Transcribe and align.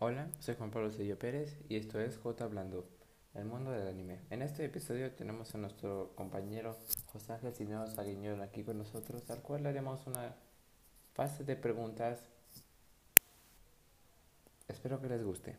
Hola, 0.00 0.28
soy 0.38 0.54
Juan 0.54 0.70
Pablo 0.70 0.92
Cedillo 0.92 1.18
Pérez 1.18 1.58
y 1.68 1.74
esto 1.74 1.98
es 1.98 2.18
J 2.18 2.44
Hablando, 2.44 2.86
el 3.34 3.46
mundo 3.46 3.72
del 3.72 3.88
anime. 3.88 4.20
En 4.30 4.42
este 4.42 4.64
episodio 4.64 5.10
tenemos 5.10 5.52
a 5.56 5.58
nuestro 5.58 6.12
compañero 6.14 6.76
José 7.06 7.32
Ángel 7.32 7.52
Cisneros 7.52 7.98
Aguiñón 7.98 8.40
aquí 8.40 8.62
con 8.62 8.78
nosotros, 8.78 9.28
al 9.28 9.42
cual 9.42 9.64
le 9.64 9.70
haremos 9.70 10.06
una 10.06 10.36
fase 11.14 11.42
de 11.42 11.56
preguntas. 11.56 12.20
Espero 14.68 15.00
que 15.00 15.08
les 15.08 15.24
guste. 15.24 15.56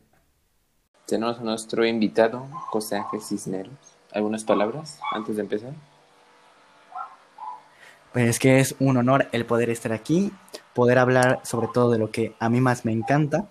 Tenemos 1.06 1.38
a 1.38 1.42
nuestro 1.42 1.84
invitado, 1.84 2.46
José 2.70 2.96
Ángel 2.96 3.20
Cisneros. 3.20 3.98
¿Algunas 4.10 4.44
palabras 4.44 5.00
antes 5.12 5.36
de 5.36 5.42
empezar? 5.42 5.74
Pues 8.14 8.26
es 8.26 8.38
que 8.38 8.58
es 8.58 8.74
un 8.80 8.96
honor 8.96 9.28
el 9.32 9.44
poder 9.44 9.68
estar 9.68 9.92
aquí, 9.92 10.32
poder 10.72 10.98
hablar 10.98 11.40
sobre 11.44 11.68
todo 11.68 11.90
de 11.90 11.98
lo 11.98 12.10
que 12.10 12.34
a 12.38 12.48
mí 12.48 12.62
más 12.62 12.86
me 12.86 12.92
encanta. 12.92 13.46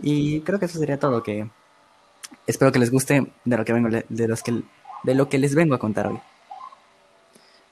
Y 0.00 0.40
creo 0.42 0.58
que 0.58 0.66
eso 0.66 0.78
sería 0.78 0.98
todo, 0.98 1.22
que 1.22 1.48
espero 2.46 2.72
que 2.72 2.78
les 2.78 2.90
guste 2.90 3.32
de 3.44 3.56
lo 3.56 3.64
que 3.64 3.72
vengo 3.72 3.88
de 3.88 4.28
los 4.28 4.42
que 4.42 4.62
de 5.02 5.14
lo 5.14 5.28
que 5.28 5.38
les 5.38 5.54
vengo 5.54 5.74
a 5.74 5.78
contar 5.78 6.08
hoy. 6.08 6.20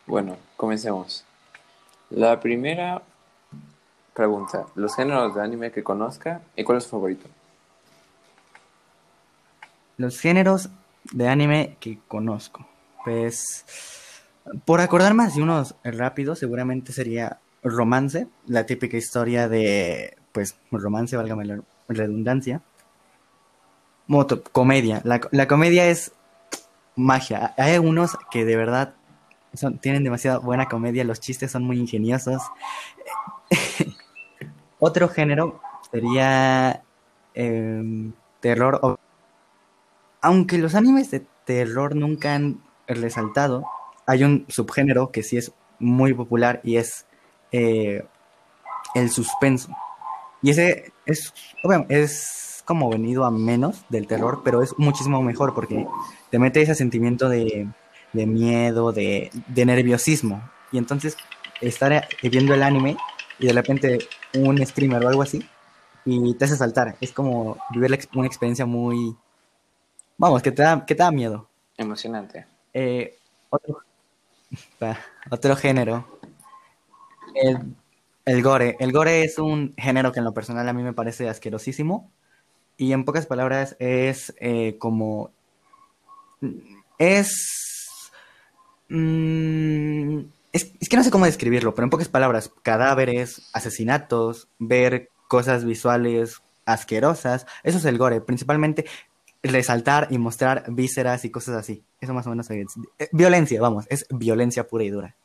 Bueno, 0.06 0.36
comencemos. 0.56 1.24
La 2.10 2.38
primera 2.40 3.02
pregunta, 4.14 4.66
los 4.74 4.94
géneros 4.94 5.34
de 5.34 5.42
anime 5.42 5.72
que 5.72 5.82
conozca 5.82 6.42
y 6.56 6.64
cuál 6.64 6.78
es 6.78 6.84
su 6.84 6.90
favorito. 6.90 7.28
Los 9.96 10.20
géneros 10.20 10.70
de 11.12 11.28
anime 11.28 11.76
que 11.80 11.98
conozco. 12.06 12.66
Pues 13.04 13.64
por 14.64 14.80
acordar 14.80 15.14
más 15.14 15.34
de 15.34 15.42
unos 15.42 15.74
rápidos, 15.82 16.38
seguramente 16.38 16.92
sería 16.92 17.38
romance, 17.62 18.28
la 18.46 18.66
típica 18.66 18.96
historia 18.96 19.48
de, 19.48 20.16
pues, 20.32 20.56
romance, 20.70 21.16
válgame 21.16 21.46
la 21.46 21.60
redundancia. 21.88 22.62
Moto, 24.06 24.42
comedia. 24.42 25.02
La, 25.04 25.48
comedia 25.48 25.86
es 25.86 26.12
magia. 26.96 27.54
Hay 27.56 27.74
algunos 27.74 28.16
que 28.30 28.44
de 28.44 28.56
verdad 28.56 28.94
son, 29.54 29.78
tienen 29.78 30.04
demasiada 30.04 30.38
buena 30.38 30.66
comedia, 30.66 31.04
los 31.04 31.20
chistes 31.20 31.50
son 31.50 31.64
muy 31.64 31.78
ingeniosos. 31.78 32.42
Otro 34.78 35.08
género 35.08 35.60
sería 35.90 36.82
em, 37.34 38.12
terror. 38.40 38.98
Aunque 40.20 40.58
los 40.58 40.74
animes 40.74 41.10
de 41.10 41.26
terror 41.44 41.94
nunca 41.94 42.34
han 42.34 42.62
resaltado, 42.86 43.64
hay 44.06 44.24
un 44.24 44.44
subgénero 44.48 45.10
que 45.10 45.22
sí 45.22 45.36
es 45.36 45.52
muy 45.78 46.12
popular 46.14 46.60
y 46.62 46.76
es 46.76 47.06
eh, 47.52 48.04
el 48.94 49.10
suspenso. 49.10 49.74
Y 50.42 50.50
ese 50.50 50.92
es, 51.06 51.32
es 51.88 52.62
como 52.64 52.90
venido 52.90 53.24
a 53.24 53.30
menos 53.30 53.84
del 53.88 54.06
terror, 54.06 54.42
pero 54.44 54.62
es 54.62 54.74
muchísimo 54.78 55.22
mejor 55.22 55.54
porque 55.54 55.86
te 56.30 56.38
mete 56.38 56.62
ese 56.62 56.74
sentimiento 56.74 57.28
de, 57.28 57.68
miedo, 58.12 58.92
de, 58.92 59.30
nerviosismo. 59.54 60.50
Y 60.72 60.78
entonces 60.78 61.16
estar 61.60 62.08
viendo 62.22 62.54
el 62.54 62.62
anime 62.62 62.96
y 63.38 63.46
de 63.46 63.52
repente 63.52 63.98
un 64.34 64.64
screamer 64.64 65.04
o 65.04 65.08
algo 65.08 65.22
así 65.22 65.46
y 66.04 66.34
te 66.34 66.44
hace 66.44 66.56
saltar. 66.56 66.96
Es 67.00 67.12
como 67.12 67.58
vivir 67.70 67.98
una 68.14 68.26
experiencia 68.26 68.66
muy... 68.66 69.16
Vamos, 70.16 70.42
que 70.42 70.52
te 70.52 70.62
da, 70.62 70.84
que 70.86 70.94
te 70.94 71.02
da 71.02 71.10
miedo. 71.10 71.48
Emocionante. 71.76 72.46
Eh, 72.72 73.18
otro, 73.50 73.78
otro 75.30 75.56
género. 75.56 76.06
El, 77.34 77.74
gore. 78.42 78.76
El 78.80 78.92
gore 78.92 79.24
es 79.24 79.38
un 79.38 79.74
género 79.76 80.12
que 80.12 80.20
en 80.20 80.24
lo 80.24 80.34
personal 80.34 80.68
a 80.68 80.72
mí 80.72 80.82
me 80.82 80.92
parece 80.92 81.28
asquerosísimo. 81.28 82.10
Y 82.76 82.92
en 82.92 83.04
pocas 83.04 83.26
palabras 83.26 83.76
es 83.78 84.34
eh, 84.38 84.76
como... 84.78 85.30
Es, 86.98 88.10
mm, 88.88 90.18
es... 90.52 90.72
es... 90.80 90.88
que 90.88 90.96
no 90.96 91.04
sé 91.04 91.10
cómo 91.10 91.26
describirlo, 91.26 91.74
pero 91.74 91.84
en 91.84 91.90
pocas 91.90 92.08
palabras, 92.08 92.52
cadáveres, 92.62 93.48
asesinatos, 93.52 94.48
ver 94.58 95.10
cosas 95.28 95.64
visuales 95.64 96.42
asquerosas, 96.66 97.46
eso 97.62 97.78
es 97.78 97.84
el 97.84 97.98
gore, 97.98 98.20
principalmente 98.20 98.86
resaltar 99.42 100.08
y 100.10 100.18
mostrar 100.18 100.64
vísceras 100.68 101.24
y 101.24 101.30
cosas 101.30 101.56
así. 101.56 101.84
Eso 102.00 102.14
más 102.14 102.26
o 102.26 102.30
menos 102.30 102.50
es 102.50 102.66
eh, 102.98 103.08
violencia, 103.12 103.60
vamos, 103.60 103.86
es 103.90 104.06
violencia 104.10 104.66
pura 104.66 104.84
y 104.84 104.90
dura. 104.90 105.16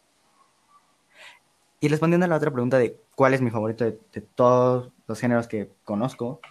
Y 1.79 1.87
respondiendo 1.87 2.25
a 2.25 2.29
la 2.29 2.35
otra 2.35 2.51
pregunta 2.51 2.77
de 2.77 2.99
cuál 3.15 3.33
es 3.33 3.41
mi 3.41 3.51
favorito 3.51 3.85
de, 3.85 4.21
todos 4.35 4.91
los 5.07 5.19
géneros 5.19 5.47
que 5.47 5.71
conozco, 5.83 6.41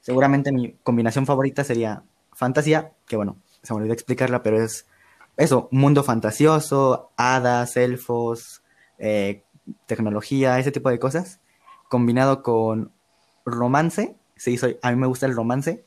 seguramente 0.00 0.52
mi 0.52 0.72
combinación 0.82 1.26
favorita 1.26 1.64
sería 1.64 2.02
fantasía, 2.32 2.92
que 3.06 3.16
bueno, 3.16 3.36
se 3.62 3.72
me 3.72 3.78
olvidó 3.78 3.94
explicarla, 3.94 4.42
pero 4.42 4.62
es 4.62 4.86
eso, 5.36 5.68
mundo 5.70 6.04
fantasioso, 6.04 7.10
hadas, 7.16 7.76
elfos, 7.76 8.62
eh, 8.98 9.42
tecnología, 9.86 10.58
ese 10.58 10.72
tipo 10.72 10.90
de 10.90 10.98
cosas, 10.98 11.40
combinado 11.88 12.42
con 12.42 12.92
romance, 13.46 14.16
sí, 14.36 14.58
soy, 14.58 14.78
a 14.82 14.90
mí 14.90 14.96
me 14.96 15.06
gusta 15.06 15.26
el 15.26 15.34
romance, 15.34 15.84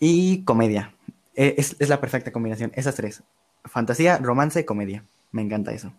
y 0.00 0.42
comedia. 0.44 0.94
E, 1.36 1.54
es, 1.58 1.76
es 1.78 1.88
la 1.88 2.00
perfecta 2.00 2.32
combinación, 2.32 2.72
esas 2.74 2.96
tres, 2.96 3.22
fantasía, 3.64 4.18
romance 4.18 4.64
comedia. 4.64 5.04
Me 5.30 5.42
encanta 5.42 5.72
eso. 5.72 5.92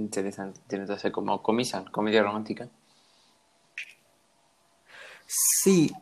Interesante. 0.00 0.60
Ser 0.98 1.12
como 1.12 1.42
comisan, 1.42 1.84
comedia 1.84 2.22
romántica. 2.22 2.68
Sí, 5.26 5.92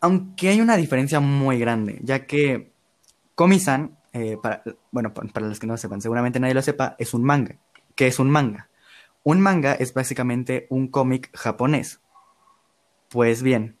aunque 0.00 0.48
hay 0.48 0.60
una 0.60 0.76
diferencia 0.76 1.18
muy 1.20 1.58
grande, 1.58 1.98
ya 2.02 2.24
que 2.24 2.72
Comisan, 3.34 3.96
eh, 4.12 4.36
para, 4.42 4.64
bueno, 4.90 5.14
para 5.14 5.46
los 5.46 5.60
que 5.60 5.66
no 5.68 5.74
lo 5.74 5.78
sepan, 5.78 6.00
seguramente 6.00 6.40
nadie 6.40 6.54
lo 6.54 6.62
sepa, 6.62 6.96
es 6.98 7.14
un 7.14 7.22
manga. 7.22 7.56
¿Qué 7.94 8.08
es 8.08 8.18
un 8.18 8.30
manga? 8.30 8.68
Un 9.22 9.40
manga 9.40 9.74
es 9.74 9.94
básicamente 9.94 10.66
un 10.70 10.88
cómic 10.88 11.30
japonés. 11.36 12.00
Pues 13.08 13.42
bien, 13.42 13.76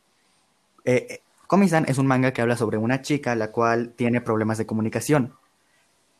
eh, 0.84 1.06
eh 1.10 1.22
Komi-san 1.48 1.86
es 1.88 1.98
un 1.98 2.06
manga 2.06 2.32
que 2.32 2.42
habla 2.42 2.56
sobre 2.56 2.78
una 2.78 3.00
chica 3.00 3.34
la 3.34 3.50
cual 3.50 3.94
tiene 3.96 4.20
problemas 4.20 4.58
de 4.58 4.66
comunicación 4.66 5.34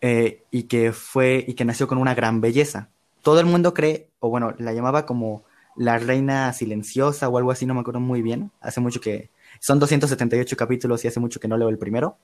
eh, 0.01 0.43
y 0.51 0.65
que 0.65 0.93
fue 0.93 1.45
y 1.47 1.55
que 1.55 1.65
nació 1.67 1.87
con 1.87 1.99
una 1.99 2.15
gran 2.15 2.41
belleza 2.41 2.89
todo 3.29 3.41
el 3.41 3.45
mundo 3.45 3.75
cree, 3.75 4.09
o 4.21 4.31
bueno, 4.31 4.55
la 4.57 4.73
llamaba 4.73 5.05
como 5.05 5.45
la 5.77 5.99
reina 5.99 6.51
silenciosa 6.55 7.29
o 7.29 7.37
algo 7.37 7.51
así, 7.51 7.67
no 7.67 7.75
me 7.75 7.81
acuerdo 7.81 8.01
muy 8.01 8.23
bien. 8.23 8.53
Hace 8.59 8.81
mucho 8.81 9.03
que... 9.03 9.29
Son 9.61 9.79
278 9.79 10.57
capítulos 10.57 11.05
y 11.05 11.09
hace 11.09 11.21
mucho 11.21 11.39
que 11.39 11.47
no 11.47 11.59
leo 11.59 11.69
el 11.69 11.77
primero. 11.77 12.17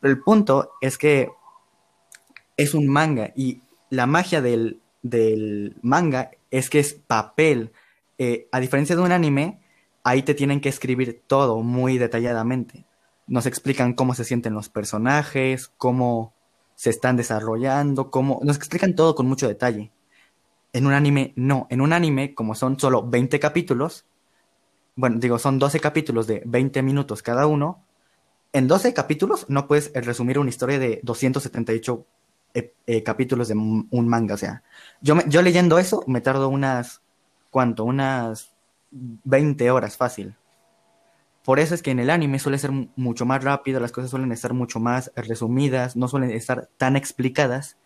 El 0.00 0.18
punto 0.22 0.72
es 0.80 0.96
que 0.96 1.28
es 2.56 2.72
un 2.72 2.88
manga 2.88 3.30
y 3.36 3.60
la 3.90 4.06
magia 4.06 4.40
del, 4.40 4.80
manga 5.82 6.30
es 6.50 6.70
que 6.70 6.78
es 6.78 6.94
papel. 6.94 7.70
Eh, 8.16 8.48
a 8.52 8.60
diferencia 8.60 8.96
de 8.96 9.02
un 9.02 9.12
anime, 9.12 9.60
ahí 10.02 10.22
te 10.22 10.32
tienen 10.32 10.62
que 10.62 10.70
escribir 10.70 11.24
todo 11.26 11.60
muy 11.60 11.98
detalladamente. 11.98 12.86
Nos 13.26 13.44
explican 13.44 13.92
cómo 13.92 14.14
se 14.14 14.24
sienten 14.24 14.54
los 14.54 14.70
personajes, 14.70 15.70
cómo 15.76 16.32
se 16.80 16.88
están 16.88 17.14
desarrollando, 17.14 18.10
cómo... 18.10 18.40
Nos 18.42 18.56
explican 18.56 18.94
todo 18.94 19.14
con 19.14 19.26
mucho 19.26 19.46
detalle. 19.46 19.90
En 20.72 20.86
un 20.86 20.94
anime, 20.94 21.34
no. 21.36 21.66
En 21.68 21.82
un 21.82 21.92
anime, 21.92 22.34
como 22.34 22.54
son 22.54 22.80
solo 22.80 23.06
20 23.06 23.38
capítulos, 23.38 24.06
bueno, 24.96 25.18
digo, 25.18 25.38
son 25.38 25.58
12 25.58 25.78
capítulos 25.78 26.26
de 26.26 26.42
20 26.46 26.80
minutos 26.80 27.22
cada 27.22 27.46
uno, 27.46 27.84
en 28.54 28.66
12 28.66 28.94
capítulos 28.94 29.44
no 29.50 29.68
puedes 29.68 29.92
resumir 29.92 30.38
una 30.38 30.48
historia 30.48 30.78
de 30.78 31.00
278 31.02 32.06
eh, 32.54 32.72
eh, 32.86 33.02
capítulos 33.02 33.48
de 33.48 33.56
un 33.56 34.08
manga. 34.08 34.36
O 34.36 34.38
sea, 34.38 34.62
yo, 35.02 35.18
yo 35.26 35.42
leyendo 35.42 35.78
eso 35.78 36.02
me 36.06 36.22
tardo 36.22 36.48
unas, 36.48 37.02
¿cuánto? 37.50 37.84
Unas 37.84 38.54
20 38.90 39.70
horas 39.70 39.98
fácil. 39.98 40.34
Por 41.44 41.58
eso 41.58 41.74
es 41.74 41.82
que 41.82 41.90
en 41.90 41.98
el 42.00 42.10
anime 42.10 42.38
suele 42.38 42.58
ser 42.58 42.70
mucho 42.96 43.24
más 43.24 43.42
rápido, 43.42 43.80
las 43.80 43.92
cosas 43.92 44.10
suelen 44.10 44.32
estar 44.32 44.52
mucho 44.52 44.78
más 44.78 45.10
resumidas, 45.16 45.96
no 45.96 46.06
suelen 46.06 46.30
estar 46.30 46.68
tan 46.76 46.96
explicadas. 46.96 47.78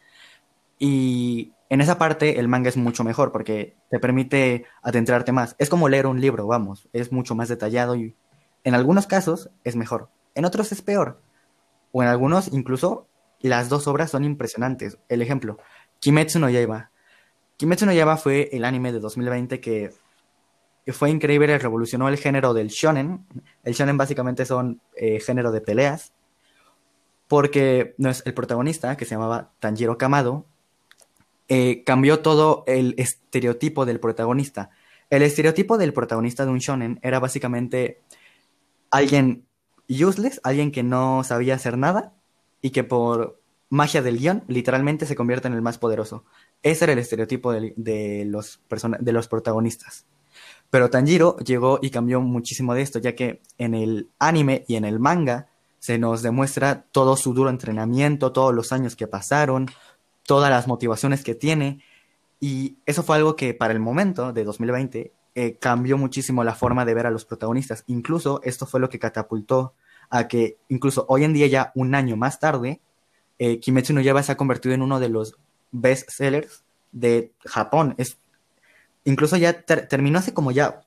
Y 0.79 1.53
en 1.69 1.81
esa 1.81 1.99
parte 1.99 2.41
el 2.41 2.49
manga 2.49 2.69
es 2.69 2.77
mucho 2.77 3.05
mejor 3.05 3.33
porque 3.33 3.77
te 3.91 3.99
permite 4.01 4.67
adentrarte 4.83 5.33
más. 5.33 5.55
Es 5.59 5.71
como 5.71 5.89
leer 5.89 6.07
un 6.07 6.21
libro, 6.21 6.47
vamos, 6.47 6.89
es 6.93 7.13
mucho 7.13 7.35
más 7.35 7.49
detallado 7.49 7.95
y 7.95 8.17
en 8.65 8.75
algunos 8.75 9.07
casos 9.07 9.51
es 9.63 9.77
mejor, 9.77 10.09
en 10.35 10.45
otros 10.45 10.73
es 10.73 10.83
peor. 10.83 11.21
O 11.93 12.03
en 12.03 12.09
algunos 12.09 12.53
incluso 12.53 13.07
las 13.41 13.69
dos 13.69 13.87
obras 13.87 14.11
son 14.11 14.25
impresionantes. 14.25 14.99
El 15.09 15.23
ejemplo, 15.23 15.59
Kimetsu 16.01 16.39
no 16.39 16.51
Yaiba. 16.51 16.91
Kimetsu 17.57 17.87
no 17.87 17.93
Yaiba 17.93 18.17
fue 18.17 18.49
el 18.53 18.65
anime 18.65 18.91
de 18.91 19.01
2020 19.01 19.61
que 19.61 19.93
fue 20.93 21.11
increíble, 21.11 21.59
revolucionó 21.59 22.09
el 22.09 22.19
género 22.19 22.53
del 22.53 22.69
shonen. 22.69 23.27
El 23.63 23.75
shonen 23.75 23.97
básicamente 23.97 24.45
son 24.45 24.81
eh, 24.97 25.21
género 25.21 25.51
de 25.51 25.61
peleas, 25.61 26.13
porque 27.27 27.95
no 27.97 28.11
es 28.11 28.23
el 28.27 28.35
protagonista, 28.35 28.97
que 28.97 29.05
se 29.05 29.15
llamaba 29.15 29.53
Tanjiro 29.61 29.97
Kamado, 29.97 30.47
eh, 31.49 31.85
cambió 31.85 32.21
todo 32.21 32.65
el 32.67 32.95
estereotipo 32.99 33.87
del 33.87 34.01
protagonista. 34.01 34.71
El 35.11 35.23
estereotipo 35.23 35.79
del 35.79 35.93
protagonista 35.93 36.45
de 36.45 36.51
un 36.51 36.59
shonen 36.59 36.99
era 37.03 37.21
básicamente 37.21 38.03
alguien 38.91 39.47
useless, 39.89 40.41
alguien 40.43 40.71
que 40.71 40.83
no 40.83 41.25
sabía 41.25 41.55
hacer 41.55 41.77
nada 41.77 42.15
y 42.63 42.71
que 42.71 42.85
por 42.85 43.41
magia 43.69 44.03
del 44.03 44.19
guion 44.19 44.45
literalmente 44.49 45.05
se 45.05 45.17
convierte 45.17 45.49
en 45.49 45.55
el 45.55 45.63
más 45.63 45.79
poderoso. 45.79 46.25
Ese 46.63 46.85
era 46.85 46.93
el 46.93 46.99
estereotipo 46.99 47.53
de, 47.53 47.75
de 47.77 48.25
los, 48.27 48.61
de 49.01 49.13
los 49.13 49.29
protagonistas. 49.29 50.07
Pero 50.75 50.91
Tanjiro 50.91 51.37
llegó 51.37 51.79
y 51.81 51.91
cambió 51.91 52.21
muchísimo 52.21 52.75
de 52.75 52.83
esto, 52.83 52.99
ya 52.99 53.15
que 53.15 53.41
en 53.59 53.75
el 53.75 54.09
anime 54.19 54.65
y 54.67 54.75
en 54.75 54.85
el 54.85 54.99
manga 54.99 55.47
se 55.79 55.99
nos 55.99 56.21
demuestra 56.21 56.87
todo 56.91 57.17
su 57.17 57.33
duro 57.33 57.49
entrenamiento, 57.49 58.33
todos 58.33 58.53
los 58.53 58.73
años 58.73 58.97
que 58.97 59.07
pasaron, 59.07 59.71
todas 60.27 60.51
las 60.51 60.67
motivaciones 60.67 61.23
que 61.23 61.37
tiene. 61.37 61.81
Y 62.41 62.75
eso 62.87 63.05
fue 63.05 63.15
algo 63.15 63.37
que 63.37 63.55
para 63.55 63.73
el 63.73 63.79
momento 63.79 64.33
de 64.33 64.43
2020 64.43 65.13
eh, 65.37 65.57
cambió 65.61 65.97
muchísimo 65.97 66.43
la 66.43 66.57
forma 66.57 66.85
de 66.85 66.95
ver 66.95 67.07
a 67.07 67.13
los 67.13 67.25
protagonistas. 67.25 67.85
Incluso 67.87 68.41
esto 68.43 68.67
fue 68.67 68.81
lo 68.81 68.89
que 68.89 68.99
catapultó 68.99 69.75
a 70.11 70.27
que 70.27 70.57
incluso 70.69 71.07
hoy 71.09 71.23
en 71.23 71.35
día, 71.35 71.47
ya 71.47 71.71
un 71.77 71.95
año 71.95 72.17
más 72.17 72.41
tarde, 72.41 72.81
eh, 73.39 73.61
Kimetsu 73.61 73.93
no 73.93 74.01
Yaiba 74.01 74.25
se 74.25 74.33
ha 74.33 74.37
convertido 74.37 74.75
en 74.75 74.83
uno 74.83 74.99
de 74.99 75.09
los 75.09 75.37
best 75.71 76.11
sellers 76.11 76.65
de 76.91 77.31
Japón. 77.45 77.95
Es, 77.97 78.19
incluso 79.05 79.37
ya 79.37 79.63
terminó 79.63 80.19
hace 80.19 80.35
como 80.35 80.51
ya 80.51 80.81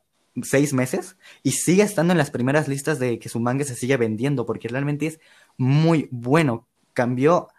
seis 0.43 0.73
meses 0.73 1.17
y 1.43 1.51
sigue 1.51 1.83
estando 1.83 2.11
en 2.11 2.17
las 2.17 2.31
primeras 2.31 2.67
listas 2.67 2.99
de 2.99 3.19
que 3.19 3.29
su 3.29 3.39
manga 3.39 3.63
se 3.63 3.75
sigue 3.75 3.97
vendiendo 3.97 4.45
porque 4.45 4.67
realmente 4.67 5.07
es 5.07 5.19
muy 5.57 6.07
bueno. 6.11 6.67
Cambió, 6.93 7.49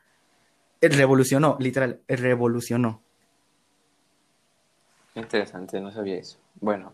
eh, 0.80 0.88
revolucionó, 0.88 1.56
literal, 1.60 2.00
revolucionó. 2.08 3.02
Interesante, 5.14 5.80
no 5.80 5.92
sabía 5.92 6.16
eso. 6.16 6.38
Bueno, 6.60 6.92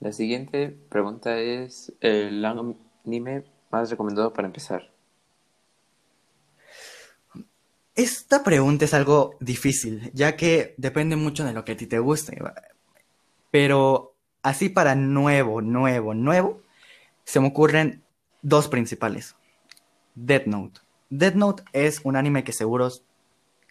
la 0.00 0.12
siguiente 0.12 0.76
pregunta 0.88 1.38
es 1.38 1.92
el 2.00 2.44
anime 2.44 3.44
más 3.70 3.90
recomendado 3.90 4.32
para 4.32 4.46
empezar. 4.46 4.90
Esta 7.94 8.42
pregunta 8.42 8.84
es 8.84 8.94
algo 8.94 9.36
difícil, 9.38 10.10
ya 10.12 10.36
que 10.36 10.74
depende 10.78 11.14
mucho 11.14 11.44
de 11.44 11.52
lo 11.52 11.64
que 11.64 11.72
a 11.72 11.76
ti 11.76 11.86
te 11.86 12.00
guste. 12.00 12.36
Pero 13.54 14.14
Así 14.44 14.68
para 14.68 14.94
nuevo, 14.94 15.62
nuevo, 15.62 16.12
nuevo, 16.12 16.60
se 17.24 17.40
me 17.40 17.48
ocurren 17.48 18.04
dos 18.42 18.68
principales. 18.68 19.36
Death 20.14 20.44
Note. 20.44 20.82
Death 21.08 21.34
Note 21.34 21.64
es 21.72 22.02
un 22.04 22.14
anime 22.14 22.44
que 22.44 22.52
seguros 22.52 23.04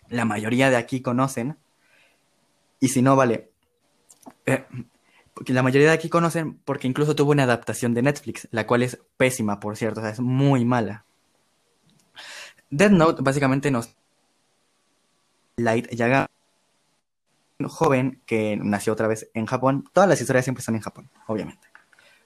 la 0.10 0.26
mayoría 0.26 0.72
de 0.72 0.78
aquí 0.78 1.04
conocen. 1.04 1.58
Y 2.80 2.88
si 2.88 3.04
no, 3.04 3.16
vale. 3.16 3.52
Eh, 4.48 4.66
la 5.46 5.62
mayoría 5.62 5.90
de 5.90 5.94
aquí 5.94 6.10
conocen 6.10 6.56
porque 6.66 6.88
incluso 6.88 7.16
tuvo 7.16 7.30
una 7.30 7.44
adaptación 7.44 7.94
de 7.94 8.02
Netflix, 8.02 8.48
la 8.50 8.66
cual 8.66 8.82
es 8.82 9.00
pésima, 9.16 9.60
por 9.60 9.78
cierto, 9.78 10.00
o 10.00 10.04
sea, 10.04 10.12
es 10.12 10.20
muy 10.20 10.66
mala. 10.66 11.06
Death 12.72 12.92
Note 12.92 13.22
básicamente 13.22 13.70
nos... 13.70 13.96
Light 15.56 15.88
Yaga 15.92 16.32
joven 17.68 18.22
que 18.26 18.58
nació 18.58 18.94
otra 18.94 19.08
vez 19.08 19.30
en 19.34 19.46
Japón. 19.46 19.90
Todas 19.94 20.10
las 20.10 20.22
historias 20.22 20.46
siempre 20.46 20.62
están 20.62 20.76
en 20.76 20.82
Japón, 20.82 21.10
obviamente. 21.28 21.68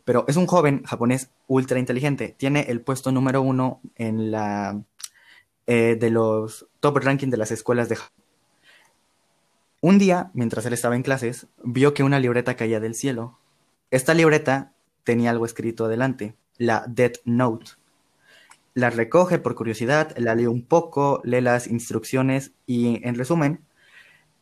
Pero 0.06 0.26
es 0.28 0.38
un 0.38 0.48
joven 0.48 0.84
japonés 0.84 1.32
ultra 1.48 1.80
inteligente. 1.80 2.36
Tiene 2.38 2.62
el 2.70 2.82
puesto 2.82 3.12
número 3.12 3.42
uno 3.42 3.82
en 3.96 4.32
la 4.32 4.82
eh, 5.66 5.98
de 6.00 6.10
los 6.10 6.68
top 6.80 6.98
ranking 7.00 7.28
de 7.28 7.38
las 7.38 7.52
escuelas 7.52 7.90
de 7.90 7.98
Japón. 7.98 8.24
Un 9.82 10.00
día, 10.00 10.32
mientras 10.34 10.66
él 10.66 10.74
estaba 10.74 10.96
en 10.96 11.04
clases, 11.04 11.48
vio 11.64 11.94
que 11.94 12.04
una 12.04 12.20
libreta 12.20 12.56
caía 12.56 12.80
del 12.80 12.96
cielo. 12.96 13.38
Esta 13.92 14.14
libreta 14.14 14.74
tenía 15.04 15.30
algo 15.30 15.46
escrito 15.46 15.86
adelante, 15.86 16.36
la 16.58 16.86
Death 16.88 17.18
Note. 17.26 17.72
La 18.74 18.90
recoge 18.90 19.40
por 19.40 19.56
curiosidad, 19.56 20.16
la 20.18 20.36
lee 20.36 20.48
un 20.48 20.64
poco, 20.64 21.22
lee 21.24 21.42
las 21.42 21.68
instrucciones 21.68 22.54
y, 22.66 23.06
en 23.06 23.16
resumen, 23.16 23.67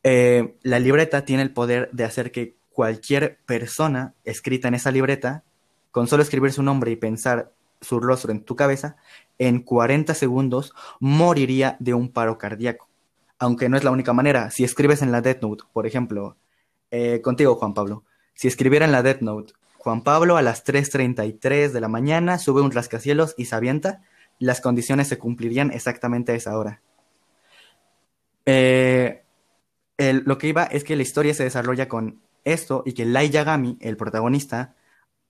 eh, 0.08 0.56
la 0.62 0.78
libreta 0.78 1.26
tiene 1.26 1.42
el 1.42 1.52
poder 1.52 1.90
de 1.92 2.04
hacer 2.04 2.32
que 2.32 2.56
cualquier 2.70 3.40
persona 3.48 4.14
escrita 4.24 4.68
en 4.68 4.76
esa 4.76 4.92
libreta, 4.92 5.44
con 5.90 6.06
solo 6.06 6.22
escribir 6.22 6.52
su 6.52 6.62
nombre 6.62 6.92
y 6.92 6.96
pensar 6.96 7.52
su 7.82 8.00
rostro 8.00 8.32
en 8.32 8.44
tu 8.44 8.56
cabeza, 8.56 8.98
en 9.40 9.64
40 9.64 10.14
segundos 10.14 10.76
moriría 11.00 11.76
de 11.80 11.96
un 11.96 12.10
paro 12.10 12.38
cardíaco. 12.38 12.88
Aunque 13.40 13.68
no 13.68 13.78
es 13.78 13.84
la 13.84 13.90
única 13.90 14.14
manera. 14.14 14.52
Si 14.52 14.64
escribes 14.64 15.02
en 15.02 15.12
la 15.12 15.22
Death 15.22 15.42
Note, 15.42 15.64
por 15.74 15.88
ejemplo, 15.88 16.38
eh, 16.92 17.22
contigo, 17.24 17.56
Juan 17.56 17.74
Pablo, 17.74 18.04
si 18.36 18.48
escribiera 18.48 18.86
en 18.86 18.92
la 18.92 19.02
Death 19.02 19.22
Note, 19.22 19.54
Juan 19.80 20.04
Pablo 20.04 20.38
a 20.38 20.44
las 20.44 20.64
3.33 20.64 21.72
de 21.72 21.82
la 21.82 21.88
mañana 21.88 22.38
sube 22.38 22.62
un 22.62 22.72
rascacielos 22.72 23.34
y 23.40 23.46
se 23.46 23.56
avienta, 23.56 24.04
las 24.38 24.62
condiciones 24.62 25.08
se 25.08 25.18
cumplirían 25.18 25.72
exactamente 25.72 26.32
a 26.32 26.36
esa 26.36 26.56
hora. 26.60 26.84
Eh, 28.46 29.25
lo 29.98 30.38
que 30.38 30.48
iba 30.48 30.64
es 30.64 30.84
que 30.84 30.96
la 30.96 31.04
historia 31.04 31.34
se 31.34 31.44
desarrolla 31.44 31.88
con 31.88 32.22
esto 32.44 32.84
y 32.86 32.94
que 32.94 33.06
Lai 33.06 33.30
Yagami, 33.30 33.78
el 33.82 33.98
protagonista, 33.98 34.76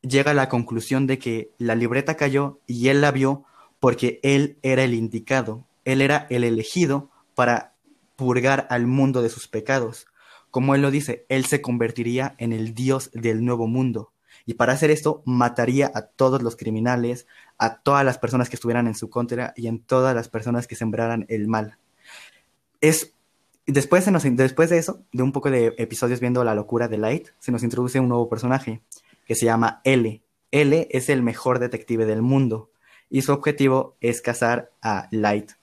llega 0.01 0.31
a 0.31 0.35
la 0.35 0.49
conclusión 0.49 1.07
de 1.07 1.19
que 1.19 1.51
la 1.57 1.75
libreta 1.75 2.15
cayó 2.15 2.59
y 2.67 2.89
él 2.89 3.01
la 3.01 3.11
vio 3.11 3.45
porque 3.79 4.19
él 4.23 4.57
era 4.61 4.83
el 4.83 4.93
indicado, 4.93 5.65
él 5.83 6.01
era 6.01 6.27
el 6.29 6.43
elegido 6.43 7.09
para 7.35 7.73
purgar 8.15 8.67
al 8.69 8.87
mundo 8.87 9.21
de 9.21 9.29
sus 9.29 9.47
pecados. 9.47 10.07
Como 10.51 10.73
él 10.73 10.81
lo 10.81 10.91
dice, 10.91 11.25
él 11.29 11.45
se 11.45 11.61
convertiría 11.61 12.35
en 12.37 12.53
el 12.53 12.73
dios 12.73 13.11
del 13.13 13.43
nuevo 13.43 13.67
mundo. 13.67 14.11
Y 14.45 14.53
para 14.55 14.73
hacer 14.73 14.91
esto, 14.91 15.21
mataría 15.25 15.91
a 15.93 16.03
todos 16.03 16.41
los 16.41 16.55
criminales, 16.55 17.27
a 17.57 17.77
todas 17.79 18.05
las 18.05 18.17
personas 18.17 18.49
que 18.49 18.55
estuvieran 18.55 18.87
en 18.87 18.95
su 18.95 19.09
contra 19.09 19.53
y 19.55 19.67
en 19.67 19.79
todas 19.79 20.15
las 20.15 20.29
personas 20.29 20.67
que 20.67 20.75
sembraran 20.75 21.25
el 21.29 21.47
mal. 21.47 21.77
Es 22.79 23.14
Después, 23.67 24.05
de 24.05 24.77
eso, 24.77 25.01
de 25.11 25.23
un 25.23 25.31
poco 25.31 25.49
de 25.49 25.73
episodios 25.77 26.19
viendo 26.19 26.43
la 26.43 26.53
locura 26.53 26.87
de 26.87 26.99
Light, 26.99 27.29
se 27.39 27.51
nos 27.51 27.63
introduce 27.63 27.99
un 27.99 28.09
nuevo 28.09 28.29
personaje 28.29 28.81
que 29.25 29.35
se 29.35 29.45
llama 29.45 29.81
L. 29.83 30.21
L 30.51 30.87
es 30.91 31.09
el 31.09 31.23
mejor 31.23 31.57
detective 31.59 32.05
del 32.05 32.21
mundo 32.21 32.69
y 33.09 33.23
su 33.23 33.33
objetivo 33.33 33.95
es 34.01 34.21
cazar 34.21 34.71
a 34.83 35.07
Light. 35.09 35.53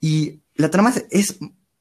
Y 0.00 0.40
la 0.54 0.70
trama 0.70 0.92
es, 1.10 1.38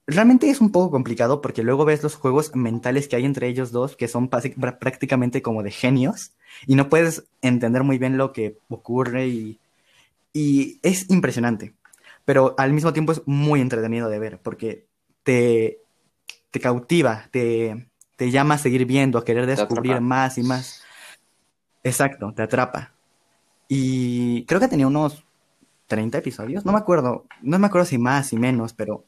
realmente 0.08 0.50
es 0.50 0.62
un 0.62 0.72
poco 0.72 0.92
complicado 0.92 1.42
porque 1.42 1.64
luego 1.64 1.84
ves 1.84 2.02
los 2.02 2.16
juegos 2.16 2.56
mentales 2.56 3.10
que 3.10 3.18
hay 3.18 3.25
entre 3.25 3.48
ellos 3.48 3.72
dos 3.72 3.98
que 3.98 4.08
son 4.08 4.30
prácticamente 4.30 5.42
como 5.42 5.62
de 5.62 5.72
genios 5.72 6.32
y 6.68 6.75
no 6.75 6.88
puedes 6.88 7.25
entender 7.42 7.84
muy 7.84 7.98
bien 7.98 8.18
lo 8.18 8.32
que 8.32 8.58
ocurre 8.70 9.27
y, 9.27 9.60
y 10.34 10.80
es 10.84 11.10
impresionante 11.10 11.74
pero 12.29 12.53
al 12.59 12.74
mismo 12.74 12.93
tiempo 12.93 13.12
es 13.12 13.24
muy 13.25 13.59
entretenido 13.59 14.07
de 14.07 14.19
ver 14.19 14.39
porque 14.39 14.86
te, 15.24 15.81
te 16.51 16.59
cautiva, 16.59 17.27
te, 17.31 17.89
te 18.17 18.29
llama 18.29 18.53
a 18.53 18.57
seguir 18.59 18.86
viendo, 18.86 19.17
a 19.17 19.25
querer 19.25 19.48
descubrir 19.48 20.00
más 20.00 20.38
y 20.38 20.43
más. 20.43 20.83
Exacto, 21.83 22.31
te 22.36 22.43
atrapa. 22.43 22.93
Y 23.67 24.45
creo 24.45 24.59
que 24.59 24.67
tenía 24.67 24.86
unos 24.86 25.25
30 25.88 26.19
episodios, 26.19 26.65
no 26.67 26.71
me 26.71 26.77
acuerdo, 26.77 27.25
no 27.41 27.57
me 27.57 27.65
acuerdo 27.65 27.88
si 27.88 27.98
más 27.98 28.31
y 28.31 28.38
menos, 28.38 28.74
pero 28.74 29.05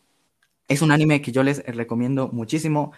es 0.68 0.82
un 0.82 0.92
anime 0.92 1.22
que 1.22 1.32
yo 1.32 1.44
les 1.44 1.64
recomiendo 1.64 2.30
muchísimo. 2.30 2.92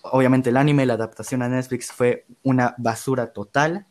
Obviamente 0.00 0.48
el 0.48 0.56
anime, 0.56 0.86
la 0.86 0.94
adaptación 0.94 1.42
a 1.42 1.48
Netflix 1.50 1.92
fue 1.92 2.24
una 2.42 2.74
basura 2.78 3.34
total. 3.34 3.84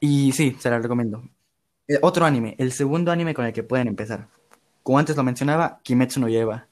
Y 0.00 0.32
sí, 0.32 0.56
se 0.58 0.68
la 0.68 0.80
recomiendo. 0.80 1.22
Eh, 1.90 1.98
otro 2.02 2.24
anime, 2.24 2.54
el 2.58 2.70
segundo 2.70 3.10
anime 3.10 3.34
con 3.34 3.46
el 3.46 3.52
que 3.52 3.64
pueden 3.64 3.88
empezar. 3.88 4.28
Como 4.84 5.00
antes 5.00 5.16
lo 5.16 5.24
mencionaba, 5.24 5.80
Kimetsu 5.82 6.20
no 6.20 6.28
Yaiba. 6.28 6.68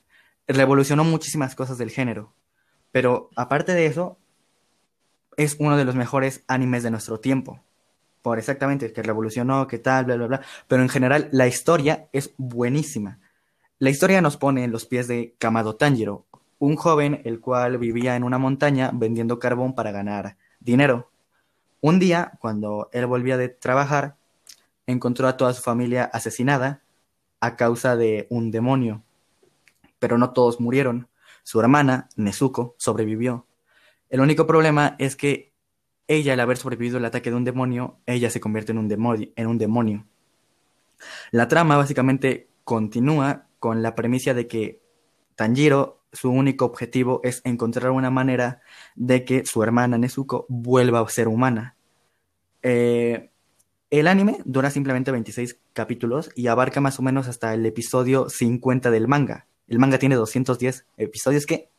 Revolucionó 0.47 1.03
muchísimas 1.03 1.57
cosas 1.57 1.77
del 1.77 1.91
género. 1.91 2.33
Pero 2.93 3.29
aparte 3.35 3.73
de 3.75 3.87
eso, 3.87 4.17
es 5.37 5.57
uno 5.59 5.77
de 5.77 5.85
los 5.85 5.97
mejores 5.97 6.45
animes 6.47 6.85
de 6.85 6.93
nuestro 6.93 7.19
tiempo. 7.19 7.61
Por 8.23 8.39
exactamente, 8.39 8.93
que 8.93 9.03
revolucionó, 9.03 9.67
que 9.67 9.81
tal, 9.81 10.05
bla, 10.05 10.15
bla, 10.15 10.27
bla. 10.29 10.41
Pero 10.69 10.83
en 10.83 10.89
general, 10.89 11.29
la 11.33 11.49
historia 11.49 12.09
es 12.13 12.33
buenísima. 12.37 13.19
La 13.81 13.91
historia 13.91 14.21
nos 14.21 14.37
pone 14.37 14.63
en 14.63 14.71
los 14.71 14.87
pies 14.87 15.09
de 15.09 15.35
Kamado 15.39 15.75
Tanjiro, 15.75 16.27
un 16.61 16.77
joven 16.77 17.23
el 17.25 17.41
cual 17.41 17.77
vivía 17.79 18.15
en 18.15 18.23
una 18.23 18.39
montaña 18.39 18.93
vendiendo 18.95 19.41
carbón 19.41 19.75
para 19.75 19.91
ganar 19.91 20.37
dinero. 20.61 21.11
Un 21.81 21.99
día, 21.99 22.35
cuando 22.39 22.89
él 22.93 23.07
volvía 23.07 23.37
de 23.37 23.49
trabajar, 23.49 24.18
encontró 24.89 25.29
a 25.29 25.37
toda 25.37 25.53
su 25.53 25.63
familia 25.63 26.05
asesinada 26.05 26.83
a 27.41 27.55
causa 27.55 27.95
de 27.95 28.27
un 28.31 28.51
demonio. 28.51 29.05
Pero 30.01 30.19
no 30.19 30.33
todos 30.33 30.61
murieron. 30.61 31.09
Su 31.45 31.61
hermana, 31.61 32.09
Nezuko, 32.17 32.75
sobrevivió. 32.79 33.47
El 34.09 34.21
único 34.21 34.47
problema 34.47 34.97
es 34.99 35.15
que 35.15 35.53
ella, 36.09 36.33
al 36.33 36.41
haber 36.41 36.57
sobrevivido 36.57 36.97
al 36.97 37.05
ataque 37.05 37.31
de 37.31 37.37
un 37.37 37.45
demonio, 37.45 37.99
ella 38.07 38.31
se 38.31 38.41
convierte 38.41 38.73
en 38.73 38.79
un 38.79 38.89
demonio. 38.89 39.29
En 39.37 39.47
un 39.47 39.59
demonio. 39.59 40.07
La 41.31 41.47
trama 41.49 41.77
básicamente 41.77 42.49
continúa 42.65 43.47
con 43.59 43.83
la 43.83 43.95
premisa 43.95 44.35
de 44.35 44.49
que 44.49 44.81
Tanjiro 45.37 46.03
su 46.13 46.31
único 46.31 46.65
objetivo 46.65 47.21
es 47.23 47.43
encontrar 47.45 47.91
una 47.91 48.11
manera 48.11 48.63
de 48.97 49.25
que 49.27 49.45
su 49.45 49.63
hermana 49.63 49.99
Nezuko 49.99 50.47
vuelva 50.49 51.01
a 51.01 51.09
ser 51.09 51.29
humana. 51.29 51.77
Eh, 52.63 53.31
el 53.91 54.07
anime 54.07 54.39
dura 54.45 54.71
simplemente 54.71 55.11
26 55.11 55.59
capítulos 55.73 56.31
y 56.35 56.49
abarca 56.49 56.81
más 56.81 56.99
o 56.99 57.03
menos 57.03 57.29
hasta 57.29 57.55
el 57.55 57.65
episodio 57.65 58.29
50 58.29 58.91
del 58.91 59.09
manga. 59.09 59.47
El 59.67 59.79
manga 59.79 59.99
tiene 59.99 60.15
210 60.15 60.87
episodios 60.97 61.47
que, 61.47 61.71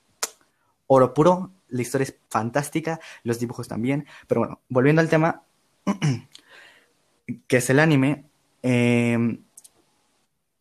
oro 0.88 1.14
puro, 1.14 1.52
la 1.68 1.82
historia 1.82 2.04
es 2.04 2.16
fantástica, 2.30 3.00
los 3.24 3.40
dibujos 3.40 3.68
también. 3.68 4.08
Pero 4.28 4.42
bueno, 4.42 4.62
volviendo 4.70 5.02
al 5.02 5.10
tema, 5.10 5.44
que 7.48 7.58
es 7.58 7.70
el 7.70 7.80
anime. 7.80 8.26
Eh, 8.64 9.40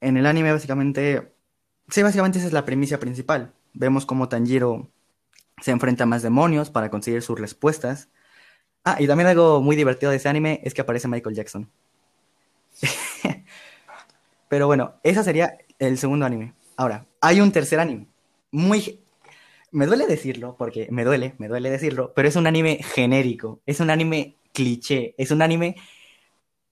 en 0.01 0.17
el 0.17 0.27
anime 0.27 0.53
básicamente, 0.53 1.33
sí, 1.89 2.03
básicamente 2.03 2.39
esa 2.39 2.47
es 2.47 2.53
la 2.53 2.65
premisa 2.65 2.99
principal. 2.99 3.53
Vemos 3.73 4.07
cómo 4.07 4.29
Tanjiro 4.29 4.91
se 5.61 5.71
enfrenta 5.71 6.05
a 6.05 6.07
más 6.07 6.23
demonios 6.23 6.71
para 6.71 6.91
conseguir 6.91 7.23
sus 7.23 7.39
respuestas. 7.39 8.09
Ah, 8.91 8.97
y 8.99 9.07
también 9.07 9.27
algo 9.27 9.61
muy 9.61 9.77
divertido 9.77 10.11
de 10.11 10.17
ese 10.17 10.31
anime 10.31 10.63
es 10.65 10.73
que 10.73 10.81
aparece 10.81 11.09
Michael 11.09 11.37
Jackson. 11.37 11.69
Pero 14.49 14.67
bueno, 14.67 14.95
ese 15.03 15.23
sería 15.23 15.59
el 15.79 15.99
segundo 15.99 16.25
anime. 16.25 16.55
Ahora, 16.75 17.05
hay 17.21 17.43
un 17.43 17.53
tercer 17.53 17.81
anime. 17.81 18.07
Muy... 18.51 18.99
Me 19.73 19.85
duele 19.85 20.07
decirlo, 20.07 20.57
porque 20.57 20.89
me 20.91 21.05
duele, 21.05 21.35
me 21.37 21.49
duele 21.49 21.69
decirlo, 21.69 22.15
pero 22.15 22.27
es 22.27 22.37
un 22.37 22.47
anime 22.47 22.83
genérico, 22.83 23.61
es 23.67 23.81
un 23.81 23.91
anime 23.91 24.37
cliché, 24.55 25.15
es 25.19 25.31
un 25.31 25.43
anime... 25.43 25.77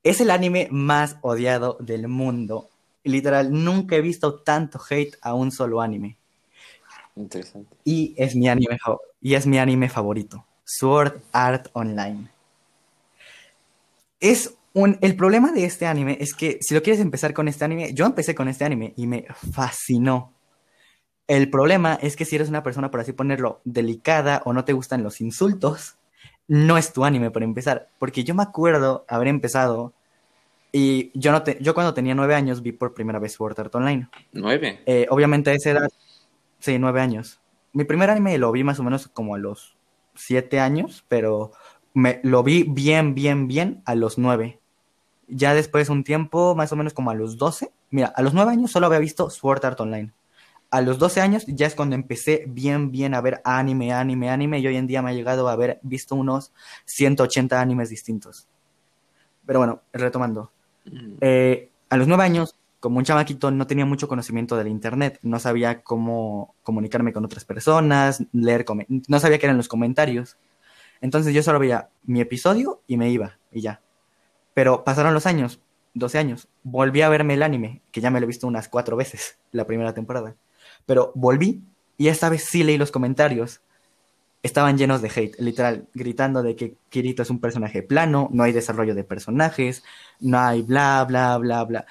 Es 0.03 0.23
el 0.23 0.31
anime 0.31 0.69
más 0.71 1.19
odiado 1.21 1.77
del 1.81 2.09
mundo. 2.09 2.71
Literal, 3.05 3.53
nunca 3.53 3.97
he 3.97 4.01
visto 4.01 4.37
tanto 4.37 4.81
hate 4.89 5.19
a 5.21 5.35
un 5.35 5.53
solo 5.53 5.83
anime. 5.83 6.17
Interesante. 7.15 7.77
Y 7.85 8.15
es 8.17 8.35
mi 8.35 8.49
anime, 8.49 8.79
y 9.21 9.35
es 9.35 9.47
mi 9.47 9.59
anime 9.59 9.91
favorito. 9.91 10.46
Sword 10.67 11.23
Art 11.33 11.69
Online. 11.73 12.29
Es 14.21 14.55
un, 14.73 14.99
el 15.01 15.17
problema 15.17 15.53
de 15.53 15.65
este 15.65 15.87
anime 15.87 16.19
es 16.21 16.35
que 16.35 16.59
si 16.61 16.75
lo 16.75 16.83
quieres 16.83 17.01
empezar 17.01 17.33
con 17.33 17.49
este 17.49 17.65
anime, 17.65 17.95
yo 17.95 18.05
empecé 18.05 18.35
con 18.35 18.49
este 18.49 18.65
anime 18.65 18.93
y 18.97 19.07
me 19.07 19.25
fascinó. 19.53 20.35
El 21.29 21.51
problema 21.51 21.99
es 22.03 22.17
que 22.17 22.25
si 22.25 22.37
eres 22.37 22.49
una 22.49 22.63
persona, 22.63 22.91
por 22.91 23.01
así 23.01 23.13
ponerlo, 23.13 23.61
delicada 23.65 24.43
o 24.45 24.53
no 24.53 24.65
te 24.65 24.73
gustan 24.73 25.03
los 25.03 25.21
insultos, 25.21 25.97
no 26.49 26.79
es 26.79 26.93
tu 26.93 27.05
anime 27.05 27.31
para 27.31 27.45
empezar. 27.45 27.89
Porque 27.99 28.25
yo 28.25 28.35
me 28.35 28.43
acuerdo 28.43 29.05
haber 29.09 29.29
empezado 29.29 29.93
y 30.73 31.11
yo, 31.19 31.33
no 31.33 31.43
te, 31.43 31.59
yo 31.61 31.75
cuando 31.75 31.95
tenía 31.95 32.15
nueve 32.15 32.35
años 32.35 32.63
vi 32.63 32.73
por 32.73 32.93
primera 32.93 33.19
vez 33.19 33.33
Sword 33.33 33.59
Art 33.59 33.75
Online. 33.75 34.09
¿Nueve? 34.33 34.83
Eh, 34.87 35.07
obviamente 35.11 35.51
a 35.51 35.55
esa 35.55 35.71
edad, 35.71 35.89
sí, 36.59 36.79
nueve 36.79 37.01
años. 37.01 37.41
Mi 37.73 37.85
primer 37.85 38.11
anime 38.11 38.37
lo 38.39 38.53
vi 38.53 38.63
más 38.63 38.79
o 38.79 38.83
menos 38.83 39.09
como 39.09 39.35
a 39.35 39.39
los 39.39 39.76
siete 40.17 40.61
años, 40.61 41.05
pero 41.09 41.53
me, 41.95 42.21
lo 42.23 42.43
vi 42.43 42.65
bien, 42.65 43.15
bien, 43.15 43.49
bien 43.49 43.83
a 43.85 43.95
los 43.95 44.19
nueve. 44.19 44.61
Ya 45.29 45.55
después 45.55 45.89
un 45.89 46.05
tiempo, 46.05 46.55
más 46.55 46.73
o 46.73 46.77
menos 46.77 46.95
como 46.95 47.11
a 47.11 47.15
los 47.15 47.39
doce. 47.39 47.73
Mira, 47.91 48.09
a 48.09 48.23
los 48.23 48.35
nueve 48.35 48.53
años 48.53 48.71
solo 48.71 48.87
había 48.87 48.99
visto 48.99 49.31
Sword 49.31 49.65
Art 49.65 49.81
Online. 49.81 50.13
A 50.71 50.81
los 50.81 50.99
doce 50.99 51.21
años 51.21 51.45
ya 51.47 51.67
es 51.67 51.75
cuando 51.75 51.95
empecé 51.95 52.45
bien, 52.49 52.91
bien 52.91 53.15
a 53.15 53.21
ver 53.21 53.41
anime, 53.45 53.93
anime, 53.93 54.31
anime. 54.31 54.59
Y 54.59 54.67
hoy 54.67 54.77
en 54.77 54.87
día 54.87 55.03
me 55.03 55.11
ha 55.11 55.15
llegado 55.15 55.49
a 55.49 55.53
haber 55.53 55.81
visto 55.83 56.15
unos 56.15 56.53
180 56.85 57.61
animes 57.61 57.89
distintos. 57.89 58.49
Pero 59.47 59.61
bueno, 59.61 59.83
retomando. 59.93 60.51
Mm. 60.85 61.17
Eh, 61.21 61.71
a 61.89 61.97
los 61.97 62.09
nueve 62.09 62.25
años, 62.25 62.57
como 62.81 62.99
un 62.99 63.05
chamaquito, 63.05 63.51
no 63.51 63.67
tenía 63.67 63.87
mucho 63.87 64.09
conocimiento 64.09 64.57
del 64.57 64.69
internet, 64.69 65.19
no 65.23 65.39
sabía 65.39 65.83
cómo 65.83 66.55
comunicarme 66.63 67.13
con 67.13 67.25
otras 67.25 67.45
personas, 67.45 68.23
leer, 68.33 68.65
no 69.09 69.21
sabía 69.21 69.39
qué 69.39 69.47
eran 69.47 69.57
los 69.57 69.69
comentarios. 69.69 70.37
Entonces 71.01 71.35
yo 71.35 71.43
solo 71.43 71.59
veía 71.59 71.89
mi 72.05 72.21
episodio 72.21 72.83
y 72.87 72.97
me 72.97 73.11
iba, 73.11 73.39
y 73.51 73.61
ya. 73.61 73.81
Pero 74.55 74.85
pasaron 74.85 75.15
los 75.15 75.27
años, 75.27 75.61
12 75.95 76.19
años, 76.19 76.49
volví 76.63 77.03
a 77.03 77.09
verme 77.09 77.35
el 77.35 77.43
anime, 77.43 77.83
que 77.93 78.01
ya 78.01 78.11
me 78.11 78.21
lo 78.21 78.25
he 78.25 78.29
visto 78.29 78.47
unas 78.47 78.69
cuatro 78.69 78.97
veces, 78.97 79.39
la 79.53 79.67
primera 79.67 79.95
temporada. 79.95 80.37
Pero 80.85 81.13
volví 81.15 81.63
y 81.97 82.09
esta 82.09 82.29
vez 82.29 82.45
sí 82.45 82.63
leí 82.63 82.79
los 82.79 82.91
comentarios. 82.91 83.63
Estaban 84.43 84.79
llenos 84.79 85.03
de 85.03 85.11
hate, 85.15 85.41
literal, 85.41 85.89
gritando 85.93 86.43
de 86.43 86.55
que 86.55 86.77
Kirito 86.89 87.23
es 87.23 87.31
un 87.31 87.41
personaje 87.41 87.83
plano, 87.83 88.29
no 88.33 88.45
hay 88.45 88.53
desarrollo 88.53 88.95
de 88.95 89.03
personajes, 89.03 89.83
no 90.21 90.39
hay 90.39 90.63
bla, 90.63 91.05
bla, 91.05 91.37
bla, 91.39 91.65
bla 91.65 91.87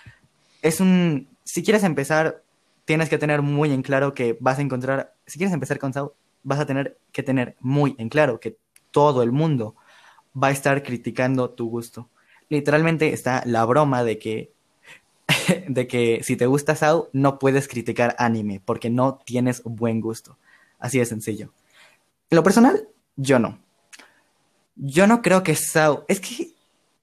es 0.65 0.79
un, 0.79 1.27
si 1.43 1.61
quieres 1.61 1.83
empezar, 1.83 2.43
tienes 2.85 3.07
que 3.07 3.19
tener 3.19 3.43
muy 3.43 3.71
en 3.71 3.83
claro 3.83 4.15
que 4.15 4.35
vas 4.39 4.57
a 4.57 4.63
encontrar, 4.63 5.13
si 5.27 5.37
quieres 5.37 5.53
empezar 5.53 5.77
con 5.77 5.93
Sao, 5.93 6.15
vas 6.41 6.59
a 6.59 6.65
tener 6.65 6.97
que 7.11 7.21
tener 7.21 7.55
muy 7.59 7.95
en 7.99 8.09
claro 8.09 8.39
que 8.39 8.57
todo 8.89 9.21
el 9.21 9.31
mundo 9.31 9.75
va 10.35 10.47
a 10.47 10.51
estar 10.51 10.81
criticando 10.81 11.51
tu 11.51 11.69
gusto. 11.69 12.09
Literalmente 12.49 13.13
está 13.13 13.43
la 13.45 13.63
broma 13.65 14.03
de 14.03 14.17
que 14.17 14.53
de 15.67 15.87
que 15.87 16.21
si 16.23 16.35
te 16.35 16.47
gusta 16.47 16.75
Sao 16.75 17.09
no 17.13 17.37
puedes 17.37 17.67
criticar 17.67 18.15
anime 18.17 18.59
porque 18.63 18.89
no 18.89 19.19
tienes 19.23 19.61
buen 19.65 20.01
gusto. 20.01 20.39
Así 20.79 20.97
de 20.97 21.05
sencillo. 21.05 21.53
En 22.31 22.37
lo 22.37 22.43
personal, 22.43 22.87
yo 23.15 23.37
no. 23.37 23.59
Yo 24.75 25.05
no 25.05 25.21
creo 25.21 25.43
que 25.43 25.55
Sao, 25.55 26.05
es 26.07 26.19
que 26.19 26.53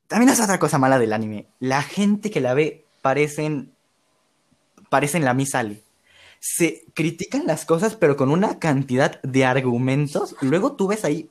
también 0.08 0.30
es 0.30 0.40
otra 0.40 0.58
cosa 0.58 0.78
mala 0.78 0.98
del 0.98 1.12
anime. 1.12 1.46
La 1.60 1.82
gente 1.82 2.30
que 2.30 2.40
la 2.40 2.54
ve 2.54 2.81
parecen, 3.02 3.72
parecen 4.88 5.24
la 5.24 5.34
misal. 5.34 5.82
Se 6.40 6.84
critican 6.94 7.46
las 7.46 7.64
cosas, 7.64 7.94
pero 7.94 8.16
con 8.16 8.30
una 8.30 8.58
cantidad 8.58 9.20
de 9.22 9.44
argumentos. 9.44 10.34
Luego 10.40 10.74
tú 10.74 10.88
ves 10.88 11.04
ahí 11.04 11.30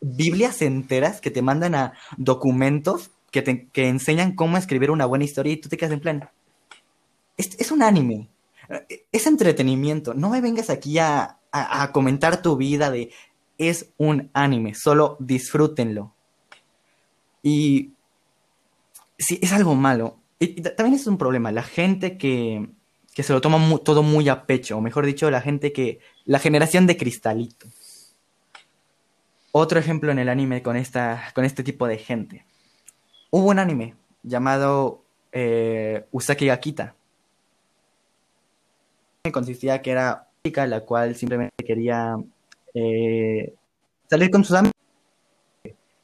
Biblias 0.00 0.60
enteras 0.60 1.20
que 1.20 1.30
te 1.30 1.40
mandan 1.40 1.74
a 1.74 1.94
documentos 2.18 3.10
que 3.30 3.42
te 3.42 3.68
que 3.68 3.88
enseñan 3.88 4.36
cómo 4.36 4.56
escribir 4.56 4.90
una 4.90 5.06
buena 5.06 5.24
historia 5.24 5.52
y 5.52 5.56
tú 5.56 5.68
te 5.68 5.76
quedas 5.76 5.92
en 5.92 6.00
plan. 6.00 6.30
Es, 7.36 7.58
es 7.58 7.72
un 7.72 7.82
anime. 7.82 8.28
Es 9.10 9.26
entretenimiento. 9.26 10.14
No 10.14 10.30
me 10.30 10.40
vengas 10.40 10.70
aquí 10.70 10.98
a, 10.98 11.38
a, 11.50 11.82
a 11.82 11.90
comentar 11.90 12.42
tu 12.42 12.56
vida 12.56 12.90
de 12.90 13.10
es 13.58 13.92
un 13.96 14.30
anime. 14.34 14.74
Solo 14.74 15.16
disfrútenlo. 15.18 16.14
Y 17.42 17.92
si 19.18 19.38
es 19.42 19.52
algo 19.52 19.74
malo, 19.74 20.20
y, 20.44 20.62
también 20.62 20.94
es 20.94 21.06
un 21.06 21.18
problema, 21.18 21.52
la 21.52 21.62
gente 21.62 22.18
que, 22.18 22.68
que 23.14 23.22
se 23.22 23.32
lo 23.32 23.40
toma 23.40 23.58
todo 23.84 24.02
muy 24.02 24.28
a 24.28 24.46
pecho, 24.46 24.78
o 24.78 24.80
mejor 24.80 25.06
dicho, 25.06 25.30
la 25.30 25.40
gente 25.40 25.72
que, 25.72 26.00
la 26.24 26.38
generación 26.38 26.86
de 26.86 26.96
cristalito. 26.96 27.68
Otro 29.52 29.78
ejemplo 29.78 30.10
en 30.10 30.18
el 30.18 30.28
anime 30.28 30.62
con, 30.62 30.76
esta, 30.76 31.30
con 31.34 31.44
este 31.44 31.62
tipo 31.62 31.86
de 31.86 31.98
gente. 31.98 32.44
Hubo 33.30 33.50
un 33.50 33.60
anime 33.60 33.94
llamado 34.22 35.04
eh, 35.30 36.06
Usaki 36.10 36.46
Gakita. 36.46 36.94
Consistía 39.32 39.80
que 39.80 39.92
era 39.92 40.28
chica 40.44 40.66
la 40.66 40.80
cual 40.80 41.14
simplemente 41.16 41.64
quería 41.64 42.16
eh, 42.74 43.54
salir 44.10 44.30
con 44.30 44.44
sus 44.44 44.56
amigos. 44.56 44.74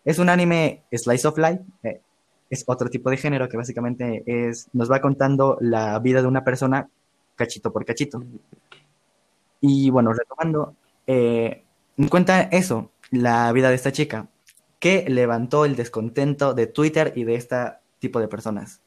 Es 0.05 0.19
un 0.19 0.29
anime 0.29 0.83
slice 0.93 1.29
of 1.29 1.37
life, 1.37 1.61
eh, 1.83 2.01
es 2.51 2.65
otro 2.67 2.91
tipo 2.91 3.09
de 3.09 3.17
género 3.17 3.49
que 3.49 3.57
básicamente 3.57 4.25
es, 4.27 4.69
nos 4.73 4.91
va 4.91 5.01
contando 5.01 5.57
la 5.61 5.99
vida 6.01 6.21
de 6.21 6.29
una 6.29 6.45
persona 6.45 6.91
cachito 7.37 7.73
por 7.73 7.85
cachito. 7.85 8.23
Y 9.61 9.91
bueno, 9.91 10.13
retomando, 10.13 10.75
eh, 11.07 11.65
cuenta 12.11 12.43
eso, 12.43 12.91
la 13.11 13.51
vida 13.53 13.69
de 13.69 13.77
esta 13.77 13.93
chica, 13.93 14.29
que 14.79 15.05
levantó 15.09 15.65
el 15.65 15.77
descontento 15.77 16.55
de 16.55 16.67
Twitter 16.67 17.13
y 17.15 17.25
de 17.25 17.37
este 17.37 17.57
tipo 17.99 18.19
de 18.21 18.29
personas. 18.29 18.81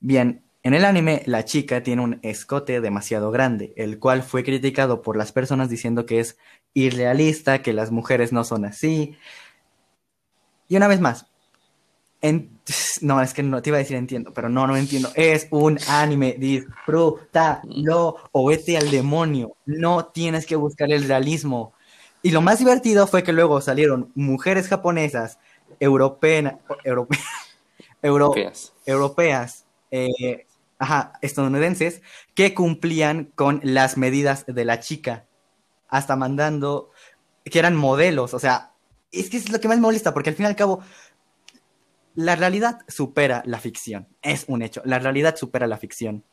Bien, 0.00 0.42
en 0.62 0.74
el 0.74 0.84
anime, 0.84 1.22
la 1.26 1.44
chica 1.44 1.82
tiene 1.82 2.02
un 2.02 2.20
escote 2.22 2.80
demasiado 2.80 3.30
grande, 3.30 3.72
el 3.76 3.98
cual 3.98 4.22
fue 4.22 4.44
criticado 4.44 5.02
por 5.02 5.16
las 5.16 5.32
personas 5.32 5.70
diciendo 5.70 6.04
que 6.04 6.20
es 6.20 6.38
irrealista, 6.74 7.62
que 7.62 7.72
las 7.72 7.90
mujeres 7.90 8.32
no 8.32 8.44
son 8.44 8.64
así. 8.64 9.16
Y 10.68 10.76
una 10.76 10.88
vez 10.88 11.00
más, 11.00 11.27
no, 13.02 13.22
es 13.22 13.32
que 13.32 13.42
no 13.42 13.62
te 13.62 13.70
iba 13.70 13.76
a 13.76 13.80
decir 13.80 13.96
entiendo, 13.96 14.32
pero 14.32 14.48
no, 14.48 14.66
no 14.66 14.76
entiendo. 14.76 15.10
Es 15.14 15.46
un 15.50 15.78
anime, 15.88 16.36
disfrútalo 16.38 18.16
o 18.32 18.46
vete 18.46 18.76
al 18.76 18.90
demonio. 18.90 19.56
No 19.66 20.06
tienes 20.06 20.46
que 20.46 20.56
buscar 20.56 20.90
el 20.90 21.04
realismo. 21.04 21.72
Y 22.22 22.32
lo 22.32 22.40
más 22.40 22.58
divertido 22.58 23.06
fue 23.06 23.22
que 23.22 23.32
luego 23.32 23.60
salieron 23.60 24.10
mujeres 24.14 24.68
japonesas, 24.68 25.38
europeas, 25.78 26.56
europeas, 28.02 28.72
europeas 28.84 29.64
eh, 29.90 30.46
ajá, 30.78 31.12
estadounidenses, 31.22 32.02
que 32.34 32.54
cumplían 32.54 33.30
con 33.34 33.60
las 33.62 33.96
medidas 33.96 34.44
de 34.46 34.64
la 34.64 34.80
chica, 34.80 35.26
hasta 35.88 36.16
mandando 36.16 36.90
que 37.44 37.58
eran 37.58 37.76
modelos. 37.76 38.34
O 38.34 38.38
sea, 38.38 38.72
es 39.12 39.30
que 39.30 39.36
es 39.36 39.50
lo 39.50 39.60
que 39.60 39.68
más 39.68 39.78
me 39.78 39.82
molesta, 39.82 40.12
porque 40.12 40.30
al 40.30 40.36
fin 40.36 40.44
y 40.44 40.48
al 40.48 40.56
cabo 40.56 40.82
la 42.18 42.34
realidad 42.34 42.80
supera 42.88 43.44
la 43.46 43.60
ficción. 43.60 44.08
Es 44.22 44.46
un 44.48 44.62
hecho. 44.62 44.82
La 44.84 44.98
realidad 44.98 45.36
supera 45.36 45.68
la 45.68 45.76
ficción. 45.76 46.24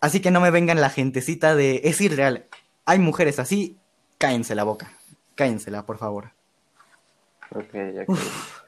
Así 0.00 0.20
que 0.20 0.32
no 0.32 0.40
me 0.40 0.50
vengan 0.50 0.80
la 0.80 0.90
gentecita 0.90 1.54
de 1.54 1.82
es 1.84 2.00
irreal. 2.00 2.46
Hay 2.86 2.98
mujeres 2.98 3.38
así, 3.38 3.78
cállense 4.18 4.56
la 4.56 4.64
boca. 4.64 4.90
Cállensela, 5.36 5.86
por 5.86 5.98
favor. 5.98 6.32
Ok, 7.54 7.72
ok. 8.08 8.18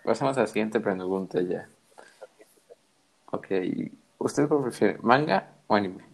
Pasamos 0.05 0.39
a 0.39 0.43
la 0.43 0.47
siguiente 0.47 0.79
pregunta 0.79 1.43
ya. 1.43 1.69
Ok, 3.33 3.47
¿usted 4.19 4.49
qué 4.49 4.55
prefiere, 4.63 4.99
manga 5.03 5.51
o 5.67 5.75
anime? 5.75 6.05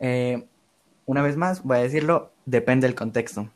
Eh, 0.00 0.44
una 1.06 1.22
vez 1.22 1.36
más, 1.36 1.62
voy 1.62 1.76
a 1.76 1.82
decirlo, 1.82 2.32
depende 2.46 2.88
del 2.88 2.96
contexto. 2.96 3.48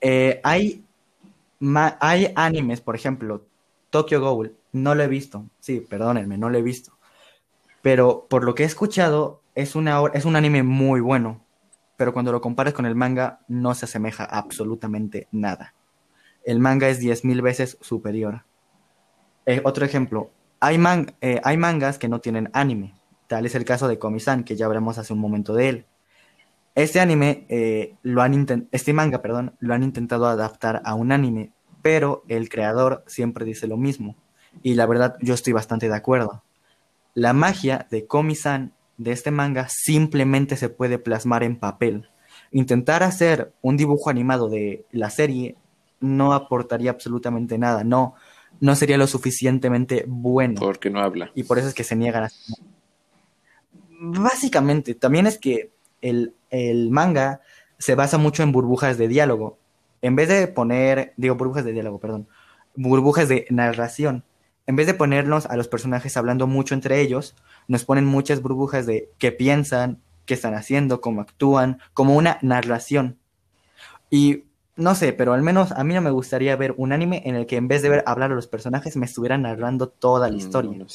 Eh, 0.00 0.40
hay, 0.44 0.84
hay 2.00 2.32
animes, 2.36 2.80
por 2.80 2.96
ejemplo, 2.96 3.46
Tokyo 3.90 4.20
Ghoul, 4.20 4.56
no 4.72 4.94
lo 4.94 5.02
he 5.02 5.08
visto. 5.08 5.46
Sí, 5.60 5.80
perdónenme, 5.80 6.38
no 6.38 6.48
lo 6.50 6.58
he 6.58 6.62
visto. 6.62 6.92
Pero 7.82 8.26
por 8.28 8.44
lo 8.44 8.54
que 8.54 8.62
he 8.62 8.66
escuchado, 8.66 9.42
es, 9.54 9.74
es 10.14 10.24
un 10.24 10.36
anime 10.36 10.62
muy 10.62 11.00
bueno. 11.00 11.44
Pero 11.96 12.12
cuando 12.12 12.32
lo 12.32 12.40
comparas 12.40 12.72
con 12.72 12.86
el 12.86 12.94
manga, 12.94 13.40
no 13.48 13.74
se 13.74 13.84
asemeja 13.84 14.24
absolutamente 14.24 15.28
nada. 15.32 15.74
El 16.44 16.58
manga 16.58 16.88
es 16.88 17.00
10.000 17.00 17.42
veces 17.42 17.76
superior. 17.80 18.44
Eh, 19.44 19.60
otro 19.64 19.84
ejemplo, 19.84 20.30
hay, 20.60 20.78
eh, 21.20 21.40
hay 21.44 21.56
mangas 21.56 21.98
que 21.98 22.08
no 22.08 22.20
tienen 22.20 22.50
anime. 22.52 22.94
Tal 23.26 23.46
es 23.46 23.54
el 23.54 23.64
caso 23.64 23.88
de 23.88 23.98
Komi-san, 23.98 24.44
que 24.44 24.56
ya 24.56 24.66
hablamos 24.66 24.98
hace 24.98 25.12
un 25.12 25.18
momento 25.18 25.54
de 25.54 25.68
él. 25.68 25.86
Este 26.74 27.00
anime, 27.00 27.46
eh, 27.48 27.96
lo 28.02 28.22
han 28.22 28.68
este 28.70 28.92
manga, 28.92 29.22
perdón, 29.22 29.54
lo 29.58 29.74
han 29.74 29.82
intentado 29.82 30.26
adaptar 30.26 30.80
a 30.84 30.94
un 30.94 31.12
anime, 31.12 31.52
pero 31.82 32.24
el 32.28 32.48
creador 32.48 33.04
siempre 33.06 33.44
dice 33.44 33.66
lo 33.66 33.76
mismo. 33.76 34.16
Y 34.62 34.74
la 34.74 34.86
verdad, 34.86 35.16
yo 35.20 35.34
estoy 35.34 35.52
bastante 35.52 35.88
de 35.88 35.96
acuerdo. 35.96 36.42
La 37.14 37.32
magia 37.32 37.86
de 37.90 38.06
Komi-san 38.06 38.72
de 38.98 39.12
este 39.12 39.30
manga 39.30 39.66
simplemente 39.68 40.56
se 40.56 40.68
puede 40.68 40.98
plasmar 40.98 41.42
en 41.42 41.56
papel. 41.56 42.08
Intentar 42.52 43.02
hacer 43.02 43.52
un 43.62 43.76
dibujo 43.76 44.10
animado 44.10 44.48
de 44.48 44.84
la 44.92 45.10
serie 45.10 45.56
no 46.00 46.32
aportaría 46.32 46.90
absolutamente 46.90 47.58
nada, 47.58 47.84
no, 47.84 48.14
no 48.60 48.74
sería 48.74 48.96
lo 48.96 49.06
suficientemente 49.06 50.04
bueno. 50.06 50.60
Porque 50.60 50.90
no 50.90 51.00
habla. 51.00 51.30
Y 51.34 51.44
por 51.44 51.58
eso 51.58 51.68
es 51.68 51.74
que 51.74 51.84
se 51.84 51.96
niegan 51.96 52.24
a. 52.24 52.30
Básicamente, 54.02 54.94
también 54.94 55.26
es 55.26 55.38
que 55.38 55.70
el, 56.00 56.34
el 56.50 56.90
manga 56.90 57.40
se 57.78 57.94
basa 57.94 58.18
mucho 58.18 58.42
en 58.42 58.52
burbujas 58.52 58.98
de 58.98 59.08
diálogo. 59.08 59.58
En 60.02 60.16
vez 60.16 60.28
de 60.28 60.46
poner, 60.48 61.12
digo 61.16 61.34
burbujas 61.34 61.64
de 61.64 61.72
diálogo, 61.72 61.98
perdón, 61.98 62.28
burbujas 62.74 63.28
de 63.28 63.46
narración. 63.50 64.24
En 64.66 64.76
vez 64.76 64.86
de 64.86 64.94
ponernos 64.94 65.46
a 65.46 65.56
los 65.56 65.68
personajes 65.68 66.16
hablando 66.16 66.46
mucho 66.46 66.74
entre 66.74 67.00
ellos, 67.00 67.34
nos 67.68 67.84
ponen 67.84 68.04
muchas 68.04 68.42
burbujas 68.42 68.86
de 68.86 69.10
qué 69.18 69.32
piensan, 69.32 70.00
qué 70.26 70.34
están 70.34 70.54
haciendo, 70.54 71.00
cómo 71.00 71.20
actúan, 71.20 71.80
como 71.92 72.16
una 72.16 72.38
narración. 72.42 73.18
Y 74.10 74.44
no 74.76 74.94
sé, 74.94 75.12
pero 75.12 75.32
al 75.32 75.42
menos 75.42 75.72
a 75.72 75.84
mí 75.84 75.94
no 75.94 76.00
me 76.00 76.10
gustaría 76.10 76.56
ver 76.56 76.74
un 76.76 76.92
anime 76.92 77.22
en 77.26 77.34
el 77.34 77.46
que 77.46 77.56
en 77.56 77.68
vez 77.68 77.82
de 77.82 77.88
ver 77.88 78.04
hablar 78.06 78.32
a 78.32 78.34
los 78.34 78.46
personajes 78.46 78.96
me 78.96 79.06
estuvieran 79.06 79.42
narrando 79.42 79.88
toda 79.88 80.28
la 80.28 80.34
Mm, 80.34 80.38
historia. 80.38 80.78
No. 80.78 80.86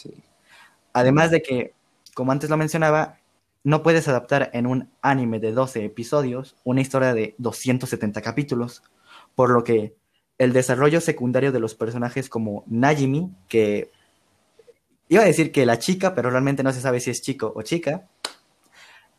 Además 0.94 1.32
de 1.32 1.42
que, 1.42 1.74
como 2.14 2.32
antes 2.32 2.50
lo 2.50 2.58
mencionaba, 2.58 3.18
no 3.66 3.82
puedes 3.82 4.08
adaptar 4.08 4.52
en 4.54 4.68
un 4.68 4.92
anime 5.02 5.40
de 5.40 5.52
12 5.52 5.84
episodios 5.84 6.56
una 6.64 6.82
historia 6.82 7.16
de 7.16 7.34
270 7.40 8.22
capítulos, 8.22 8.84
por 9.34 9.50
lo 9.50 9.64
que 9.64 9.96
el 10.38 10.54
desarrollo 10.54 11.02
secundario 11.02 11.52
de 11.52 11.60
los 11.60 11.74
personajes 11.74 12.30
como 12.30 12.64
Najimi, 12.68 13.32
que 13.48 13.92
iba 15.10 15.24
a 15.24 15.26
decir 15.26 15.52
que 15.52 15.66
la 15.66 15.80
chica, 15.80 16.14
pero 16.14 16.30
realmente 16.30 16.62
no 16.62 16.72
se 16.72 16.80
sabe 16.80 17.00
si 17.00 17.10
es 17.10 17.24
chico 17.24 17.54
o 17.56 17.64
chica, 17.64 18.08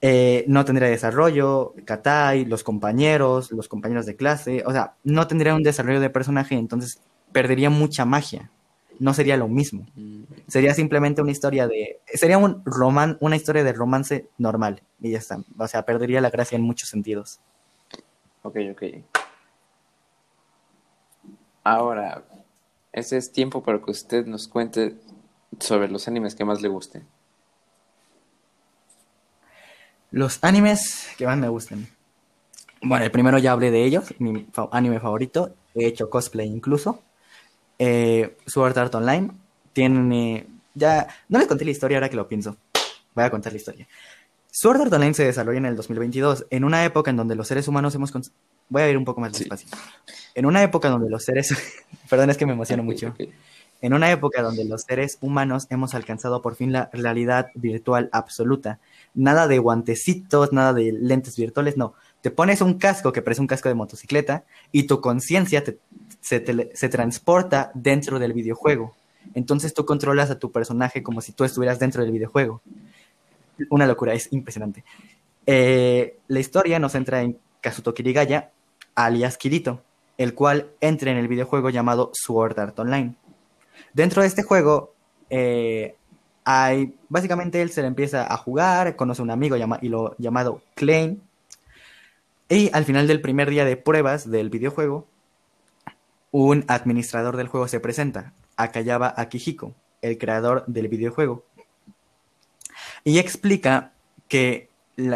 eh, 0.01 0.45
no 0.47 0.65
tendría 0.65 0.89
desarrollo, 0.89 1.75
Katai, 1.85 2.45
los 2.45 2.63
compañeros, 2.63 3.51
los 3.51 3.67
compañeros 3.67 4.07
de 4.07 4.15
clase, 4.15 4.63
o 4.65 4.71
sea, 4.71 4.95
no 5.03 5.27
tendría 5.27 5.57
un 5.57 5.65
desarrollo 5.65 5.99
de 5.99 6.11
personaje, 6.11 6.55
entonces 6.55 7.01
perdería 7.33 7.69
mucha 7.69 8.05
magia, 8.05 8.53
no 8.99 9.15
sería 9.15 9.37
lo 9.37 9.49
mismo. 9.49 9.87
Mm, 9.95 10.23
Sería 10.49 10.75
simplemente 10.75 11.23
una 11.23 11.33
historia 11.33 11.67
de. 11.67 12.01
Sería 12.07 12.39
un 12.39 12.63
roman, 12.65 13.19
una 13.21 13.37
historia 13.37 13.65
de 13.65 13.73
romance 13.73 14.29
normal. 14.39 14.83
Y 15.01 15.11
ya 15.11 15.19
está. 15.19 15.39
O 15.59 15.67
sea, 15.69 15.85
perdería 15.85 16.21
la 16.21 16.31
gracia 16.31 16.57
en 16.57 16.63
muchos 16.63 16.89
sentidos. 16.89 17.41
Ok, 18.43 18.59
ok. 18.73 18.83
Ahora, 21.65 22.23
ese 22.93 23.17
es 23.17 23.33
tiempo 23.33 23.63
para 23.63 23.81
que 23.81 23.91
usted 23.91 24.25
nos 24.27 24.47
cuente 24.47 24.97
sobre 25.59 25.89
los 25.89 26.07
animes 26.07 26.35
que 26.35 26.45
más 26.45 26.63
le 26.63 26.69
gusten. 26.69 27.07
Los 30.13 30.43
animes 30.43 31.09
que 31.19 31.27
más 31.27 31.37
me 31.37 31.49
gustan. 31.49 31.89
Bueno, 32.81 33.05
el 33.05 33.11
primero 33.11 33.39
ya 33.39 33.53
hablé 33.53 33.71
de 33.71 33.85
ellos. 33.85 34.15
Mi 34.19 34.47
anime 34.71 35.01
favorito. 35.01 35.55
He 35.75 35.87
hecho 35.87 36.09
cosplay 36.09 36.47
incluso. 36.47 37.03
Eh, 37.79 38.37
Sword 38.47 38.77
Art 38.79 38.95
Online. 38.95 39.31
Tiene. 39.73 40.47
Ya. 40.75 41.07
No 41.29 41.39
les 41.39 41.47
conté 41.49 41.65
la 41.65 41.71
historia 41.71 41.99
ahora 41.99 42.09
que 42.09 42.17
lo 42.17 42.29
pienso. 42.29 42.57
Voy 43.15 43.25
a 43.25 43.31
contar 43.31 43.53
la 43.53 43.59
historia. 43.59 43.87
Sword 44.51 44.81
Art 44.83 44.93
Online 44.93 45.15
se 45.15 45.25
desarrolla 45.25 45.59
en 45.59 45.67
el 45.67 45.77
2022, 45.77 46.47
en 46.51 46.65
una 46.65 46.85
época 46.85 47.11
en 47.11 47.17
donde 47.17 47.35
los 47.35 47.47
seres 47.47 47.69
humanos 47.69 47.95
hemos... 47.95 48.13
Voy 48.69 48.83
a 48.83 48.89
ir 48.91 48.97
un 48.97 49.05
poco 49.05 49.21
más 49.21 49.33
Sí. 49.37 49.41
despacio. 49.45 49.69
En 50.35 50.47
una 50.47 50.63
época 50.63 50.89
donde 50.89 51.11
los 51.11 51.25
seres... 51.25 51.55
Perdón, 52.11 52.31
es 52.31 52.37
que 52.37 52.47
me 52.47 52.53
emociono 52.53 52.83
mucho. 52.83 53.15
En 53.83 53.93
una 53.95 54.11
época 54.11 54.43
donde 54.43 54.65
los 54.65 54.83
seres 54.83 55.19
humanos 55.21 55.67
hemos 55.71 55.95
alcanzado 55.95 56.41
por 56.41 56.57
fin 56.57 56.73
la 56.73 56.89
realidad 56.93 57.49
virtual 57.55 58.09
absoluta. 58.13 58.79
Nada 59.15 59.47
de 59.47 59.59
guantecitos, 59.59 60.53
nada 60.53 60.73
de 60.73 60.93
lentes 60.93 61.37
virtuales, 61.37 61.77
no. 61.77 61.95
Te 62.23 62.31
pones 62.31 62.61
un 62.63 62.75
casco 62.79 63.13
que 63.13 63.23
parece 63.23 63.43
un 63.43 63.47
casco 63.47 63.69
de 63.69 63.75
motocicleta 63.75 64.45
y 64.73 64.85
tu 64.85 65.01
conciencia 65.03 65.63
te- 65.63 65.79
se, 66.27 66.89
transporta 66.89 67.71
dentro 67.75 68.19
del 68.19 68.33
videojuego. 68.33 68.97
Entonces 69.35 69.75
tú 69.75 69.85
controlas 69.85 70.31
a 70.31 70.39
tu 70.39 70.51
personaje 70.51 71.03
como 71.03 71.21
si 71.21 71.33
tú 71.33 71.45
estuvieras 71.45 71.79
dentro 71.79 72.03
del 72.03 72.11
videojuego. 72.11 72.63
Una 73.71 73.87
locura, 73.87 74.13
es 74.13 74.33
impresionante. 74.33 74.85
Eh, 75.47 76.19
la 76.27 76.41
historia 76.41 76.81
nos 76.81 76.93
centra 76.93 77.23
en 77.23 77.39
Kazuto 77.61 77.95
Kirigaya, 77.95 78.51
alias 78.97 79.39
Kirito, 79.39 79.83
el 80.19 80.35
cual 80.35 80.71
entra 80.81 81.13
en 81.13 81.17
el 81.19 81.29
videojuego 81.29 81.71
llamado 81.71 82.11
Sword 82.13 82.59
Art 82.59 82.79
Online. 82.79 83.15
Dentro 83.93 84.23
de 84.23 84.29
este 84.29 84.43
juego, 84.43 84.95
eh, 85.31 85.95
básicamente 87.09 87.63
él 87.63 87.71
se 87.71 87.83
le 87.83 87.89
empieza 87.89 88.33
a 88.33 88.37
jugar, 88.37 88.97
conoce 88.97 89.23
a 89.23 89.25
un 89.25 89.31
amigo 89.31 89.57
y 89.57 89.89
lo, 89.89 90.17
llamado 90.19 90.61
Klein, 90.75 91.23
y 92.49 92.71
al 92.73 92.85
final 92.85 93.07
del 93.07 93.21
primer 93.21 93.49
día 93.49 93.65
de 93.65 93.77
pruebas 93.77 94.29
del 94.29 94.51
videojuego, 94.51 95.07
un 96.39 96.67
administrador 96.69 97.39
del 97.39 97.49
juego 97.49 97.67
se 97.67 97.81
presenta, 97.81 98.35
Akayaba 98.59 99.15
Akihiko, 99.17 99.75
el 100.03 100.19
creador 100.19 100.65
del 100.67 100.89
videojuego, 100.89 101.47
y 103.05 103.19
explica 103.19 103.95
que 104.29 104.69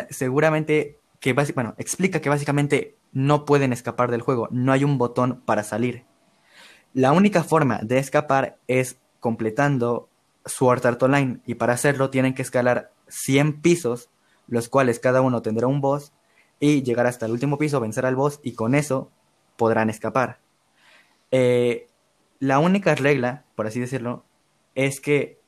seguramente, 0.09 0.99
que 1.21 1.37
explica 1.77 2.21
que 2.23 2.29
básicamente 2.31 2.97
no 3.13 3.45
pueden 3.45 3.75
escapar 3.75 4.11
del 4.11 4.23
juego, 4.23 4.49
no 4.51 4.73
hay 4.73 4.83
un 4.83 4.97
botón 4.97 5.43
para 5.45 5.63
salir. 5.63 6.05
La 6.95 7.13
única 7.13 7.45
forma 7.45 7.81
de 7.83 7.99
escapar 7.99 8.57
es 8.67 8.97
completando 9.21 10.09
Sword 10.47 10.87
Art 10.87 11.03
Online 11.03 11.41
y 11.45 11.57
para 11.57 11.75
hacerlo 11.75 12.09
tienen 12.09 12.33
que 12.33 12.41
escalar 12.41 12.93
100 13.09 13.61
pisos, 13.61 14.09
los 14.49 14.71
cuales 14.71 14.99
cada 14.99 15.21
uno 15.21 15.43
tendrá 15.43 15.67
un 15.67 15.83
boss 15.83 16.15
y 16.61 16.83
llegar 16.83 17.07
hasta 17.07 17.27
el 17.27 17.33
último 17.33 17.59
piso, 17.59 17.79
vencer 17.79 18.07
al 18.07 18.17
boss 18.17 18.41
y 18.43 18.53
con 18.53 18.75
eso 18.75 19.11
podrán 19.59 19.91
escapar. 19.91 20.39
Eh, 21.31 21.89
la 22.39 22.59
única 22.59 22.95
regla, 22.95 23.45
por 23.55 23.67
así 23.67 23.81
decirlo, 23.81 24.25
es 24.75 25.01
que 25.01 25.39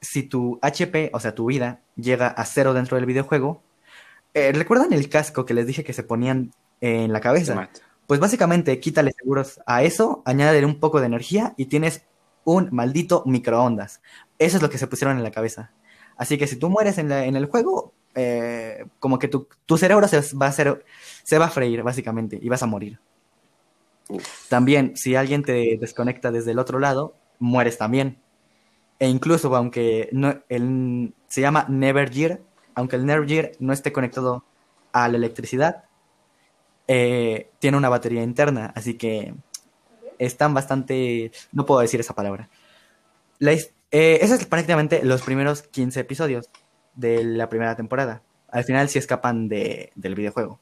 si 0.00 0.22
tu 0.22 0.58
HP, 0.62 1.10
o 1.12 1.20
sea, 1.20 1.34
tu 1.34 1.46
vida, 1.46 1.80
llega 1.96 2.28
a 2.28 2.44
cero 2.44 2.72
dentro 2.74 2.96
del 2.96 3.06
videojuego, 3.06 3.62
eh, 4.34 4.52
¿recuerdan 4.52 4.92
el 4.92 5.08
casco 5.08 5.44
que 5.44 5.54
les 5.54 5.66
dije 5.66 5.84
que 5.84 5.92
se 5.92 6.02
ponían 6.04 6.52
en 6.80 7.12
la 7.12 7.20
cabeza? 7.20 7.54
Pues 8.06 8.20
básicamente 8.20 8.80
quítale 8.80 9.12
seguros 9.12 9.60
a 9.66 9.82
eso, 9.82 10.22
añádele 10.24 10.66
un 10.66 10.80
poco 10.80 11.00
de 11.00 11.06
energía 11.06 11.54
y 11.56 11.66
tienes 11.66 12.02
un 12.44 12.68
maldito 12.72 13.22
microondas. 13.26 14.00
Eso 14.38 14.56
es 14.56 14.62
lo 14.62 14.70
que 14.70 14.78
se 14.78 14.86
pusieron 14.86 15.16
en 15.16 15.22
la 15.22 15.30
cabeza. 15.30 15.72
Así 16.16 16.38
que 16.38 16.46
si 16.46 16.56
tú 16.56 16.70
mueres 16.70 16.98
en, 16.98 17.08
la- 17.08 17.24
en 17.26 17.36
el 17.36 17.46
juego, 17.46 17.92
eh, 18.14 18.84
como 18.98 19.18
que 19.18 19.28
tu, 19.28 19.46
tu 19.66 19.76
cerebro 19.78 20.08
se 20.08 20.20
va 20.36 20.46
a 20.46 20.48
hacer, 20.48 20.84
se 21.22 21.38
va 21.38 21.46
a 21.46 21.50
freír 21.50 21.82
básicamente 21.82 22.38
y 22.40 22.48
vas 22.48 22.62
a 22.62 22.66
morir. 22.66 22.98
También, 24.48 24.96
si 24.96 25.16
alguien 25.16 25.42
te 25.42 25.76
desconecta 25.80 26.30
desde 26.30 26.52
el 26.52 26.58
otro 26.58 26.78
lado, 26.78 27.14
mueres 27.38 27.78
también. 27.78 28.18
E 28.98 29.08
incluso, 29.08 29.54
aunque 29.56 30.08
no, 30.12 30.42
el, 30.48 31.14
se 31.28 31.40
llama 31.40 31.66
Never 31.68 32.12
Gear, 32.12 32.40
aunque 32.74 32.96
el 32.96 33.06
Never 33.06 33.26
Gear 33.26 33.52
no 33.58 33.72
esté 33.72 33.92
conectado 33.92 34.44
a 34.92 35.08
la 35.08 35.16
electricidad, 35.16 35.84
eh, 36.86 37.50
tiene 37.60 37.76
una 37.76 37.88
batería 37.88 38.22
interna, 38.22 38.72
así 38.74 38.94
que 38.94 39.34
están 40.18 40.54
bastante... 40.54 41.32
No 41.52 41.64
puedo 41.64 41.80
decir 41.80 42.00
esa 42.00 42.14
palabra. 42.14 42.50
Eh, 43.40 44.18
esos 44.22 44.40
es 44.40 44.46
prácticamente 44.46 45.04
los 45.04 45.22
primeros 45.22 45.62
15 45.62 46.00
episodios 46.00 46.50
de 46.94 47.24
la 47.24 47.48
primera 47.48 47.76
temporada. 47.76 48.22
Al 48.48 48.64
final 48.64 48.88
sí 48.88 48.98
escapan 48.98 49.48
de, 49.48 49.92
del 49.94 50.14
videojuego. 50.14 50.60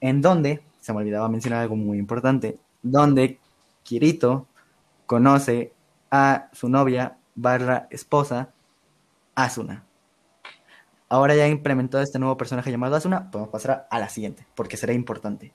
En 0.00 0.20
donde, 0.20 0.62
se 0.88 0.94
me 0.94 1.00
olvidaba 1.00 1.28
mencionar 1.28 1.60
algo 1.60 1.76
muy 1.76 1.98
importante, 1.98 2.58
donde 2.82 3.38
Kirito 3.82 4.46
conoce 5.04 5.74
a 6.10 6.48
su 6.54 6.70
novia 6.70 7.18
barra 7.34 7.88
esposa, 7.90 8.54
Asuna. 9.34 9.84
Ahora 11.10 11.36
ya 11.36 11.46
implementado 11.46 12.02
este 12.02 12.18
nuevo 12.18 12.38
personaje 12.38 12.70
llamado 12.70 12.96
Asuna, 12.96 13.30
podemos 13.30 13.52
pasar 13.52 13.86
a 13.90 13.98
la 13.98 14.08
siguiente, 14.08 14.46
porque 14.54 14.78
será 14.78 14.94
importante. 14.94 15.52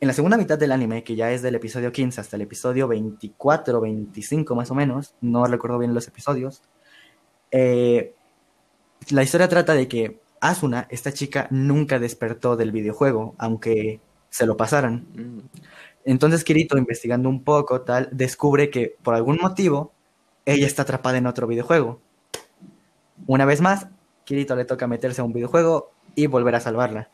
En 0.00 0.06
la 0.06 0.14
segunda 0.14 0.36
mitad 0.36 0.56
del 0.56 0.70
anime, 0.70 1.02
que 1.02 1.16
ya 1.16 1.32
es 1.32 1.42
del 1.42 1.56
episodio 1.56 1.90
15 1.90 2.20
hasta 2.20 2.36
el 2.36 2.42
episodio 2.42 2.86
24 2.86 3.78
o 3.78 3.80
25 3.80 4.54
más 4.54 4.70
o 4.70 4.76
menos, 4.76 5.16
no 5.20 5.44
recuerdo 5.46 5.78
bien 5.78 5.92
los 5.92 6.06
episodios, 6.06 6.62
eh, 7.50 8.14
la 9.10 9.24
historia 9.24 9.48
trata 9.48 9.74
de 9.74 9.88
que 9.88 10.20
Asuna, 10.40 10.86
esta 10.88 11.12
chica, 11.12 11.48
nunca 11.50 11.98
despertó 11.98 12.56
del 12.56 12.70
videojuego, 12.70 13.34
aunque 13.38 14.00
se 14.30 14.46
lo 14.46 14.56
pasaran. 14.56 15.06
Mm. 15.14 15.40
Entonces 16.04 16.44
Kirito, 16.44 16.78
investigando 16.78 17.28
un 17.28 17.44
poco, 17.44 17.82
tal, 17.82 18.08
descubre 18.12 18.70
que 18.70 18.96
por 19.02 19.14
algún 19.14 19.38
motivo 19.40 19.92
ella 20.46 20.66
está 20.66 20.82
atrapada 20.82 21.18
en 21.18 21.26
otro 21.26 21.46
videojuego. 21.46 22.00
Una 23.26 23.44
vez 23.44 23.60
más, 23.60 23.88
Kirito 24.24 24.56
le 24.56 24.64
toca 24.64 24.86
meterse 24.86 25.20
a 25.20 25.24
un 25.24 25.32
videojuego 25.32 25.92
y 26.14 26.26
volver 26.26 26.54
a 26.54 26.60
salvarla. 26.60 27.10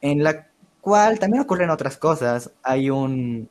En 0.00 0.22
la 0.22 0.46
cual 0.80 1.18
también 1.18 1.42
ocurren 1.42 1.70
otras 1.70 1.96
cosas. 1.96 2.52
Hay 2.62 2.90
un... 2.90 3.50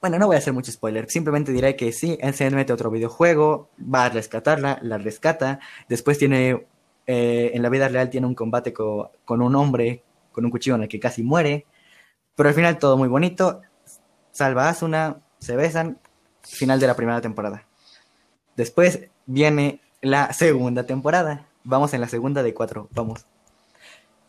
Bueno, 0.00 0.18
no 0.18 0.26
voy 0.26 0.36
a 0.36 0.38
hacer 0.38 0.52
mucho 0.52 0.70
spoiler, 0.70 1.08
simplemente 1.08 1.52
diré 1.52 1.74
que 1.74 1.90
sí, 1.92 2.18
él 2.20 2.34
se 2.34 2.50
mete 2.50 2.70
a 2.70 2.74
otro 2.74 2.90
videojuego, 2.90 3.70
va 3.80 4.04
a 4.04 4.08
rescatarla, 4.10 4.78
la 4.82 4.98
rescata, 4.98 5.58
después 5.88 6.18
tiene, 6.18 6.66
eh, 7.06 7.50
en 7.54 7.62
la 7.62 7.70
vida 7.70 7.88
real 7.88 8.10
tiene 8.10 8.26
un 8.26 8.34
combate 8.34 8.74
con 8.74 9.42
un 9.42 9.56
hombre 9.56 10.04
con 10.36 10.44
un 10.44 10.50
cuchillo 10.50 10.76
en 10.76 10.82
el 10.82 10.88
que 10.88 11.00
casi 11.00 11.22
muere, 11.22 11.64
pero 12.34 12.50
al 12.50 12.54
final 12.54 12.78
todo 12.78 12.98
muy 12.98 13.08
bonito, 13.08 13.62
salva 14.32 14.66
a 14.66 14.68
Asuna, 14.68 15.22
se 15.38 15.56
besan, 15.56 15.98
final 16.42 16.78
de 16.78 16.86
la 16.86 16.94
primera 16.94 17.22
temporada. 17.22 17.66
Después 18.54 19.08
viene 19.24 19.80
la 20.02 20.34
segunda 20.34 20.84
temporada. 20.84 21.46
Vamos 21.64 21.94
en 21.94 22.02
la 22.02 22.08
segunda 22.08 22.42
de 22.42 22.52
cuatro, 22.52 22.90
vamos. 22.92 23.24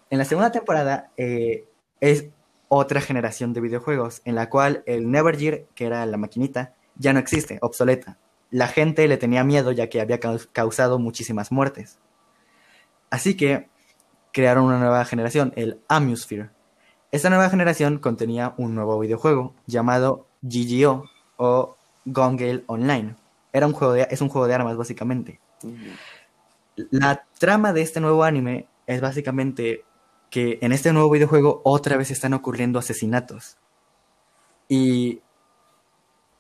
En 0.10 0.18
la 0.18 0.24
segunda 0.24 0.54
temporada 0.54 1.12
eh, 1.18 1.66
es 2.00 2.30
otra 2.70 3.02
generación 3.02 3.52
de 3.52 3.60
videojuegos 3.60 4.22
en 4.24 4.36
la 4.36 4.50
cual 4.50 4.84
el 4.86 5.12
Never 5.12 5.38
Gear, 5.38 5.66
que 5.76 5.88
era 5.88 6.06
la 6.06 6.16
maquinita, 6.16 6.74
ya 6.96 7.12
no 7.12 7.20
existe, 7.20 7.60
obsoleta. 7.62 8.18
La 8.50 8.70
gente 8.70 9.06
le 9.10 9.18
tenía 9.18 9.44
miedo 9.44 9.74
ya 9.74 9.90
que 9.90 10.00
había 10.00 10.22
causado 10.22 11.00
muchísimas 11.00 11.52
muertes. 11.52 12.00
Así 13.10 13.36
que 13.36 13.68
crearon 14.38 14.66
una 14.66 14.78
nueva 14.78 15.04
generación, 15.04 15.52
el 15.56 15.80
Amusphere. 15.88 16.52
Esta 17.12 17.32
nueva 17.32 17.50
generación 17.50 17.98
contenía 17.98 18.54
un 18.58 18.76
nuevo 18.76 19.00
videojuego 19.00 19.56
llamado 19.66 20.28
GGO 20.44 21.10
o 21.38 21.76
Gone 22.06 22.64
Online. 22.68 23.16
Era 23.52 23.66
un 23.66 23.74
juego 23.74 23.94
de, 23.94 24.08
es 24.12 24.22
un 24.22 24.30
juego 24.30 24.46
de 24.46 24.54
armas, 24.54 24.78
básicamente. 24.78 25.40
La 26.76 27.26
trama 27.40 27.74
de 27.74 27.82
este 27.82 28.00
nuevo 28.00 28.24
anime 28.24 28.68
es 28.86 29.02
básicamente 29.02 29.84
que 30.30 30.60
en 30.62 30.72
este 30.72 30.94
nuevo 30.94 31.10
videojuego 31.10 31.62
otra 31.64 31.98
vez 31.98 32.12
están 32.12 32.36
ocurriendo 32.36 32.78
asesinatos. 32.78 33.58
Y 34.70 35.24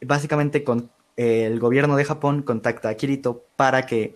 básicamente 0.01 0.63
con, 0.63 0.91
el 1.15 1.59
gobierno 1.59 1.95
de 1.95 2.05
Japón 2.05 2.43
contacta 2.43 2.89
a 2.89 2.93
Kirito 2.93 3.43
para 3.55 3.87
que 3.87 4.13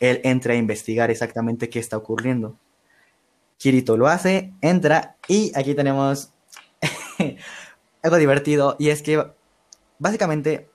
él 0.00 0.20
entre 0.24 0.54
a 0.54 0.56
investigar 0.56 1.12
exactamente 1.12 1.70
qué 1.70 1.78
está 1.78 1.96
ocurriendo. 1.96 2.58
Kirito 3.60 3.98
lo 3.98 4.08
hace, 4.08 4.54
entra 4.62 5.16
y 5.28 5.52
aquí 5.54 5.74
tenemos 5.74 6.32
algo 8.02 8.16
divertido 8.16 8.74
y 8.78 8.88
es 8.88 9.02
que 9.02 9.22
básicamente 9.98 10.70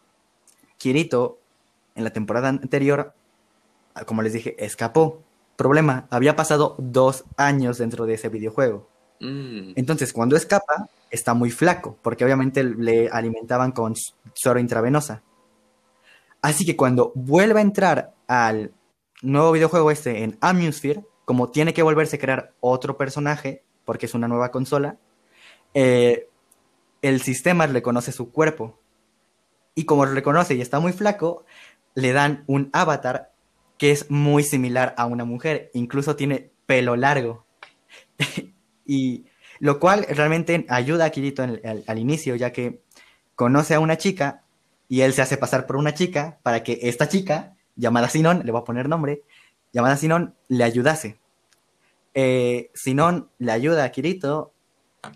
Kirito, 0.77 1.39
en 1.95 2.03
la 2.03 2.11
temporada 2.11 2.49
anterior, 2.49 3.15
como 4.05 4.21
les 4.21 4.33
dije, 4.33 4.63
escapó. 4.63 5.23
Problema, 5.55 6.05
había 6.11 6.35
pasado 6.35 6.75
dos 6.77 7.23
años 7.37 7.79
dentro 7.79 8.05
de 8.05 8.13
ese 8.13 8.29
videojuego. 8.29 8.87
Mm. 9.19 9.71
Entonces, 9.77 10.13
cuando 10.13 10.35
escapa, 10.35 10.87
está 11.09 11.33
muy 11.33 11.49
flaco, 11.49 11.97
porque 12.03 12.23
obviamente 12.23 12.63
le 12.63 13.09
alimentaban 13.09 13.71
con 13.71 13.95
suero 14.33 14.59
intravenosa. 14.59 15.23
Así 16.43 16.67
que 16.67 16.75
cuando 16.75 17.13
vuelve 17.15 17.61
a 17.61 17.63
entrar 17.63 18.13
al 18.27 18.73
nuevo 19.23 19.53
videojuego 19.53 19.89
este 19.89 20.23
en 20.23 20.37
Amusphere, 20.39 21.03
como 21.25 21.49
tiene 21.49 21.73
que 21.73 21.83
volverse 21.83 22.15
a 22.15 22.19
crear 22.19 22.53
otro 22.59 22.97
personaje, 22.97 23.63
porque 23.83 24.05
es 24.05 24.13
una 24.13 24.27
nueva 24.27 24.51
consola, 24.51 24.97
eh, 25.73 26.29
el 27.01 27.21
sistema 27.21 27.67
le 27.67 27.81
conoce 27.81 28.11
su 28.11 28.31
cuerpo 28.31 28.79
y 29.75 29.83
como 29.85 30.05
lo 30.05 30.13
reconoce 30.13 30.55
y 30.55 30.61
está 30.61 30.79
muy 30.79 30.93
flaco, 30.93 31.45
le 31.93 32.13
dan 32.13 32.43
un 32.47 32.69
avatar 32.73 33.33
que 33.77 33.91
es 33.91 34.09
muy 34.09 34.43
similar 34.43 34.95
a 34.97 35.05
una 35.05 35.25
mujer, 35.25 35.69
incluso 35.73 36.15
tiene 36.15 36.51
pelo 36.65 36.95
largo. 36.95 37.45
y 38.85 39.25
lo 39.59 39.79
cual 39.79 40.05
realmente 40.09 40.65
ayuda 40.69 41.05
a 41.05 41.09
Kirito 41.09 41.43
al, 41.43 41.99
inicio, 41.99 42.35
ya 42.35 42.51
que 42.51 42.81
conoce 43.35 43.73
a 43.73 43.79
una 43.79 43.97
chica 43.97 44.43
y 44.87 45.01
él 45.01 45.13
se 45.13 45.21
hace 45.21 45.37
pasar 45.37 45.65
por 45.65 45.75
una 45.75 45.93
chica 45.93 46.39
para 46.43 46.63
que 46.63 46.79
esta 46.83 47.07
chica, 47.09 47.55
llamada 47.75 48.09
Sinon, 48.09 48.43
le 48.45 48.51
voy 48.51 48.61
a 48.61 48.65
poner 48.65 48.87
nombre, 48.87 49.23
llamada 49.75 49.97
Sinon, 49.97 50.33
le 50.47 50.63
ayudase. 50.63 51.19
Eh, 52.13 52.71
Sinon 52.73 53.29
le 53.39 53.51
ayuda 53.51 53.83
a 53.83 53.91
Kirito. 53.91 54.53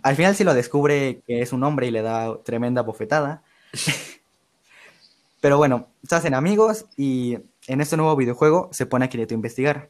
Al 0.04 0.17
final 0.17 0.36
sí 0.36 0.43
lo 0.43 0.54
descubre 0.54 1.22
que 1.26 1.41
es 1.41 1.54
un 1.54 1.63
hombre 1.63 1.88
y 1.88 1.91
le 1.91 2.02
da 2.02 2.43
tremenda 2.43 2.82
bofetada. 2.82 3.41
Pero 5.41 5.58
bueno, 5.58 5.88
se 6.04 6.13
hacen 6.13 6.34
amigos 6.34 6.88
y 6.98 7.38
en 7.67 7.80
este 7.80 7.95
nuevo 7.95 8.17
videojuego 8.17 8.67
se 8.74 8.86
pone 8.86 9.06
a 9.06 9.10
Kirito 9.10 9.34
a 9.34 9.36
investigar. 9.36 9.89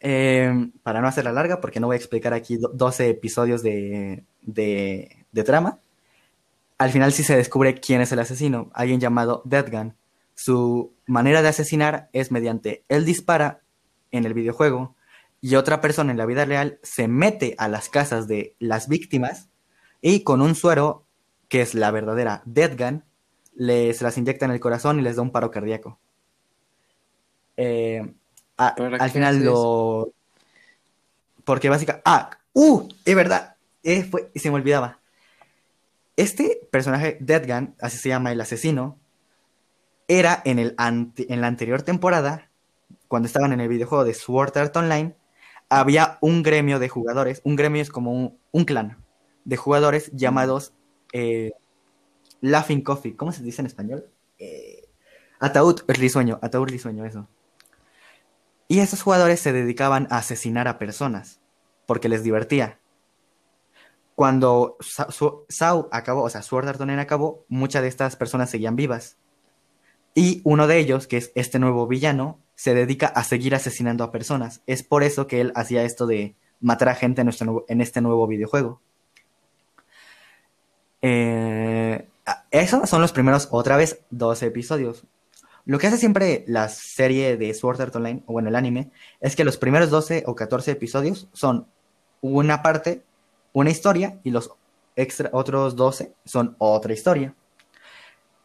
Eh, 0.00 0.52
para 0.82 1.00
no 1.00 1.06
hacerla 1.06 1.32
larga, 1.32 1.60
porque 1.60 1.78
no 1.78 1.86
voy 1.86 1.94
a 1.94 1.98
explicar 1.98 2.34
aquí 2.34 2.58
12 2.60 3.08
episodios 3.08 3.62
de, 3.62 4.24
de, 4.42 5.44
trama, 5.44 5.78
al 6.78 6.90
final 6.90 7.12
sí 7.12 7.22
se 7.22 7.36
descubre 7.36 7.80
quién 7.80 8.00
es 8.02 8.12
el 8.12 8.18
asesino, 8.18 8.70
alguien 8.74 9.00
llamado 9.00 9.40
Deadgun. 9.44 9.94
Su 10.36 10.92
manera 11.06 11.42
de 11.42 11.48
asesinar 11.48 12.08
es 12.12 12.30
mediante 12.30 12.84
él 12.88 13.04
dispara 13.04 13.62
en 14.12 14.26
el 14.26 14.34
videojuego 14.34 14.94
y 15.40 15.56
otra 15.56 15.80
persona 15.80 16.12
en 16.12 16.18
la 16.18 16.26
vida 16.26 16.44
real 16.44 16.78
se 16.82 17.08
mete 17.08 17.54
a 17.58 17.68
las 17.68 17.88
casas 17.88 18.28
de 18.28 18.54
las 18.58 18.86
víctimas 18.86 19.48
y 20.02 20.22
con 20.24 20.42
un 20.42 20.54
suero, 20.54 21.04
que 21.48 21.62
es 21.62 21.74
la 21.74 21.90
verdadera 21.90 22.42
Deadgun, 22.44 23.02
les 23.54 24.02
las 24.02 24.18
inyecta 24.18 24.44
en 24.44 24.52
el 24.52 24.60
corazón 24.60 25.00
y 25.00 25.02
les 25.02 25.16
da 25.16 25.22
un 25.22 25.32
paro 25.32 25.50
cardíaco. 25.50 25.98
Eh, 27.56 28.14
al 28.58 29.10
final 29.10 29.42
lo... 29.42 30.12
Porque 31.44 31.70
básicamente... 31.70 32.02
Ah, 32.04 32.30
¡uh! 32.52 32.88
Es 33.04 33.14
verdad. 33.16 33.56
Eh, 33.82 34.04
fue... 34.04 34.30
Se 34.34 34.50
me 34.50 34.56
olvidaba. 34.56 35.00
Este 36.14 36.60
personaje, 36.70 37.16
Deadgun, 37.20 37.74
así 37.80 37.96
se 37.96 38.10
llama 38.10 38.32
el 38.32 38.40
asesino, 38.40 38.98
era 40.08 40.42
en, 40.44 40.58
el 40.58 40.74
en 40.78 41.40
la 41.40 41.46
anterior 41.46 41.82
temporada, 41.82 42.50
cuando 43.08 43.26
estaban 43.26 43.52
en 43.52 43.60
el 43.60 43.68
videojuego 43.68 44.04
de 44.04 44.14
Sword 44.14 44.56
Art 44.58 44.76
Online, 44.76 45.14
había 45.68 46.18
un 46.20 46.42
gremio 46.42 46.78
de 46.78 46.88
jugadores, 46.88 47.40
un 47.44 47.56
gremio 47.56 47.82
es 47.82 47.90
como 47.90 48.38
un, 48.52 48.64
clan 48.64 49.02
de 49.44 49.56
jugadores 49.56 50.10
llamados 50.12 50.72
eh, 51.12 51.52
Laughing 52.40 52.82
Coffee, 52.82 53.16
¿cómo 53.16 53.32
se 53.32 53.42
dice 53.42 53.62
en 53.62 53.66
español? 53.66 54.06
Eh, 54.38 54.88
ataúd 55.38 55.82
risueño, 55.88 56.38
ataúd 56.42 56.68
risueño, 56.68 57.04
eso. 57.04 57.28
Y 58.68 58.80
esos 58.80 59.02
jugadores 59.02 59.40
se 59.40 59.52
dedicaban 59.52 60.08
a 60.10 60.18
asesinar 60.18 60.68
a 60.68 60.78
personas, 60.78 61.40
porque 61.86 62.08
les 62.08 62.22
divertía. 62.22 62.80
Cuando 64.14 64.76
Sau 64.80 65.88
acabó, 65.92 66.22
o 66.22 66.30
sea, 66.30 66.42
Sword 66.42 66.68
Art 66.68 66.80
Online 66.80 67.02
acabó, 67.02 67.44
muchas 67.48 67.82
de 67.82 67.88
estas 67.88 68.16
personas 68.16 68.50
seguían 68.50 68.74
vivas. 68.74 69.18
Y 70.16 70.40
uno 70.44 70.66
de 70.66 70.78
ellos, 70.78 71.06
que 71.06 71.18
es 71.18 71.30
este 71.34 71.58
nuevo 71.58 71.86
villano, 71.86 72.40
se 72.54 72.74
dedica 72.74 73.06
a 73.06 73.22
seguir 73.22 73.54
asesinando 73.54 74.02
a 74.02 74.10
personas. 74.10 74.62
Es 74.66 74.82
por 74.82 75.02
eso 75.02 75.26
que 75.26 75.42
él 75.42 75.52
hacía 75.54 75.84
esto 75.84 76.06
de 76.06 76.34
matar 76.58 76.88
a 76.88 76.94
gente 76.94 77.20
en, 77.20 77.30
en 77.68 77.80
este 77.82 78.00
nuevo 78.00 78.26
videojuego. 78.26 78.80
Eh, 81.02 82.08
esos 82.50 82.88
son 82.88 83.02
los 83.02 83.12
primeros, 83.12 83.48
otra 83.50 83.76
vez, 83.76 84.00
12 84.08 84.46
episodios. 84.46 85.04
Lo 85.66 85.78
que 85.78 85.88
hace 85.88 85.98
siempre 85.98 86.44
la 86.46 86.70
serie 86.70 87.36
de 87.36 87.52
Sword 87.52 87.82
Art 87.82 87.96
Online, 87.96 88.22
o 88.24 88.32
bueno, 88.32 88.48
el 88.48 88.56
anime, 88.56 88.90
es 89.20 89.36
que 89.36 89.44
los 89.44 89.58
primeros 89.58 89.90
12 89.90 90.24
o 90.26 90.34
14 90.34 90.70
episodios 90.70 91.28
son 91.34 91.66
una 92.22 92.62
parte, 92.62 93.02
una 93.52 93.68
historia, 93.68 94.18
y 94.24 94.30
los 94.30 94.50
extra, 94.96 95.28
otros 95.34 95.76
12 95.76 96.14
son 96.24 96.56
otra 96.56 96.94
historia. 96.94 97.34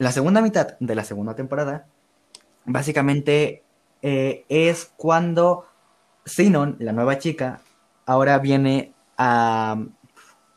La 0.02 0.12
segunda 0.12 0.42
mitad 0.42 0.80
de 0.80 0.96
la 0.96 1.04
segunda 1.04 1.36
temporada, 1.36 1.86
básicamente 2.66 3.62
eh, 4.02 4.46
es 4.50 4.92
cuando 4.98 5.68
Sinon, 6.26 6.76
la 6.80 6.92
nueva 6.92 7.20
chica, 7.20 7.62
ahora 8.08 8.40
viene 8.40 8.94
a 9.16 9.78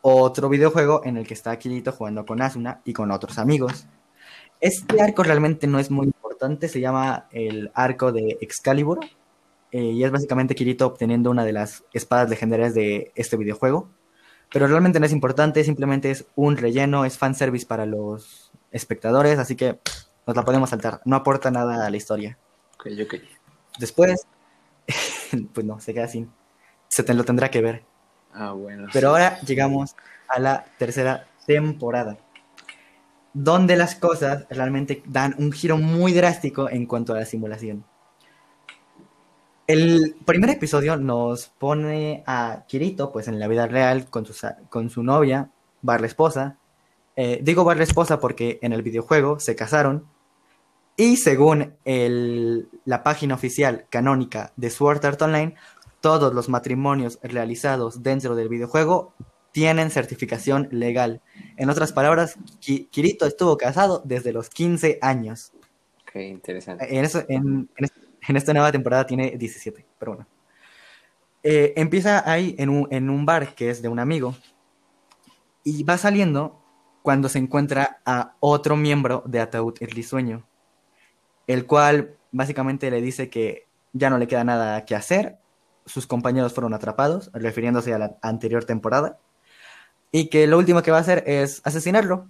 otro 0.00 0.48
videojuego 0.48 1.02
en 1.04 1.18
el 1.18 1.26
que 1.26 1.34
está 1.34 1.58
Kirito 1.58 1.92
jugando 1.92 2.24
con 2.24 2.40
Asuna 2.40 2.80
y 2.86 2.94
con 2.94 3.10
otros 3.10 3.36
amigos. 3.36 3.86
Este 4.60 5.02
arco 5.02 5.22
realmente 5.22 5.66
no 5.66 5.78
es 5.78 5.90
muy 5.90 6.06
importante, 6.06 6.66
se 6.66 6.80
llama 6.80 7.26
el 7.30 7.70
arco 7.74 8.12
de 8.12 8.38
Excalibur 8.40 9.00
eh, 9.72 9.78
y 9.78 10.04
es 10.04 10.10
básicamente 10.10 10.54
Kirito 10.54 10.86
obteniendo 10.86 11.30
una 11.30 11.44
de 11.44 11.52
las 11.52 11.84
espadas 11.92 12.30
legendarias 12.30 12.72
de 12.72 13.12
este 13.14 13.36
videojuego. 13.36 13.90
Pero 14.50 14.68
realmente 14.68 15.00
no 15.00 15.04
es 15.04 15.12
importante, 15.12 15.64
simplemente 15.64 16.10
es 16.10 16.24
un 16.34 16.56
relleno, 16.56 17.04
es 17.04 17.18
fanservice 17.18 17.66
para 17.66 17.84
los 17.84 18.54
espectadores, 18.74 19.38
así 19.38 19.56
que 19.56 19.78
nos 20.26 20.36
la 20.36 20.44
podemos 20.44 20.68
saltar, 20.68 21.00
no 21.04 21.16
aporta 21.16 21.50
nada 21.50 21.86
a 21.86 21.90
la 21.90 21.96
historia. 21.96 22.36
Ok, 22.74 22.88
ok. 23.04 23.14
Después, 23.78 24.26
pues 25.54 25.64
no, 25.64 25.80
se 25.80 25.94
queda 25.94 26.08
sin. 26.08 26.30
Se 26.88 27.02
te 27.02 27.14
lo 27.14 27.24
tendrá 27.24 27.50
que 27.50 27.62
ver. 27.62 27.84
Ah, 28.32 28.52
bueno. 28.52 28.88
Pero 28.92 29.08
sí. 29.08 29.12
ahora 29.12 29.40
llegamos 29.40 29.94
a 30.28 30.40
la 30.40 30.64
tercera 30.76 31.26
temporada, 31.46 32.18
donde 33.32 33.76
las 33.76 33.94
cosas 33.94 34.46
realmente 34.50 35.02
dan 35.06 35.34
un 35.38 35.52
giro 35.52 35.76
muy 35.76 36.12
drástico 36.12 36.68
en 36.68 36.86
cuanto 36.86 37.14
a 37.14 37.20
la 37.20 37.24
simulación. 37.24 37.84
El 39.66 40.16
primer 40.26 40.50
episodio 40.50 40.96
nos 40.96 41.46
pone 41.46 42.22
a 42.26 42.64
Kirito, 42.66 43.12
pues 43.12 43.28
en 43.28 43.38
la 43.38 43.48
vida 43.48 43.66
real, 43.66 44.10
con 44.10 44.26
su, 44.26 44.34
con 44.68 44.90
su 44.90 45.02
novia, 45.02 45.50
barra 45.80 46.06
esposa. 46.06 46.58
Eh, 47.16 47.40
digo 47.42 47.64
barra 47.64 47.84
esposa 47.84 48.18
porque 48.20 48.58
en 48.62 48.72
el 48.72 48.82
videojuego 48.82 49.38
se 49.40 49.54
casaron. 49.56 50.06
Y 50.96 51.16
según 51.16 51.74
el- 51.84 52.68
la 52.84 53.02
página 53.02 53.34
oficial 53.34 53.86
canónica 53.90 54.52
de 54.56 54.70
Sword 54.70 55.04
Art 55.04 55.20
Online, 55.22 55.54
todos 56.00 56.32
los 56.34 56.48
matrimonios 56.48 57.18
realizados 57.22 58.02
dentro 58.02 58.34
del 58.36 58.48
videojuego 58.48 59.14
tienen 59.52 59.90
certificación 59.90 60.68
legal. 60.70 61.20
En 61.56 61.70
otras 61.70 61.92
palabras, 61.92 62.36
Ki- 62.60 62.86
Kirito 62.90 63.26
estuvo 63.26 63.56
casado 63.56 64.02
desde 64.04 64.32
los 64.32 64.50
15 64.50 64.98
años. 65.00 65.52
Ok, 66.02 66.16
interesante. 66.16 66.96
En, 66.96 67.04
eso- 67.04 67.24
en- 67.28 67.68
en 67.76 67.88
en 68.26 68.36
esta 68.36 68.54
nueva 68.54 68.72
temporada 68.72 69.04
tiene 69.06 69.32
17, 69.36 69.84
pero 69.98 70.12
bueno. 70.14 70.26
Eh, 71.42 71.74
empieza 71.76 72.22
ahí 72.30 72.54
en 72.58 72.70
un, 72.70 72.88
en 72.90 73.10
un 73.10 73.26
bar 73.26 73.54
que 73.54 73.68
es 73.68 73.82
de 73.82 73.88
un 73.88 73.98
amigo 73.98 74.34
y 75.62 75.82
va 75.82 75.98
saliendo 75.98 76.63
cuando 77.04 77.28
se 77.28 77.38
encuentra 77.38 78.00
a 78.06 78.32
otro 78.40 78.76
miembro 78.76 79.22
de 79.26 79.38
Ataúd 79.38 79.74
el 79.80 79.90
Risueño, 79.90 80.46
el 81.46 81.66
cual 81.66 82.16
básicamente 82.32 82.90
le 82.90 83.02
dice 83.02 83.28
que 83.28 83.66
ya 83.92 84.08
no 84.08 84.16
le 84.16 84.26
queda 84.26 84.42
nada 84.42 84.86
que 84.86 84.96
hacer, 84.96 85.36
sus 85.84 86.06
compañeros 86.06 86.54
fueron 86.54 86.72
atrapados, 86.72 87.30
refiriéndose 87.34 87.92
a 87.92 87.98
la 87.98 88.16
anterior 88.22 88.64
temporada, 88.64 89.18
y 90.12 90.30
que 90.30 90.46
lo 90.46 90.56
último 90.56 90.80
que 90.80 90.92
va 90.92 90.96
a 90.96 91.02
hacer 91.02 91.24
es 91.26 91.60
asesinarlo. 91.64 92.26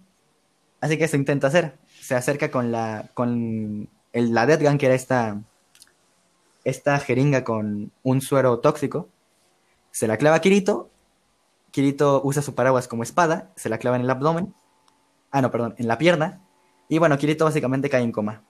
Así 0.81 0.99
que 0.99 1.07
se 1.07 1.19
intenta 1.19 1.47
hacer. 1.47 1.79
Se 2.01 2.17
acerca 2.17 2.51
con 2.51 2.73
la 2.73 3.11
con 3.15 3.89
el, 4.13 4.35
la 4.35 4.45
Death 4.45 4.63
Gun, 4.63 4.79
que 4.79 4.87
era 4.87 4.97
esta, 4.97 5.41
esta 6.65 6.99
jeringa 6.99 7.45
con 7.45 7.93
un 8.03 8.21
suero 8.21 8.59
tóxico. 8.59 9.09
Se 9.93 10.09
la 10.09 10.17
clava 10.17 10.35
a 10.35 10.41
Kirito. 10.41 10.91
Kirito 11.71 12.23
usa 12.25 12.43
su 12.43 12.57
paraguas 12.57 12.89
como 12.89 13.05
espada. 13.05 13.53
Se 13.55 13.69
la 13.69 13.79
clava 13.79 13.95
en 13.95 14.03
el 14.03 14.11
abdomen. 14.11 14.53
Ah, 15.35 15.43
no, 15.43 15.51
perdón, 15.51 15.75
en 15.79 15.89
la 15.89 15.99
pierna. 15.99 16.41
Y 16.89 16.99
bueno, 16.99 17.19
Kirito 17.19 17.45
básicamente 17.45 17.91
cae 17.91 18.03
en 18.05 18.13
coma. 18.13 18.43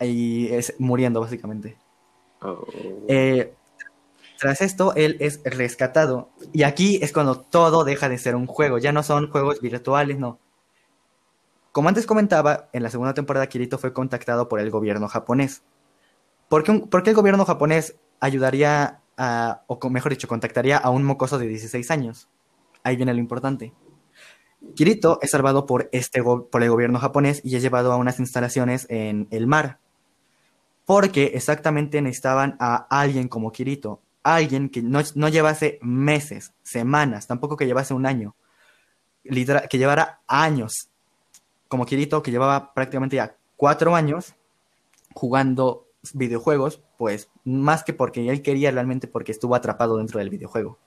Y 0.00 0.48
es 0.48 0.74
muriendo, 0.78 1.20
básicamente. 1.20 1.76
Oh. 2.40 2.64
Eh, 3.06 3.52
tras 4.38 4.62
esto, 4.62 4.94
él 4.94 5.18
es 5.20 5.42
rescatado. 5.44 6.30
Y 6.54 6.62
aquí 6.62 6.98
es 7.02 7.12
cuando 7.12 7.38
todo 7.38 7.84
deja 7.84 8.08
de 8.08 8.16
ser 8.16 8.34
un 8.34 8.46
juego. 8.46 8.78
Ya 8.78 8.92
no 8.92 9.02
son 9.02 9.30
juegos 9.30 9.60
virtuales, 9.60 10.18
no. 10.18 10.38
Como 11.70 11.90
antes 11.90 12.06
comentaba, 12.06 12.68
en 12.72 12.82
la 12.82 12.88
segunda 12.88 13.12
temporada 13.12 13.46
Kirito 13.46 13.76
fue 13.76 13.92
contactado 13.92 14.48
por 14.48 14.58
el 14.58 14.70
gobierno 14.70 15.08
japonés. 15.08 15.62
¿Por 16.48 16.62
qué, 16.64 16.70
un- 16.70 16.88
por 16.88 17.02
qué 17.02 17.10
el 17.10 17.16
gobierno 17.16 17.44
japonés 17.44 17.96
ayudaría 18.20 19.00
a, 19.18 19.62
o 19.66 19.90
mejor 19.90 20.12
dicho, 20.12 20.28
contactaría 20.28 20.78
a 20.78 20.88
un 20.88 21.04
mocoso 21.04 21.38
de 21.38 21.46
16 21.46 21.90
años? 21.90 22.28
Ahí 22.84 22.96
viene 22.96 23.12
lo 23.12 23.20
importante. 23.20 23.74
Kirito 24.74 25.18
es 25.22 25.30
salvado 25.30 25.66
por, 25.66 25.88
este 25.92 26.22
por 26.22 26.62
el 26.62 26.70
gobierno 26.70 26.98
japonés 26.98 27.40
y 27.44 27.56
es 27.56 27.62
llevado 27.62 27.92
a 27.92 27.96
unas 27.96 28.18
instalaciones 28.18 28.86
en 28.88 29.28
el 29.30 29.46
mar. 29.46 29.78
Porque 30.84 31.32
exactamente 31.34 32.00
necesitaban 32.02 32.56
a 32.58 32.86
alguien 32.90 33.28
como 33.28 33.52
Kirito. 33.52 34.00
Alguien 34.22 34.68
que 34.68 34.82
no, 34.82 35.00
no 35.14 35.28
llevase 35.28 35.78
meses, 35.82 36.52
semanas, 36.62 37.26
tampoco 37.26 37.56
que 37.56 37.66
llevase 37.66 37.94
un 37.94 38.06
año. 38.06 38.34
que 39.24 39.78
llevara 39.78 40.20
años. 40.26 40.88
Como 41.68 41.86
Kirito, 41.86 42.22
que 42.22 42.30
llevaba 42.30 42.72
prácticamente 42.74 43.16
ya 43.16 43.36
cuatro 43.56 43.94
años 43.94 44.34
jugando 45.14 45.86
videojuegos, 46.14 46.82
pues 46.98 47.30
más 47.44 47.84
que 47.84 47.92
porque 47.92 48.28
él 48.28 48.42
quería 48.42 48.70
realmente 48.70 49.06
porque 49.06 49.32
estuvo 49.32 49.54
atrapado 49.54 49.98
dentro 49.98 50.18
del 50.18 50.30
videojuego. 50.30 50.78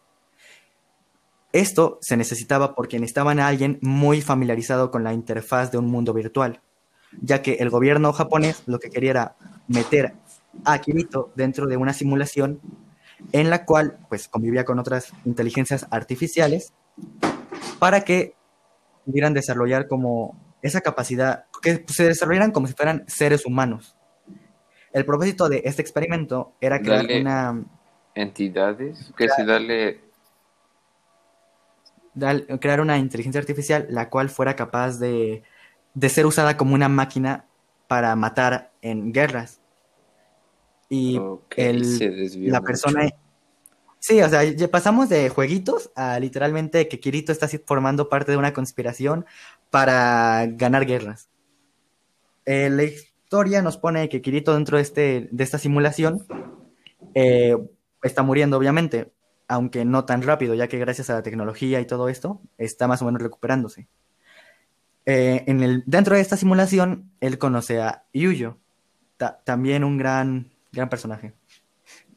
Esto 1.56 2.00
se 2.02 2.18
necesitaba 2.18 2.76
porque 2.76 3.00
necesitaban 3.00 3.40
a 3.40 3.48
alguien 3.48 3.80
muy 3.82 4.22
familiarizado 4.22 4.92
con 4.92 5.06
la 5.06 5.14
interfaz 5.14 5.72
de 5.72 5.78
un 5.78 5.86
mundo 5.86 6.14
virtual, 6.14 6.60
ya 7.22 7.42
que 7.42 7.54
el 7.54 7.70
gobierno 7.70 8.12
japonés 8.12 8.64
lo 8.66 8.78
que 8.78 8.90
quería 8.90 9.12
era 9.12 9.36
meter 9.70 10.16
a 10.66 10.78
Kirito 10.80 11.32
dentro 11.38 11.66
de 11.68 11.78
una 11.78 11.94
simulación 11.94 12.60
en 13.32 13.50
la 13.50 13.64
cual 13.64 13.98
pues 14.10 14.28
convivía 14.28 14.66
con 14.66 14.80
otras 14.80 15.14
inteligencias 15.24 15.88
artificiales 15.92 16.74
para 17.80 18.02
que 18.02 18.36
pudieran 19.06 19.34
desarrollar 19.34 19.88
como 19.88 20.38
esa 20.62 20.82
capacidad, 20.82 21.46
que 21.62 21.86
se 21.88 22.04
desarrollaran 22.04 22.52
como 22.52 22.68
si 22.68 22.74
fueran 22.74 23.06
seres 23.08 23.46
humanos. 23.46 23.96
El 24.92 25.06
propósito 25.06 25.48
de 25.48 25.62
este 25.64 25.82
experimento 25.82 26.52
era 26.60 26.82
crear 26.82 27.04
Dale. 27.04 27.22
una 27.22 27.64
Entidades, 28.16 29.14
que 29.18 29.28
si 29.28 29.44
darle. 29.44 30.05
Crear 32.60 32.82
una 32.82 32.98
inteligencia 32.98 33.40
artificial 33.40 33.88
la 33.90 34.10
cual 34.10 34.30
fuera 34.30 34.56
capaz 34.56 35.00
de, 35.00 35.44
de 35.94 36.10
ser 36.10 36.26
usada 36.26 36.58
como 36.58 36.74
una 36.74 36.90
máquina 36.90 37.46
para 37.88 38.16
matar 38.16 38.72
en 38.82 39.12
guerras. 39.12 39.62
Y 40.90 41.20
el- 41.56 41.86
se 41.86 42.10
la 42.40 42.60
mucho. 42.60 42.64
persona... 42.64 43.10
Sí, 44.00 44.22
o 44.22 44.30
sea, 44.30 44.44
ya 44.44 44.68
pasamos 44.68 45.10
de 45.10 45.30
jueguitos 45.30 45.90
a 45.96 46.20
literalmente 46.20 46.88
que 46.88 47.00
Kirito 47.00 47.32
está 47.32 47.48
formando 47.66 48.08
parte 48.08 48.32
de 48.32 48.38
una 48.38 48.54
conspiración 48.54 49.26
para 49.72 50.46
ganar 50.46 50.86
guerras. 50.86 51.28
Eh, 52.46 52.70
la 52.70 52.84
historia 52.84 53.64
nos 53.64 53.78
pone 53.78 54.08
que 54.08 54.22
Kirito 54.22 54.54
dentro 54.54 54.78
de, 54.78 54.84
este, 54.84 55.28
de 55.32 55.44
esta 55.44 55.58
simulación 55.58 56.28
eh, 57.16 57.58
está 58.04 58.22
muriendo, 58.22 58.58
obviamente, 58.58 59.12
aunque 59.48 59.86
no 59.86 60.06
tan 60.06 60.22
rápido, 60.22 60.56
ya 60.56 60.68
que 60.68 60.80
gracias 60.80 61.10
a 61.10 61.14
la 61.14 61.24
tecnología 61.24 61.80
y 61.80 61.86
todo 61.86 62.10
esto, 62.10 62.42
está 62.58 62.88
más 62.88 63.02
o 63.02 63.06
menos 63.06 63.22
recuperándose. 63.22 63.88
Eh, 65.06 65.44
en 65.48 65.62
el, 65.62 65.84
dentro 65.86 66.16
de 66.16 66.22
esta 66.22 66.38
simulación, 66.38 67.12
él 67.20 67.38
conoce 67.38 67.80
a 67.82 68.06
Yuyo, 68.14 68.58
ta- 69.18 69.42
también 69.44 69.84
un 69.84 69.98
gran, 69.98 70.52
gran 70.72 70.90
personaje. 70.90 71.34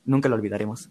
Nunca 0.05 0.29
lo 0.29 0.37
olvidaremos. 0.37 0.91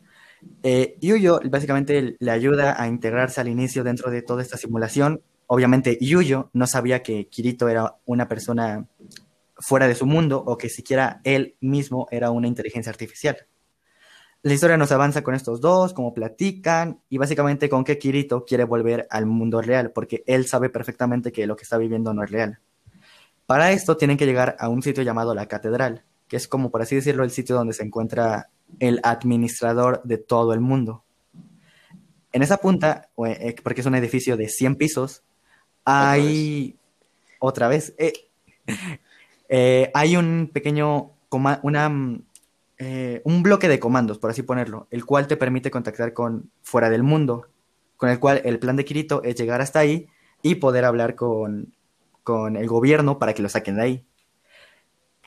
Eh, 0.61 0.97
Yuyo 1.01 1.39
básicamente 1.49 2.15
le 2.19 2.31
ayuda 2.31 2.79
a 2.81 2.87
integrarse 2.87 3.41
al 3.41 3.47
inicio 3.47 3.83
dentro 3.83 4.11
de 4.11 4.21
toda 4.21 4.43
esta 4.43 4.57
simulación. 4.57 5.21
Obviamente 5.47 5.97
Yuyo 5.99 6.51
no 6.53 6.67
sabía 6.67 7.01
que 7.01 7.27
Kirito 7.27 7.67
era 7.67 7.95
una 8.05 8.27
persona 8.27 8.85
fuera 9.57 9.87
de 9.87 9.95
su 9.95 10.05
mundo 10.05 10.43
o 10.45 10.55
que 10.55 10.69
siquiera 10.69 11.19
él 11.23 11.55
mismo 11.61 12.07
era 12.11 12.29
una 12.29 12.47
inteligencia 12.47 12.91
artificial. 12.91 13.37
La 14.47 14.53
historia 14.53 14.77
nos 14.77 14.93
avanza 14.93 15.23
con 15.23 15.35
estos 15.35 15.59
dos, 15.59 15.91
cómo 15.91 16.13
platican 16.13 17.01
y 17.09 17.17
básicamente 17.17 17.67
con 17.67 17.83
que 17.83 17.97
Kirito 17.97 18.45
quiere 18.45 18.63
volver 18.63 19.05
al 19.09 19.25
mundo 19.25 19.61
real 19.61 19.91
porque 19.91 20.23
él 20.25 20.47
sabe 20.47 20.69
perfectamente 20.69 21.33
que 21.33 21.45
lo 21.45 21.57
que 21.57 21.63
está 21.63 21.77
viviendo 21.77 22.13
no 22.13 22.23
es 22.23 22.31
real. 22.31 22.57
Para 23.45 23.73
esto 23.73 23.97
tienen 23.97 24.15
que 24.15 24.25
llegar 24.25 24.55
a 24.57 24.69
un 24.69 24.81
sitio 24.81 25.03
llamado 25.03 25.35
la 25.35 25.47
Catedral, 25.47 26.05
que 26.29 26.37
es 26.37 26.47
como 26.47 26.71
por 26.71 26.81
así 26.81 26.95
decirlo 26.95 27.25
el 27.25 27.31
sitio 27.31 27.55
donde 27.57 27.73
se 27.73 27.83
encuentra 27.83 28.47
el 28.79 29.01
administrador 29.03 30.01
de 30.05 30.17
todo 30.17 30.53
el 30.53 30.61
mundo. 30.61 31.03
En 32.31 32.41
esa 32.41 32.55
punta, 32.55 33.09
o, 33.15 33.27
eh, 33.27 33.53
porque 33.61 33.81
es 33.81 33.87
un 33.87 33.95
edificio 33.95 34.37
de 34.37 34.47
100 34.47 34.77
pisos, 34.77 35.23
hay 35.83 36.77
otra 37.39 37.67
vez, 37.67 37.93
eh, 37.97 38.13
eh, 39.49 39.91
hay 39.93 40.15
un 40.15 40.49
pequeño, 40.53 41.11
coma- 41.27 41.59
una, 41.63 41.89
mm, 41.89 42.21
eh, 42.79 43.21
un 43.25 43.41
bloque 43.43 43.67
de 43.67 43.79
comandos, 43.79 44.19
por 44.19 44.29
así 44.29 44.43
ponerlo, 44.43 44.87
el 44.91 45.05
cual 45.05 45.27
te 45.27 45.37
permite 45.37 45.71
contactar 45.71 46.13
con 46.13 46.51
fuera 46.61 46.89
del 46.89 47.03
mundo, 47.03 47.47
con 47.95 48.09
el 48.09 48.19
cual 48.19 48.41
el 48.45 48.59
plan 48.59 48.75
de 48.75 48.85
Kirito 48.85 49.23
es 49.23 49.35
llegar 49.35 49.61
hasta 49.61 49.79
ahí 49.79 50.07
y 50.43 50.55
poder 50.55 50.85
hablar 50.85 51.15
con, 51.15 51.73
con 52.23 52.55
el 52.55 52.67
gobierno 52.67 53.17
para 53.17 53.33
que 53.33 53.41
lo 53.41 53.49
saquen 53.49 53.77
de 53.77 53.81
ahí. 53.81 54.05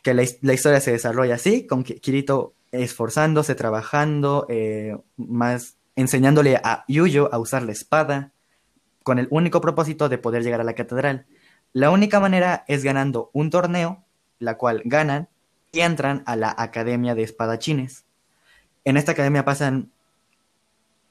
Que 0.02 0.14
la, 0.14 0.24
la 0.42 0.54
historia 0.54 0.80
se 0.80 0.92
desarrolla 0.92 1.34
así, 1.34 1.66
con 1.66 1.82
Kirito 1.82 2.54
esforzándose, 2.72 3.54
trabajando, 3.54 4.46
eh, 4.48 4.96
más 5.16 5.76
enseñándole 5.96 6.56
a 6.62 6.84
Yuyo 6.88 7.32
a 7.32 7.38
usar 7.38 7.62
la 7.62 7.72
espada, 7.72 8.32
con 9.02 9.18
el 9.18 9.26
único 9.30 9.60
propósito 9.60 10.08
de 10.08 10.18
poder 10.18 10.44
llegar 10.44 10.60
a 10.60 10.64
la 10.64 10.74
catedral. 10.74 11.26
La 11.72 11.90
única 11.90 12.20
manera 12.20 12.64
es 12.68 12.84
ganando 12.84 13.30
un 13.32 13.50
torneo, 13.50 14.04
la 14.38 14.56
cual 14.56 14.82
ganan 14.84 15.29
y 15.72 15.80
entran 15.80 16.22
a 16.26 16.36
la 16.36 16.54
Academia 16.56 17.14
de 17.14 17.22
Espadachines. 17.22 18.04
En 18.84 18.96
esta 18.96 19.12
academia 19.12 19.44
pasan. 19.44 19.90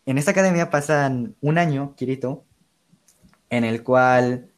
En 0.05 0.17
esta 0.17 0.31
academia 0.31 0.69
pasan 0.69 1.35
un 1.41 1.57
año, 1.57 1.95
Kirito, 1.95 2.43
en 3.49 3.63
el 3.63 3.83
cual. 3.83 4.51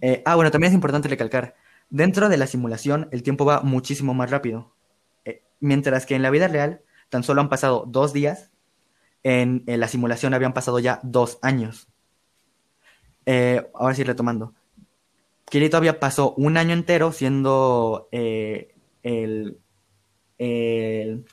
Eh, 0.00 0.22
ah, 0.24 0.36
bueno, 0.36 0.50
también 0.50 0.72
es 0.72 0.74
importante 0.74 1.08
recalcar. 1.08 1.54
Dentro 1.90 2.28
de 2.28 2.36
la 2.36 2.46
simulación, 2.46 3.08
el 3.12 3.22
tiempo 3.22 3.44
va 3.44 3.60
muchísimo 3.60 4.14
más 4.14 4.30
rápido. 4.30 4.74
Eh, 5.24 5.42
mientras 5.60 6.06
que 6.06 6.14
en 6.14 6.22
la 6.22 6.30
vida 6.30 6.48
real, 6.48 6.82
tan 7.08 7.22
solo 7.22 7.40
han 7.40 7.48
pasado 7.48 7.84
dos 7.86 8.12
días. 8.12 8.50
En, 9.24 9.62
la 9.66 9.86
simulación 9.86 10.34
habían 10.34 10.54
pasado 10.54 10.78
ya 10.78 11.00
dos 11.02 11.38
años. 11.42 11.88
Eh, 13.26 13.70
ahora 13.74 13.94
sí, 13.94 14.02
retomando. 14.02 14.54
Kirito 15.44 15.76
había 15.76 16.00
pasado 16.00 16.34
un 16.36 16.56
año 16.56 16.72
entero 16.72 17.12
siendo 17.12 18.08
el, 19.02 19.58
el, 20.38 21.24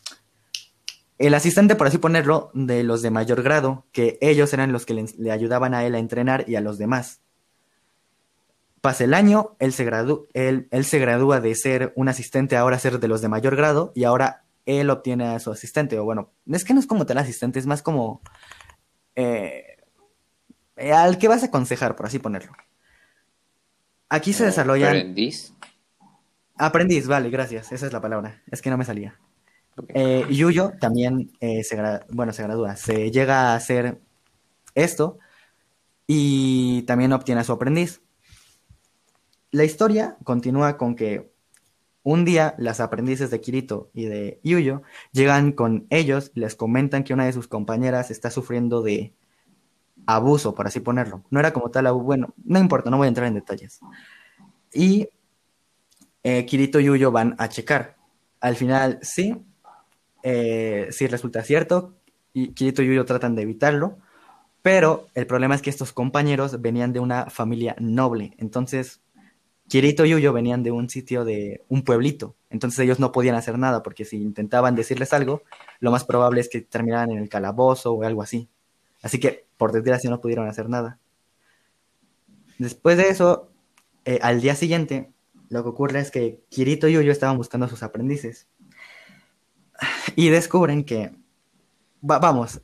el 1.17 1.33
asistente, 1.33 1.75
por 1.75 1.87
así 1.87 1.97
ponerlo, 1.97 2.51
de 2.53 2.83
los 2.83 3.01
de 3.01 3.11
mayor 3.11 3.43
grado, 3.43 3.85
que 3.91 4.17
ellos 4.21 4.53
eran 4.53 4.71
los 4.71 4.85
que 4.85 5.05
le, 5.17 5.31
ayudaban 5.31 5.73
a 5.73 5.85
él 5.85 5.95
a 5.95 5.99
entrenar 5.99 6.45
y 6.47 6.55
a 6.55 6.61
los 6.61 6.77
demás. 6.77 7.21
Pasa 8.81 9.03
el 9.03 9.13
año, 9.13 9.57
él 9.59 9.73
se, 9.73 9.89
él, 10.33 10.67
él 10.71 10.85
se 10.85 10.99
gradúa 10.99 11.41
de 11.41 11.53
ser 11.55 11.91
un 11.95 12.07
asistente 12.07 12.55
ahora 12.55 12.77
a 12.77 12.79
ser 12.79 12.99
de 12.99 13.09
los 13.09 13.21
de 13.21 13.27
mayor 13.27 13.57
grado 13.57 13.91
y 13.93 14.05
ahora 14.05 14.45
él 14.65 14.89
obtiene 14.89 15.27
a 15.27 15.39
su 15.39 15.51
asistente. 15.51 15.99
O 15.99 16.05
bueno, 16.05 16.31
es 16.49 16.63
que 16.63 16.73
no 16.73 16.79
es 16.79 16.87
como 16.87 17.05
tal 17.05 17.17
asistente, 17.17 17.59
es 17.59 17.65
más 17.65 17.81
como 17.81 18.21
eh, 19.15 19.65
al 20.93 21.17
que 21.17 21.27
vas 21.27 21.43
a 21.43 21.47
aconsejar, 21.47 21.97
por 21.97 22.05
así 22.05 22.19
ponerlo. 22.19 22.53
Aquí 24.07 24.31
se 24.31 24.45
desarrolla. 24.45 24.87
¿Aprendiz? 24.87 25.53
Aprendiz, 26.59 27.07
vale, 27.07 27.29
gracias. 27.29 27.71
Esa 27.71 27.87
es 27.87 27.93
la 27.93 28.01
palabra. 28.01 28.43
Es 28.51 28.61
que 28.61 28.69
no 28.69 28.77
me 28.77 28.83
salía. 28.83 29.17
Eh, 29.87 30.25
Yuyo 30.29 30.73
también 30.77 31.31
eh, 31.39 31.63
se, 31.63 31.81
bueno, 32.09 32.33
se 32.33 32.43
gradúa, 32.43 32.75
se 32.75 33.11
llega 33.11 33.51
a 33.51 33.55
hacer 33.55 34.01
esto 34.75 35.19
y 36.05 36.81
también 36.81 37.13
obtiene 37.13 37.39
a 37.39 37.43
su 37.45 37.53
aprendiz. 37.53 38.01
La 39.51 39.63
historia 39.63 40.17
continúa 40.25 40.75
con 40.75 40.95
que 40.95 41.31
un 42.03 42.25
día 42.25 42.55
las 42.57 42.81
aprendices 42.81 43.31
de 43.31 43.39
Kirito 43.39 43.89
y 43.93 44.05
de 44.07 44.41
Yuyo 44.43 44.81
llegan 45.13 45.53
con 45.53 45.87
ellos 45.89 46.33
y 46.35 46.41
les 46.41 46.55
comentan 46.55 47.05
que 47.05 47.13
una 47.13 47.25
de 47.25 47.31
sus 47.31 47.47
compañeras 47.47 48.11
está 48.11 48.31
sufriendo 48.31 48.81
de 48.81 49.13
abuso, 50.05 50.55
por 50.55 50.67
así 50.67 50.81
ponerlo. 50.81 51.23
No 51.29 51.39
era 51.39 51.53
como 51.53 51.71
tal, 51.71 51.89
bueno, 51.93 52.33
no 52.43 52.59
importa, 52.59 52.89
no 52.89 52.97
voy 52.97 53.05
a 53.05 53.09
entrar 53.09 53.27
en 53.27 53.35
detalles. 53.35 53.79
Y 54.73 55.07
eh, 56.23 56.45
Kirito 56.45 56.79
y 56.79 56.85
Yuyo 56.85 57.11
van 57.11 57.35
a 57.37 57.49
checar. 57.49 57.97
Al 58.39 58.55
final, 58.55 58.99
sí, 59.01 59.35
eh, 60.23 60.87
si 60.91 61.07
resulta 61.07 61.43
cierto, 61.43 61.93
y 62.33 62.49
Kirito 62.49 62.81
y 62.81 62.87
Yuyo 62.87 63.05
tratan 63.05 63.35
de 63.35 63.43
evitarlo, 63.43 63.97
pero 64.61 65.07
el 65.15 65.27
problema 65.27 65.55
es 65.55 65.61
que 65.61 65.69
estos 65.69 65.93
compañeros 65.93 66.61
venían 66.61 66.93
de 66.93 66.99
una 66.99 67.29
familia 67.29 67.75
noble, 67.79 68.33
entonces 68.37 69.01
Kirito 69.67 70.05
y 70.05 70.09
Yuyo 70.09 70.33
venían 70.33 70.63
de 70.63 70.71
un 70.71 70.89
sitio 70.89 71.23
de 71.23 71.63
un 71.69 71.83
pueblito, 71.83 72.35
entonces 72.49 72.79
ellos 72.79 72.99
no 72.99 73.11
podían 73.11 73.35
hacer 73.35 73.57
nada, 73.57 73.83
porque 73.83 74.03
si 74.03 74.17
intentaban 74.17 74.75
decirles 74.75 75.13
algo, 75.13 75.43
lo 75.79 75.91
más 75.91 76.03
probable 76.03 76.41
es 76.41 76.49
que 76.49 76.61
terminaran 76.61 77.11
en 77.11 77.19
el 77.19 77.29
calabozo 77.29 77.93
o 77.93 78.03
algo 78.03 78.21
así. 78.21 78.49
Así 79.01 79.19
que, 79.19 79.45
por 79.57 79.71
desgracia, 79.71 80.09
no 80.09 80.19
pudieron 80.19 80.47
hacer 80.47 80.67
nada. 80.69 80.99
Después 82.57 82.97
de 82.97 83.09
eso, 83.09 83.49
eh, 84.05 84.19
al 84.21 84.41
día 84.41 84.55
siguiente, 84.55 85.11
lo 85.49 85.63
que 85.63 85.69
ocurre 85.69 85.99
es 85.99 86.11
que 86.11 86.43
Kirito 86.49 86.87
y 86.87 86.93
Yuyo 86.93 87.11
estaban 87.11 87.37
buscando 87.37 87.65
a 87.65 87.69
sus 87.69 87.83
aprendices 87.83 88.47
y 90.15 90.29
descubren 90.29 90.83
que, 90.83 91.11
vamos, 92.01 92.61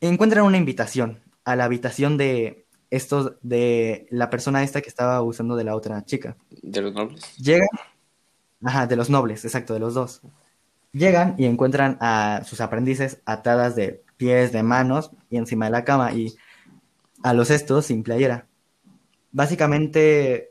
encuentran 0.00 0.44
una 0.44 0.56
invitación 0.56 1.22
a 1.44 1.56
la 1.56 1.64
habitación 1.64 2.16
de 2.16 2.66
estos, 2.90 3.34
de 3.42 4.06
la 4.10 4.28
persona 4.30 4.62
esta 4.62 4.80
que 4.80 4.88
estaba 4.88 5.22
usando 5.22 5.56
de 5.56 5.64
la 5.64 5.76
otra 5.76 6.04
chica. 6.04 6.36
¿De 6.62 6.80
los 6.82 6.92
nobles? 6.92 7.36
Llegan, 7.36 7.68
ajá, 8.64 8.86
de 8.86 8.96
los 8.96 9.08
nobles, 9.08 9.44
exacto, 9.44 9.74
de 9.74 9.80
los 9.80 9.94
dos. 9.94 10.22
Llegan 10.92 11.36
y 11.38 11.44
encuentran 11.44 11.96
a 12.00 12.42
sus 12.44 12.60
aprendices 12.60 13.20
atadas 13.24 13.76
de 13.76 14.02
pies, 14.16 14.50
de 14.50 14.64
manos 14.64 15.12
y 15.30 15.36
encima 15.36 15.66
de 15.66 15.70
la 15.70 15.84
cama 15.84 16.12
y 16.12 16.34
a 17.22 17.32
los 17.32 17.50
estos 17.50 17.86
sin 17.86 18.02
playera. 18.02 18.48
Básicamente 19.30 20.49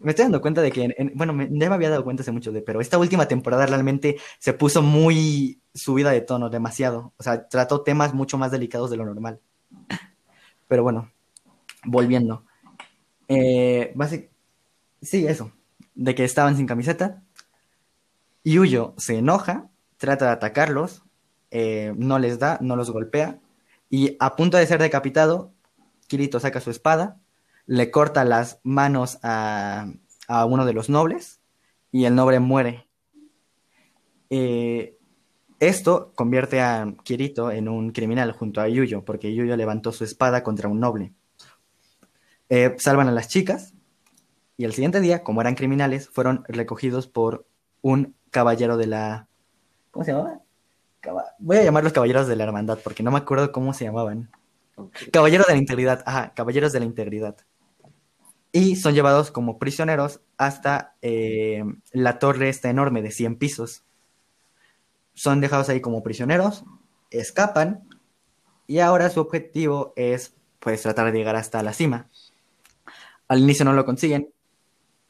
me 0.00 0.10
estoy 0.10 0.24
dando 0.24 0.40
cuenta 0.40 0.62
de 0.62 0.72
que, 0.72 1.12
bueno, 1.14 1.32
me, 1.32 1.48
ya 1.50 1.68
me 1.68 1.74
había 1.74 1.90
dado 1.90 2.04
cuenta 2.04 2.22
hace 2.22 2.32
mucho 2.32 2.52
de, 2.52 2.62
pero 2.62 2.80
esta 2.80 2.98
última 2.98 3.28
temporada 3.28 3.66
realmente 3.66 4.16
se 4.38 4.54
puso 4.54 4.82
muy 4.82 5.60
subida 5.74 6.10
de 6.10 6.22
tono, 6.22 6.48
demasiado. 6.48 7.12
O 7.18 7.22
sea, 7.22 7.48
trató 7.48 7.82
temas 7.82 8.14
mucho 8.14 8.38
más 8.38 8.50
delicados 8.50 8.90
de 8.90 8.96
lo 8.96 9.04
normal. 9.04 9.40
Pero 10.68 10.82
bueno, 10.82 11.10
volviendo. 11.84 12.44
Eh, 13.28 13.94
sí, 15.02 15.26
eso, 15.26 15.52
de 15.94 16.14
que 16.14 16.24
estaban 16.24 16.56
sin 16.56 16.66
camiseta. 16.66 17.22
Yuyo 18.42 18.94
se 18.96 19.18
enoja, 19.18 19.68
trata 19.98 20.26
de 20.26 20.32
atacarlos, 20.32 21.02
eh, 21.50 21.92
no 21.96 22.18
les 22.18 22.38
da, 22.38 22.58
no 22.62 22.74
los 22.74 22.90
golpea, 22.90 23.38
y 23.90 24.16
a 24.18 24.34
punto 24.34 24.56
de 24.56 24.66
ser 24.66 24.80
decapitado, 24.80 25.52
Kirito 26.06 26.40
saca 26.40 26.60
su 26.60 26.70
espada 26.70 27.19
le 27.70 27.92
corta 27.92 28.24
las 28.24 28.58
manos 28.64 29.20
a, 29.22 29.86
uno 30.48 30.66
de 30.66 30.72
los 30.72 30.90
nobles 30.90 31.40
y 31.92 32.04
el 32.04 32.16
noble 32.16 32.40
muere. 32.40 32.88
Eh, 34.28 34.98
esto 35.60 36.10
convierte 36.16 36.60
a 36.60 36.92
Kirito 37.04 37.52
en 37.52 37.68
un 37.68 37.92
criminal 37.92 38.32
junto 38.32 38.60
a 38.60 38.66
Yuyo, 38.66 39.04
porque 39.04 39.32
Yuyo 39.32 39.56
levantó 39.56 39.92
su 39.92 40.02
espada 40.02 40.42
contra 40.42 40.68
un 40.68 40.80
noble. 40.80 41.14
Eh, 42.48 42.74
salvan 42.78 43.06
a 43.06 43.12
las 43.12 43.28
chicas 43.28 43.72
y 44.56 44.64
el 44.64 44.72
siguiente 44.72 45.00
día, 45.00 45.22
como 45.22 45.40
eran 45.40 45.54
criminales, 45.54 46.08
fueron 46.08 46.42
recogidos 46.48 47.06
por 47.06 47.46
un 47.82 48.16
caballero 48.32 48.78
de 48.78 48.88
la... 48.88 49.28
¿Cómo 49.92 50.04
se 50.04 50.10
llamaba? 50.10 50.40
Voy 51.38 51.58
a 51.58 51.62
llamarlos 51.62 51.92
caballeros 51.92 52.26
de 52.26 52.34
la 52.34 52.42
hermandad 52.42 52.80
porque 52.82 53.04
no 53.04 53.12
me 53.12 53.18
acuerdo 53.18 53.52
cómo 53.52 53.74
se 53.74 53.84
llamaban. 53.84 54.28
Caballeros 55.12 55.46
de 55.46 55.52
la 55.52 55.58
integridad, 55.60 56.02
ajá, 56.04 56.34
caballeros 56.34 56.72
de 56.72 56.80
la 56.80 56.86
integridad 56.86 57.36
y 58.52 58.76
son 58.76 58.94
llevados 58.94 59.30
como 59.30 59.58
prisioneros 59.58 60.20
hasta 60.36 60.96
eh, 61.02 61.64
la 61.92 62.18
torre 62.18 62.48
esta 62.48 62.70
enorme 62.70 63.02
de 63.02 63.10
100 63.10 63.36
pisos. 63.36 63.84
Son 65.14 65.40
dejados 65.40 65.68
ahí 65.68 65.80
como 65.80 66.02
prisioneros, 66.02 66.64
escapan 67.10 67.88
y 68.66 68.80
ahora 68.80 69.10
su 69.10 69.20
objetivo 69.20 69.92
es 69.96 70.34
pues 70.58 70.82
tratar 70.82 71.10
de 71.10 71.18
llegar 71.18 71.36
hasta 71.36 71.62
la 71.62 71.72
cima. 71.72 72.08
Al 73.28 73.40
inicio 73.40 73.64
no 73.64 73.72
lo 73.72 73.84
consiguen, 73.84 74.32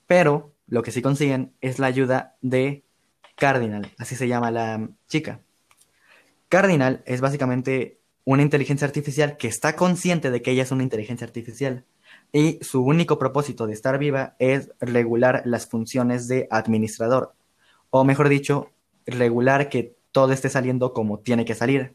pero 0.07 0.53
lo 0.67 0.83
que 0.83 0.93
sí 0.93 1.03
consiguen 1.03 1.53
es 1.61 1.79
la 1.79 1.87
ayuda 1.87 2.37
de 2.43 2.85
Cardinal, 3.37 3.91
así 3.99 4.17
se 4.17 4.29
llama 4.29 4.51
la 4.51 4.91
chica. 5.09 5.41
Cardinal 6.49 7.03
es 7.07 7.21
básicamente 7.21 8.01
una 8.25 8.43
inteligencia 8.43 8.87
artificial 8.87 9.37
que 9.37 9.49
está 9.49 9.77
consciente 9.77 10.31
de 10.31 10.43
que 10.43 10.51
ella 10.51 10.65
es 10.65 10.73
una 10.73 10.83
inteligencia 10.83 11.27
artificial 11.27 11.85
y 12.33 12.59
su 12.63 12.83
único 12.83 13.19
propósito 13.19 13.67
de 13.67 13.73
estar 13.73 13.99
viva 13.99 14.37
es 14.39 14.71
regular 14.81 15.43
las 15.45 15.67
funciones 15.67 16.29
de 16.29 16.47
administrador, 16.51 17.35
o 17.91 18.05
mejor 18.05 18.29
dicho, 18.29 18.71
regular 19.07 19.69
que 19.69 19.97
todo 20.13 20.33
esté 20.33 20.49
saliendo 20.49 20.93
como 20.93 21.19
tiene 21.19 21.45
que 21.45 21.55
salir. 21.55 21.95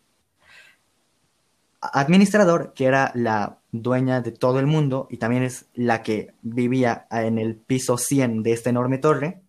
Administrador, 1.82 2.74
que 2.74 2.86
era 2.86 3.12
la 3.14 3.60
dueña 3.72 4.22
de 4.22 4.32
todo 4.32 4.60
el 4.60 4.66
mundo 4.66 5.08
y 5.10 5.18
también 5.18 5.44
es 5.44 5.68
la 5.74 6.02
que 6.02 6.34
vivía 6.42 7.08
en 7.12 7.38
el 7.38 7.56
piso 7.56 7.98
100 7.98 8.44
de 8.44 8.54
esta 8.54 8.70
enorme 8.70 8.98
torre, 8.98 9.42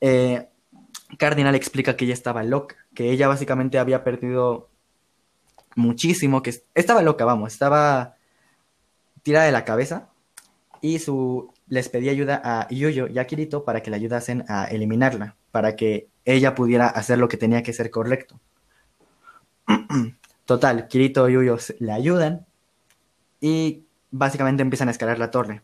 eh, 0.00 0.48
Cardinal 1.18 1.54
explica 1.54 1.96
que 1.96 2.04
ella 2.04 2.14
estaba 2.14 2.42
loca, 2.42 2.76
que 2.94 3.10
ella 3.10 3.28
básicamente 3.28 3.78
había 3.78 4.04
perdido 4.04 4.70
muchísimo, 5.76 6.42
que 6.42 6.54
estaba 6.74 7.02
loca, 7.02 7.24
vamos, 7.24 7.52
estaba 7.52 8.16
tira 9.22 9.44
de 9.44 9.52
la 9.52 9.64
cabeza 9.64 10.08
y 10.80 10.98
su, 10.98 11.52
les 11.68 11.88
pedía 11.88 12.12
ayuda 12.12 12.40
a 12.42 12.68
Yuyo 12.68 13.06
y 13.08 13.18
a 13.18 13.26
Kirito 13.26 13.64
para 13.64 13.82
que 13.82 13.90
le 13.90 13.96
ayudasen 13.96 14.44
a 14.48 14.64
eliminarla, 14.64 15.36
para 15.50 15.76
que 15.76 16.08
ella 16.24 16.54
pudiera 16.54 16.86
hacer 16.86 17.18
lo 17.18 17.28
que 17.28 17.36
tenía 17.36 17.62
que 17.62 17.72
ser 17.72 17.90
correcto. 17.90 18.40
Total, 20.44 20.88
Kirito 20.88 21.28
y 21.28 21.34
Yuyo 21.34 21.58
le 21.78 21.92
ayudan 21.92 22.46
y 23.40 23.84
básicamente 24.10 24.62
empiezan 24.62 24.88
a 24.88 24.92
escalar 24.92 25.18
la 25.18 25.30
torre. 25.30 25.62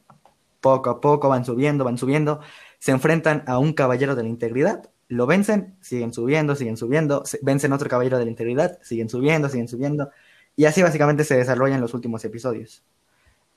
poco 0.60 0.90
a 0.90 1.00
poco 1.00 1.28
van 1.28 1.44
subiendo, 1.44 1.84
van 1.84 1.98
subiendo, 1.98 2.40
se 2.78 2.92
enfrentan 2.92 3.44
a 3.46 3.58
un 3.58 3.72
caballero 3.72 4.14
de 4.14 4.22
la 4.22 4.28
integridad, 4.28 4.90
lo 5.08 5.26
vencen, 5.26 5.76
siguen 5.80 6.12
subiendo, 6.12 6.56
siguen 6.56 6.76
subiendo, 6.76 7.22
vencen 7.42 7.72
otro 7.72 7.88
caballero 7.88 8.18
de 8.18 8.24
la 8.24 8.30
integridad, 8.30 8.78
siguen 8.82 9.08
subiendo, 9.08 9.48
siguen 9.48 9.68
subiendo, 9.68 10.10
y 10.56 10.64
así 10.64 10.82
básicamente 10.82 11.24
se 11.24 11.36
desarrollan 11.36 11.80
los 11.80 11.94
últimos 11.94 12.24
episodios. 12.24 12.82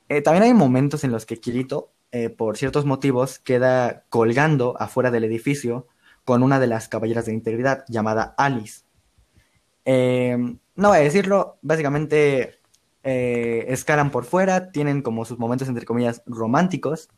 Eh, 0.10 0.22
también 0.22 0.44
hay 0.44 0.54
momentos 0.54 1.04
en 1.04 1.12
los 1.12 1.26
que 1.26 1.40
Kirito, 1.40 1.92
eh, 2.12 2.30
por 2.30 2.58
ciertos 2.58 2.86
motivos, 2.86 3.38
queda 3.40 4.04
colgando 4.10 4.76
afuera 4.80 5.12
del 5.12 5.24
edificio 5.24 5.88
con 6.26 6.42
una 6.42 6.60
de 6.60 6.68
las 6.68 6.88
caballeras 6.88 7.28
de 7.28 7.34
integridad 7.34 7.86
llamada 7.88 8.34
Alice. 8.38 8.82
Eh, 9.86 10.36
no 10.76 10.90
voy 10.90 10.98
a 10.98 11.02
decirlo, 11.02 11.58
básicamente 11.62 12.56
escalan 13.02 14.12
por 14.12 14.24
fuera, 14.26 14.72
tienen 14.72 15.02
como 15.02 15.26
sus 15.26 15.40
momentos 15.40 15.68
entre 15.68 15.86
comillas 15.86 16.22
románticos. 16.28 17.10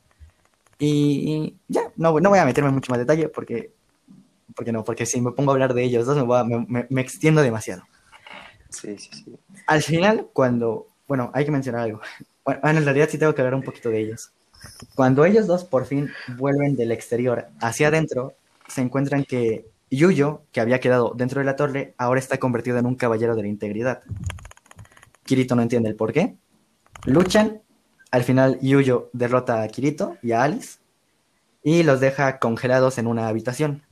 Y 0.80 1.58
ya, 1.68 1.92
no, 1.98 2.18
no 2.20 2.30
voy 2.30 2.39
a 2.39 2.46
meterme 2.46 2.70
en 2.70 2.76
mucho 2.76 2.92
más 2.92 3.00
detalle 3.00 3.28
porque, 3.28 3.74
porque 4.56 4.72
no, 4.72 4.86
porque 4.86 5.06
si 5.06 5.20
me 5.20 5.32
pongo 5.32 5.52
a 5.52 5.54
hablar 5.56 5.74
de 5.74 5.84
ellos 5.84 6.06
dos 6.06 6.26
me, 6.68 6.88
me 6.89 7.02
extiendo 7.02 7.42
demasiado. 7.42 7.84
Sí, 8.70 8.98
sí, 8.98 9.10
sí. 9.12 9.36
Al 9.68 9.82
final, 9.82 10.30
cuando, 10.32 10.88
bueno, 11.08 11.30
hay 11.34 11.44
que 11.44 11.52
mencionar 11.52 11.82
algo. 11.82 12.02
Bueno, 12.44 12.62
en 12.64 12.86
realidad 12.86 13.10
sí 13.10 13.18
tengo 13.18 13.36
que 13.36 13.42
hablar 13.42 13.56
un 13.56 13.64
poquito 13.64 13.89
de 13.89 14.00
ellos. 14.00 14.32
Cuando 14.96 15.26
ellos 15.26 15.48
dos 15.48 15.64
por 15.64 15.86
fin 15.86 16.10
vuelven 16.38 16.76
del 16.76 16.92
exterior 16.92 17.48
hacia 17.60 17.88
adentro, 17.88 18.34
se 18.68 18.82
encuentran 18.82 19.24
que 19.26 19.66
Yuyo, 19.89 20.44
que 20.52 20.62
había 20.62 20.80
quedado 20.80 21.14
dentro 21.16 21.39
de 21.39 21.46
la 21.46 21.56
torre, 21.56 21.94
ahora 21.98 22.20
está 22.20 22.38
convertido 22.38 22.78
en 22.78 22.86
un 22.86 22.96
caballero 22.96 23.36
de 23.36 23.44
la 23.44 23.48
integridad. 23.48 24.02
Kirito 25.26 25.56
no 25.56 25.62
entiende 25.62 25.89
el 25.89 25.96
por 25.96 26.14
qué. 26.14 26.36
Luchan. 27.06 27.62
Al 28.12 28.24
final, 28.24 28.60
Yuyo 28.62 29.10
derrota 29.14 29.62
a 29.64 29.68
Kirito 29.70 30.18
y 30.22 30.34
a 30.34 30.44
Alice 30.44 30.80
y 31.64 31.84
los 31.84 32.00
deja 32.02 32.39
congelados 32.39 32.98
en 32.98 33.08
una 33.08 33.28
habitación. 33.28 33.84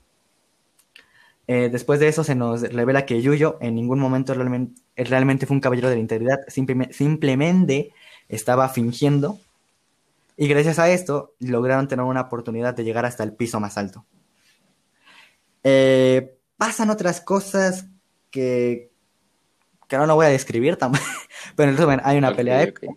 Eh, 1.47 1.70
después 1.72 2.00
de 2.00 2.10
eso 2.10 2.24
se 2.24 2.36
nos 2.36 2.62
revela 2.62 3.06
que 3.06 3.22
Yuyo 3.22 3.58
en 3.62 3.76
ningún 3.76 4.00
momento 4.00 4.34
realmente, 4.34 4.82
realmente 4.95 5.45
fue 5.45 5.56
un 5.56 5.62
caballero 5.62 5.89
de 5.89 5.95
la 5.95 6.02
integridad, 6.02 6.39
simplemente 6.47 7.93
estaba 8.30 8.69
fingiendo. 8.69 9.39
Y 10.38 10.47
gracias 10.47 10.80
a 10.80 10.89
esto 10.89 11.34
lograron 11.39 11.89
tener 11.89 12.05
una 12.05 12.21
oportunidad 12.21 12.73
de 12.73 12.86
llegar 12.86 13.05
hasta 13.05 13.23
el 13.23 13.34
piso 13.34 13.59
más 13.59 13.77
alto. 13.77 14.05
Eh, 15.63 16.38
pasan 16.55 16.89
otras 16.89 17.19
cosas 17.19 17.88
que, 18.32 18.91
que 19.88 19.97
no 19.97 20.05
lo 20.05 20.15
voy 20.15 20.27
a 20.27 20.30
describir, 20.30 20.77
pero 21.55 21.71
en 21.71 21.77
resumen 21.77 22.01
hay 22.03 22.17
una 22.17 22.34
pelea 22.34 22.63
épica. 22.63 22.88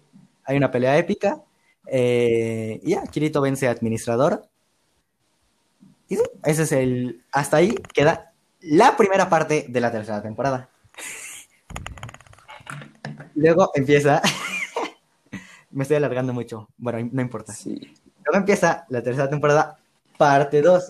Hay 0.44 0.56
una 0.56 0.70
pelea 0.70 0.96
épica. 0.98 1.42
Eh, 1.86 2.80
y 2.82 2.90
ya, 2.90 3.02
Kirito 3.02 3.40
vence 3.40 3.66
a 3.66 3.72
Administrador. 3.72 4.48
Y 6.08 6.16
sí, 6.16 6.22
ese 6.44 6.64
es 6.64 6.72
el. 6.72 7.24
Hasta 7.32 7.56
ahí 7.56 7.74
queda 7.92 8.32
la 8.60 8.96
primera 8.96 9.28
parte 9.28 9.66
de 9.68 9.80
la 9.80 9.90
tercera 9.90 10.22
temporada. 10.22 10.68
Luego 13.34 13.70
empieza. 13.74 14.20
Me 15.72 15.82
estoy 15.82 15.96
alargando 15.96 16.32
mucho. 16.32 16.68
Bueno, 16.76 17.08
no 17.12 17.22
importa. 17.22 17.54
Luego 17.64 18.38
empieza 18.38 18.86
la 18.88 19.02
tercera 19.02 19.28
temporada, 19.28 19.78
parte 20.16 20.62
2, 20.62 20.88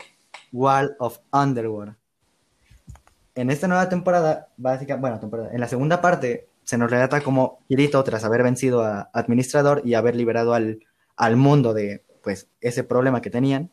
Wall 0.52 0.96
of 0.98 1.18
Underworld. 1.32 1.96
En 3.34 3.50
esta 3.50 3.66
nueva 3.68 3.88
temporada, 3.88 4.48
básicamente, 4.56 5.00
bueno, 5.00 5.20
temporada, 5.20 5.50
en 5.52 5.60
la 5.60 5.68
segunda 5.68 6.00
parte, 6.00 6.48
se 6.64 6.76
nos 6.76 6.90
relata 6.90 7.22
cómo 7.22 7.60
Kirito, 7.68 8.04
tras 8.04 8.24
haber 8.24 8.42
vencido 8.42 8.82
a 8.82 9.08
Administrador 9.14 9.82
y 9.84 9.94
haber 9.94 10.14
liberado 10.16 10.52
al, 10.52 10.80
al 11.16 11.36
mundo 11.36 11.72
de 11.72 12.04
pues 12.22 12.48
ese 12.60 12.84
problema 12.84 13.22
que 13.22 13.30
tenían, 13.30 13.70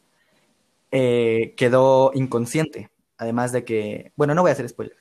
eh, 0.91 1.53
quedó 1.57 2.11
inconsciente 2.15 2.89
Además 3.19 3.51
de 3.51 3.65
que, 3.65 4.13
bueno, 4.15 4.33
no 4.33 4.41
voy 4.41 4.49
a 4.49 4.53
hacer 4.53 4.67
spoiler, 4.69 4.95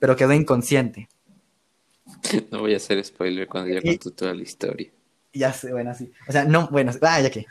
pero 0.00 0.16
quedó 0.16 0.32
inconsciente. 0.34 1.08
No 2.50 2.60
voy 2.60 2.74
a 2.74 2.76
hacer 2.76 3.02
spoiler 3.04 3.48
cuando 3.48 3.72
ya 3.72 3.80
contó 3.80 4.10
toda 4.10 4.34
la 4.34 4.42
historia. 4.42 4.90
Ya 5.36 5.52
sé, 5.52 5.72
bueno, 5.72 5.94
sí. 5.94 6.12
O 6.28 6.32
sea, 6.32 6.44
no, 6.44 6.68
bueno, 6.68 6.92
ah, 7.02 7.20
ya 7.20 7.30
que. 7.30 7.46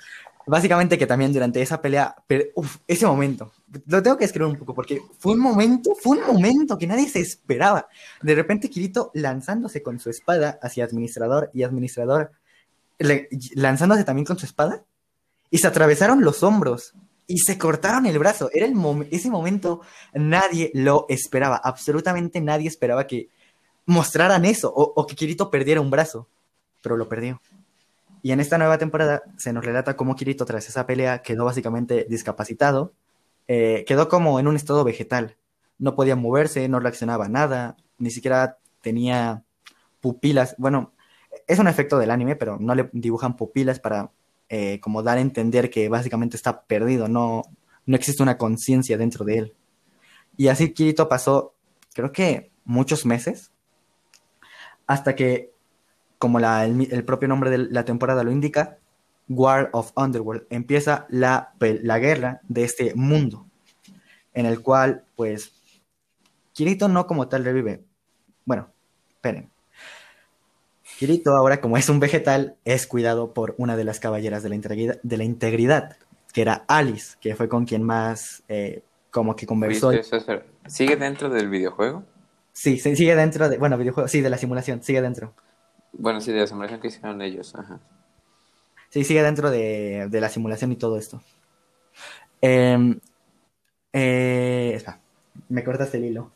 Básicamente 0.47 0.97
que 0.99 1.07
también 1.07 1.33
durante 1.33 1.59
esa 1.59 1.81
pelea, 1.81 2.15
uf, 2.53 2.77
ese 2.88 3.07
momento, 3.07 3.51
lo 3.88 4.03
tengo 4.03 4.15
que 4.15 4.25
escribir 4.25 4.51
un 4.51 4.59
poco 4.59 4.75
porque 4.75 5.01
fue 5.17 5.33
un 5.33 5.39
momento, 5.39 5.95
fue 5.95 6.19
un 6.19 6.27
momento 6.27 6.77
que 6.77 6.86
nadie 6.86 7.09
se 7.09 7.19
esperaba. 7.19 7.88
De 8.21 8.36
repente 8.36 8.69
Kirito 8.69 9.09
lanzándose 9.15 9.81
con 9.81 9.99
su 9.99 10.11
espada 10.11 10.59
hacia 10.61 10.86
Administrador 10.86 11.49
y 11.51 11.63
Administrador 11.63 12.31
lanzándose 13.55 14.03
también 14.03 14.25
con 14.25 14.38
su 14.38 14.45
espada 14.45 14.83
y 15.49 15.57
se 15.57 15.67
atravesaron 15.67 16.21
los 16.21 16.43
hombros 16.43 16.93
y 17.27 17.39
se 17.39 17.57
cortaron 17.57 18.05
el 18.05 18.19
brazo. 18.19 18.49
Era 18.53 18.65
el 18.65 18.75
ese 19.11 19.29
momento 19.29 19.81
nadie 20.13 20.71
lo 20.73 21.05
esperaba, 21.09 21.57
absolutamente 21.57 22.41
nadie 22.41 22.67
esperaba 22.67 23.07
que 23.07 23.29
mostraran 23.86 24.45
eso 24.45 24.71
o, 24.73 25.05
que 25.05 25.15
Kirito 25.15 25.51
perdiera 25.51 25.81
un 25.81 25.89
brazo, 25.89 26.27
pero 26.81 26.97
lo 26.97 27.07
perdió. 27.07 27.41
Y 28.26 28.32
en 28.32 28.39
esta 28.39 28.57
nueva 28.57 28.80
temporada 28.80 29.21
se 29.38 29.53
nos 29.53 29.63
relata 29.63 29.95
cómo 29.95 30.15
Kirito 30.15 30.45
tras 30.45 30.67
esa 30.67 30.88
pelea 30.88 31.21
quedó 31.21 31.45
básicamente 31.45 32.07
discapacitado, 32.09 32.91
eh, 33.47 33.86
quedó 33.88 34.09
como 34.09 34.39
en 34.39 34.47
un 34.47 34.55
estado 34.55 34.84
vegetal, 34.84 35.38
no 35.78 35.93
podía 35.93 36.15
moverse, 36.15 36.67
no 36.67 36.80
reaccionaba 36.80 37.26
a 37.26 37.30
nada, 37.30 37.78
ni 37.99 38.09
siquiera 38.09 38.57
tenía 38.82 39.43
pupilas, 40.01 40.55
bueno, 40.57 40.91
es 41.45 41.59
un 41.59 41.67
efecto 41.67 41.99
del 41.99 42.09
anime, 42.09 42.36
pero 42.36 42.57
no 42.59 42.73
le 42.73 42.89
dibujan 42.93 43.36
pupilas 43.36 43.80
para 43.80 44.09
eh, 44.49 44.80
como 44.80 45.03
dar 45.03 45.19
a 45.19 45.21
entender 45.21 45.69
que 45.69 45.88
básicamente 45.88 46.36
está 46.36 46.63
perdido, 46.63 47.07
no, 47.07 47.43
no 47.86 47.95
existe 47.95 48.23
una 48.23 48.39
conciencia 48.39 48.97
dentro 48.97 49.23
de 49.23 49.38
él. 49.38 49.53
Y 50.36 50.47
así 50.47 50.73
Kirito 50.73 51.07
pasó, 51.07 51.53
creo 51.93 52.11
que 52.11 52.49
muchos 52.63 53.05
meses, 53.05 53.51
hasta 54.88 55.15
que, 55.15 55.53
como 56.18 56.39
el, 56.39 57.05
propio 57.05 57.28
nombre 57.28 57.49
de 57.49 57.57
la 57.57 57.86
temporada 57.86 58.24
lo 58.24 58.32
indica, 58.32 58.78
War 59.28 59.70
of 59.74 59.91
Underworld, 59.95 60.45
empieza 60.49 61.05
la, 61.09 61.53
la 61.59 61.99
guerra 61.99 62.41
de 62.47 62.63
este 62.63 62.93
mundo, 62.95 63.47
en 64.34 64.45
el 64.45 64.61
cual, 64.61 65.03
pues, 65.16 65.53
Kirito 66.53 66.88
no 66.88 67.05
como 67.07 67.28
tal 67.28 67.43
revive. 67.43 67.84
Bueno, 68.45 68.70
esperen. 69.09 69.49
Kirito, 70.97 71.36
ahora 71.36 71.59
como 71.59 71.78
es 71.78 71.89
un 71.89 71.99
vegetal, 71.99 72.55
es 72.63 72.88
cuidado 72.88 73.34
por 73.34 73.55
una 73.57 73.76
de 73.76 73.84
las 73.84 73.99
caballeras 73.99 74.43
de 74.43 74.49
la 74.49 74.55
integridad, 74.55 74.99
de 75.03 75.18
la 75.18 75.24
integridad 75.26 75.97
que 76.32 76.41
era 76.41 76.66
Alice, 76.68 77.16
que 77.22 77.34
fue 77.34 77.47
con 77.47 77.66
quien 77.66 77.82
más 77.82 78.43
eh, 78.49 78.84
como 79.09 79.36
que 79.36 79.45
conversó. 79.45 79.91
¿Sigue 80.68 80.97
dentro 80.97 81.30
del 81.30 81.49
videojuego? 81.49 82.03
Sí, 82.51 82.78
sigue 82.78 83.16
dentro 83.16 83.47
de, 83.47 83.57
bueno, 83.57 83.78
videojuego, 83.78 84.09
sí, 84.09 84.20
de 84.20 84.30
la 84.30 84.38
simulación, 84.38 84.84
sigue 84.84 85.01
dentro. 85.01 85.34
Bueno, 85.97 86.21
sí, 86.21 86.31
de 86.31 86.41
la 86.41 86.47
simulación 86.47 86.79
que 86.79 86.87
hicieron 86.87 87.21
ellos, 87.21 87.55
ajá. 87.55 87.79
Sí, 88.89 89.03
sigue 89.03 89.23
dentro 89.23 89.49
de, 89.51 90.07
la 90.11 90.29
simulación 90.29 90.71
y 90.71 90.75
todo 90.75 90.97
esto. 90.97 91.21
Em, 92.41 92.99
eh, 93.91 94.83
me 95.49 95.63
cortaste 95.63 95.97
el 95.97 96.05
hilo. 96.05 96.31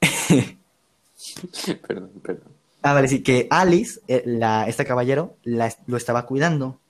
perdón, 1.86 2.10
perdón. 2.22 2.52
Ah, 2.82 2.94
vale, 2.94 3.08
sí, 3.08 3.22
que 3.22 3.46
Alice, 3.50 4.00
eh, 4.08 4.22
la, 4.24 4.66
este 4.66 4.84
caballero, 4.84 5.36
lo 5.44 5.96
estaba 5.96 6.26
cuidando. 6.26 6.80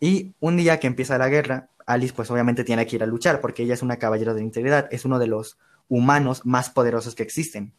Y 0.00 0.32
un 0.40 0.56
día 0.56 0.80
que 0.80 0.86
empieza 0.86 1.18
la 1.18 1.28
guerra, 1.28 1.68
Alice 1.84 2.14
pues 2.14 2.30
obviamente 2.30 2.64
tiene 2.64 2.86
que 2.86 2.96
ir 2.96 3.02
a 3.02 3.06
luchar 3.06 3.40
porque 3.40 3.64
ella 3.64 3.74
es 3.74 3.82
una 3.82 3.98
caballero 3.98 4.34
de 4.34 4.42
integridad, 4.42 4.88
es 4.90 5.04
uno 5.04 5.18
de 5.18 5.26
los 5.26 5.58
humanos 5.88 6.46
más 6.46 6.70
poderosos 6.70 7.14
que 7.14 7.22
existen 7.22 7.74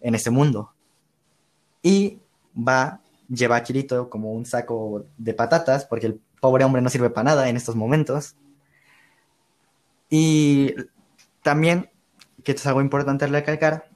en 0.00 0.14
ese 0.14 0.30
mundo. 0.30 0.72
Y 1.82 2.18
va, 2.56 3.00
lleva 3.28 3.56
a 3.56 3.62
Kirito 3.62 4.08
como 4.08 4.32
un 4.32 4.46
saco 4.46 5.04
de 5.16 5.34
patatas 5.34 5.84
porque 5.84 6.06
el 6.06 6.20
pobre 6.40 6.64
hombre 6.64 6.82
no 6.82 6.88
sirve 6.88 7.10
para 7.10 7.24
nada 7.24 7.48
en 7.48 7.56
estos 7.56 7.76
momentos. 7.76 8.36
Y 10.08 10.74
también, 11.42 11.90
que 12.44 12.52
esto 12.52 12.62
es 12.62 12.66
algo 12.66 12.80
importante 12.80 13.26
recalcar, 13.26 13.88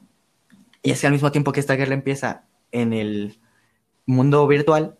y 0.82 0.90
es 0.90 1.00
que 1.00 1.06
al 1.06 1.12
mismo 1.12 1.30
tiempo 1.30 1.52
que 1.52 1.60
esta 1.60 1.76
guerra 1.76 1.94
empieza, 1.94 2.44
en 2.72 2.92
el 2.92 3.38
mundo 4.06 4.46
virtual, 4.46 4.96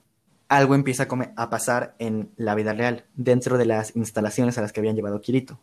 algo 0.49 0.75
empieza 0.75 1.07
a, 1.37 1.51
pasar 1.51 1.95
en 1.99 2.31
la 2.37 2.55
vida 2.55 2.73
real, 2.73 3.05
dentro 3.15 3.57
de 3.57 3.67
las 3.67 3.95
instalaciones 3.95 4.59
a 4.59 4.63
las 4.63 4.73
que 4.73 4.81
habían 4.81 4.97
llevado 4.97 5.21
Kirito. 5.21 5.61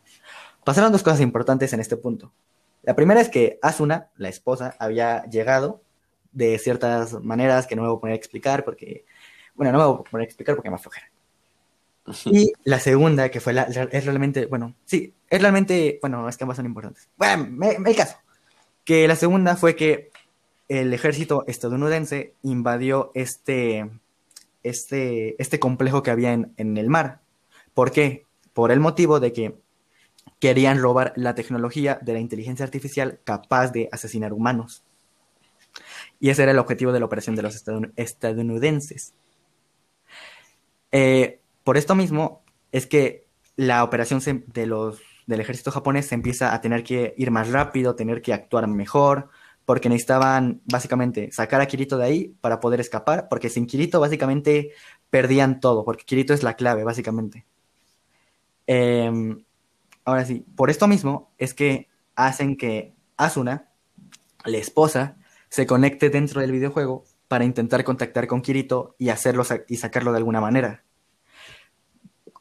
Pasaron 0.64 0.92
dos 0.92 1.02
cosas 1.02 1.20
importantes 1.20 1.72
en 1.72 1.80
este 1.80 1.96
punto. 1.96 2.32
La 2.82 2.96
primera 2.96 3.20
es 3.20 3.28
que 3.28 3.58
Asuna, 3.60 4.08
la 4.16 4.28
esposa, 4.28 4.74
había 4.78 5.24
llegado 5.24 5.82
de 6.38 6.56
ciertas 6.58 7.14
maneras 7.24 7.66
que 7.66 7.74
no 7.74 7.82
me 7.82 7.88
voy 7.88 7.96
a 7.96 8.00
poner 8.00 8.12
a 8.14 8.16
explicar 8.16 8.64
porque, 8.64 9.04
bueno, 9.56 9.72
no 9.72 9.78
me 9.78 9.84
voy 9.84 10.00
a 10.06 10.10
poner 10.10 10.24
a 10.24 10.28
explicar 10.28 10.54
porque 10.54 10.70
me 10.70 10.76
aflojera. 10.76 11.10
Y 12.24 12.52
la 12.64 12.78
segunda, 12.78 13.28
que 13.28 13.40
fue 13.40 13.52
la, 13.52 13.64
es 13.64 14.04
realmente, 14.04 14.46
bueno, 14.46 14.74
sí, 14.84 15.12
es 15.28 15.42
realmente, 15.42 15.98
bueno, 16.00 16.28
es 16.28 16.36
que 16.36 16.44
ambas 16.44 16.56
son 16.56 16.66
importantes. 16.66 17.08
Bueno, 17.16 17.46
el 17.84 17.96
caso, 17.96 18.16
que 18.84 19.06
la 19.08 19.16
segunda 19.16 19.56
fue 19.56 19.76
que 19.76 20.10
el 20.68 20.94
ejército 20.94 21.44
estadounidense 21.48 22.34
invadió 22.42 23.10
este, 23.14 23.90
este, 24.62 25.40
este 25.42 25.58
complejo 25.58 26.02
que 26.02 26.12
había 26.12 26.32
en, 26.32 26.76
el 26.76 26.88
mar. 26.88 27.20
¿Por 27.74 27.90
qué? 27.90 28.26
Por 28.52 28.70
el 28.70 28.80
motivo 28.80 29.18
de 29.18 29.32
que 29.32 29.56
querían 30.38 30.80
robar 30.80 31.12
la 31.16 31.34
tecnología 31.34 31.98
de 32.00 32.12
la 32.12 32.20
inteligencia 32.20 32.64
artificial 32.64 33.18
capaz 33.24 33.72
de 33.72 33.88
asesinar 33.90 34.32
humanos. 34.32 34.84
Y 36.20 36.30
ese 36.30 36.42
era 36.42 36.52
el 36.52 36.58
objetivo 36.58 36.92
de 36.92 37.00
la 37.00 37.06
operación 37.06 37.36
de 37.36 37.42
los 37.42 37.64
estadounidenses. 37.96 39.14
Eh, 40.90 41.40
por 41.64 41.76
esto 41.76 41.94
mismo 41.94 42.42
es 42.72 42.86
que 42.86 43.26
la 43.56 43.84
operación 43.84 44.20
de 44.46 44.66
los, 44.66 45.00
del 45.26 45.40
ejército 45.40 45.70
japonés 45.70 46.06
se 46.06 46.14
empieza 46.14 46.54
a 46.54 46.60
tener 46.60 46.82
que 46.82 47.14
ir 47.16 47.30
más 47.30 47.50
rápido, 47.50 47.94
tener 47.94 48.22
que 48.22 48.32
actuar 48.32 48.66
mejor, 48.68 49.28
porque 49.64 49.90
necesitaban 49.90 50.62
básicamente 50.64 51.30
sacar 51.30 51.60
a 51.60 51.66
Kirito 51.66 51.98
de 51.98 52.04
ahí 52.04 52.34
para 52.40 52.58
poder 52.58 52.80
escapar, 52.80 53.28
porque 53.28 53.50
sin 53.50 53.66
Kirito 53.66 54.00
básicamente 54.00 54.72
perdían 55.10 55.60
todo, 55.60 55.84
porque 55.84 56.04
Kirito 56.04 56.32
es 56.32 56.42
la 56.42 56.54
clave, 56.54 56.84
básicamente. 56.84 57.44
Em, 58.66 59.44
ahora 60.04 60.24
sí, 60.24 60.44
por 60.56 60.70
esto 60.70 60.88
mismo 60.88 61.32
es 61.36 61.52
que 61.52 61.88
hacen 62.14 62.56
que 62.56 62.94
Asuna, 63.16 63.68
la 64.44 64.56
esposa, 64.56 65.16
se 65.48 65.66
conecte 65.66 66.10
dentro 66.10 66.40
del 66.40 66.52
videojuego 66.52 67.04
para 67.28 67.44
intentar 67.44 67.84
contactar 67.84 68.26
con 68.26 68.42
Kirito 68.42 68.94
y 68.98 69.10
hacerlo 69.10 69.44
y 69.68 69.76
sacarlo 69.76 70.12
de 70.12 70.18
alguna 70.18 70.40
manera. 70.40 70.84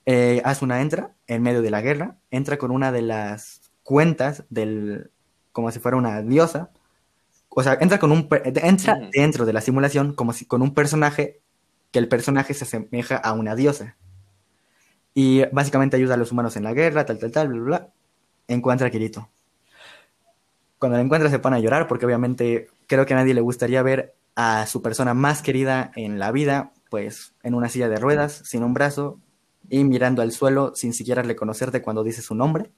Eh, 0.05 0.41
Asuna 0.45 0.81
entra 0.81 1.13
en 1.27 1.41
medio 1.41 1.61
de 1.61 1.69
la 1.69 1.81
guerra, 1.81 2.15
entra 2.31 2.57
con 2.57 2.71
una 2.71 2.91
de 2.93 3.01
las 3.01 3.61
cuentas 3.83 4.45
del, 4.49 5.11
como 5.51 5.69
si 5.71 5.79
fuera 5.79 5.97
una 5.97 6.21
diosa, 6.21 6.71
o 7.49 7.63
sea, 7.63 7.77
entra 7.81 7.99
con 7.99 8.11
un 8.11 8.29
entra 8.31 8.97
dentro 9.11 9.45
de 9.45 9.53
la 9.53 9.61
simulación 9.61 10.13
como 10.13 10.31
si 10.31 10.45
con 10.45 10.61
un 10.61 10.73
personaje 10.73 11.41
que 11.91 11.99
el 11.99 12.07
personaje 12.07 12.53
se 12.53 12.63
asemeja 12.63 13.17
a 13.17 13.33
una 13.33 13.55
diosa. 13.55 13.95
Y 15.13 15.43
básicamente 15.51 15.97
ayuda 15.97 16.13
a 16.13 16.17
los 16.17 16.31
humanos 16.31 16.55
en 16.55 16.63
la 16.63 16.73
guerra, 16.73 17.05
tal, 17.05 17.17
tal, 17.17 17.31
tal, 17.31 17.47
bla, 17.47 17.57
bla, 17.57 17.65
bla. 17.65 17.89
Encuentra 18.47 18.87
a 18.87 18.91
Kirito. 18.91 19.29
Cuando 20.77 20.97
lo 20.97 21.03
encuentra 21.03 21.29
se 21.29 21.39
pone 21.39 21.55
a 21.55 21.59
llorar 21.59 21.87
porque 21.87 22.05
obviamente 22.05 22.69
creo 22.87 23.05
que 23.05 23.13
a 23.13 23.17
nadie 23.17 23.33
le 23.33 23.41
gustaría 23.41 23.83
ver 23.83 24.15
a 24.35 24.65
su 24.67 24.81
persona 24.81 25.13
más 25.13 25.41
querida 25.41 25.91
en 25.95 26.19
la 26.19 26.31
vida, 26.31 26.73
pues 26.89 27.33
en 27.43 27.53
una 27.53 27.69
silla 27.69 27.89
de 27.89 27.97
ruedas, 27.97 28.41
sin 28.45 28.63
un 28.63 28.73
brazo 28.73 29.19
y 29.69 29.83
mirando 29.83 30.21
al 30.21 30.31
suelo 30.31 30.73
sin 30.75 30.93
siquiera 30.93 31.21
reconocerte 31.21 31.81
cuando 31.81 32.03
dice 32.03 32.21
su 32.21 32.35
nombre. 32.35 32.71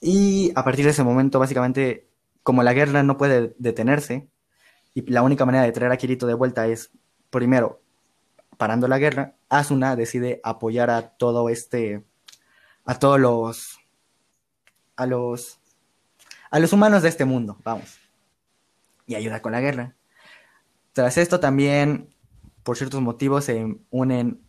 Y 0.00 0.52
a 0.54 0.64
partir 0.64 0.84
de 0.84 0.92
ese 0.92 1.02
momento, 1.02 1.38
básicamente, 1.38 2.08
como 2.42 2.62
la 2.62 2.72
guerra 2.72 3.02
no 3.02 3.16
puede 3.16 3.54
detenerse, 3.58 4.28
y 4.94 5.02
la 5.10 5.22
única 5.22 5.44
manera 5.44 5.64
de 5.64 5.72
traer 5.72 5.92
a 5.92 5.96
Kirito 5.96 6.26
de 6.26 6.34
vuelta 6.34 6.66
es, 6.66 6.90
primero, 7.30 7.82
parando 8.56 8.88
la 8.88 8.98
guerra, 8.98 9.34
Asuna 9.48 9.96
decide 9.96 10.40
apoyar 10.44 10.90
a 10.90 11.10
todo 11.16 11.48
este, 11.48 12.04
a 12.84 12.98
todos 12.98 13.20
los, 13.20 13.78
a 14.96 15.06
los, 15.06 15.57
a 16.50 16.58
los 16.58 16.72
humanos 16.72 17.02
de 17.02 17.08
este 17.08 17.24
mundo, 17.24 17.58
vamos, 17.64 17.98
y 19.06 19.14
ayuda 19.14 19.42
con 19.42 19.52
la 19.52 19.60
guerra. 19.60 19.94
Tras 20.92 21.18
esto 21.18 21.40
también, 21.40 22.08
por 22.62 22.76
ciertos 22.76 23.00
motivos, 23.00 23.44
se 23.44 23.76
unen 23.90 24.40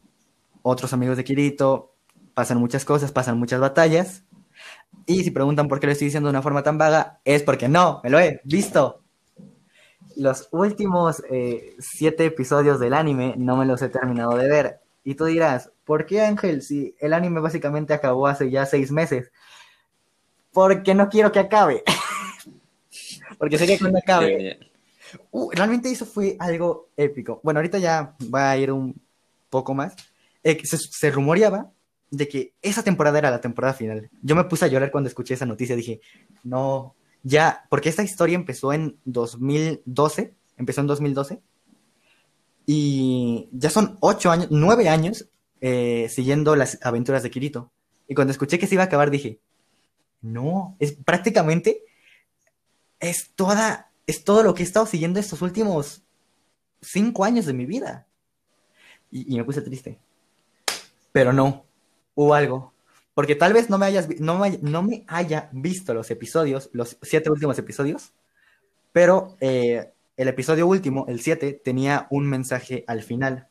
otros 0.62 0.94
amigos 0.94 1.18
de 1.18 1.24
Kirito, 1.24 1.96
pasan 2.34 2.58
muchas 2.58 2.86
cosas, 2.86 3.12
pasan 3.12 3.38
muchas 3.38 3.60
batallas, 3.60 4.24
y 5.06 5.24
si 5.24 5.32
preguntan 5.32 5.68
por 5.68 5.80
qué 5.80 5.88
lo 5.88 5.94
estoy 5.94 6.06
diciendo 6.06 6.28
de 6.28 6.32
una 6.32 6.42
forma 6.42 6.64
tan 6.64 6.78
vaga, 6.78 7.20
es 7.26 7.44
porque 7.44 7.68
no, 7.68 8.00
me 8.04 8.10
lo 8.10 8.20
he 8.20 8.42
visto. 8.44 9.02
Los 10.16 10.50
últimos 10.52 11.24
eh, 11.30 11.76
siete 11.80 12.26
episodios 12.26 12.80
del 12.80 12.94
anime 12.94 13.34
no 13.38 13.58
me 13.58 13.66
los 13.66 13.82
he 13.82 13.90
terminado 13.90 14.36
de 14.38 14.48
ver. 14.48 14.80
Y 15.04 15.16
tú 15.16 15.26
dirás, 15.26 15.72
¿por 15.86 16.06
qué 16.06 16.22
Ángel? 16.22 16.62
Si 16.62 16.96
el 17.00 17.14
anime 17.14 17.40
básicamente 17.40 17.94
acabó 17.94 18.28
hace 18.28 18.52
ya 18.52 18.66
seis 18.66 18.92
meses. 18.92 19.32
Porque 20.60 20.94
no 20.94 21.08
quiero 21.08 21.32
que 21.32 21.40
acabe. 21.40 21.84
porque 23.38 23.58
sé 23.58 23.66
que 23.66 23.80
cuando 23.80 24.00
acabe. 24.00 24.60
Uh, 25.32 25.50
realmente 25.52 25.90
eso 25.90 26.06
fue 26.06 26.36
algo 26.38 26.90
épico. 26.98 27.40
Bueno, 27.44 27.60
ahorita 27.60 27.78
ya 27.78 28.14
va 28.34 28.52
a 28.52 28.58
ir 28.58 28.74
un 28.74 28.94
poco 29.50 29.74
más. 29.74 29.96
Eh, 30.44 30.60
se, 30.66 30.78
se 30.78 31.12
rumoreaba 31.12 31.72
de 32.12 32.28
que 32.28 32.54
esa 32.62 32.84
temporada 32.84 33.20
era 33.20 33.32
la 33.32 33.40
temporada 33.40 33.74
final. 33.74 34.10
Yo 34.22 34.36
me 34.36 34.44
puse 34.44 34.66
a 34.66 34.68
llorar 34.68 34.92
cuando 34.92 35.08
escuché 35.08 35.36
esa 35.36 35.46
noticia. 35.46 35.78
Dije, 35.78 36.02
no, 36.44 36.94
ya, 37.24 37.66
porque 37.70 37.88
esta 37.88 38.04
historia 38.04 38.36
empezó 38.36 38.74
en 38.74 38.98
2012, 39.06 40.34
empezó 40.58 40.82
en 40.82 40.88
2012, 40.88 41.42
y 42.66 43.48
ya 43.54 43.70
son 43.70 43.98
ocho 44.02 44.30
años, 44.30 44.50
nueve 44.52 44.90
años 44.90 45.30
eh, 45.62 46.08
siguiendo 46.10 46.56
las 46.56 46.78
aventuras 46.82 47.24
de 47.24 47.32
Kirito. 47.32 47.72
Y 48.08 48.16
cuando 48.16 48.32
escuché 48.32 48.60
que 48.60 48.68
se 48.68 48.76
iba 48.76 48.84
a 48.84 48.88
acabar, 48.88 49.12
dije, 49.12 49.40
no, 50.22 50.76
es 50.80 50.94
prácticamente, 50.94 51.84
es 53.00 53.32
toda, 53.36 53.92
es 54.08 54.24
todo 54.24 54.44
lo 54.44 54.54
que 54.54 54.64
he 54.64 54.66
estado 54.66 54.86
siguiendo 54.86 55.20
estos 55.20 55.42
últimos 55.42 56.04
cinco 56.82 57.24
años 57.24 57.46
de 57.46 57.54
mi 57.54 57.66
vida. 57.66 58.08
y 59.12 59.38
me 59.38 59.44
puse 59.44 59.62
triste. 59.62 60.00
Pero 61.12 61.34
no, 61.34 61.66
o 62.16 62.34
algo. 62.34 62.74
Porque 63.14 63.36
tal 63.36 63.52
vez 63.54 63.70
no 63.70 63.78
me, 63.78 63.86
hayas, 63.86 64.08
no, 64.20 64.40
me, 64.40 64.60
no 64.62 64.82
me 64.82 65.04
haya 65.08 65.50
visto 65.52 65.94
los 65.94 66.10
episodios, 66.10 66.70
los 66.72 66.98
siete 67.02 67.30
últimos 67.30 67.60
episodios, 67.60 68.14
pero 68.94 69.36
eh, 69.42 69.92
el 70.16 70.28
episodio 70.30 70.68
último, 70.68 71.06
el 71.08 71.20
7, 71.20 71.62
tenía 71.64 72.08
un 72.12 72.28
mensaje 72.28 72.86
al 72.88 73.04
final, 73.04 73.50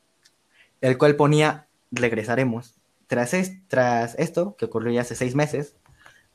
el 0.81 0.97
cual 0.97 1.15
ponía 1.15 1.67
regresaremos. 1.91 2.79
Tras, 3.05 3.31
tras 3.67 4.15
esto, 4.17 4.55
que 4.55 4.65
ocurrió 4.65 4.91
ya 4.91 5.01
hace 5.01 5.15
seis 5.15 5.35
meses, 5.35 5.75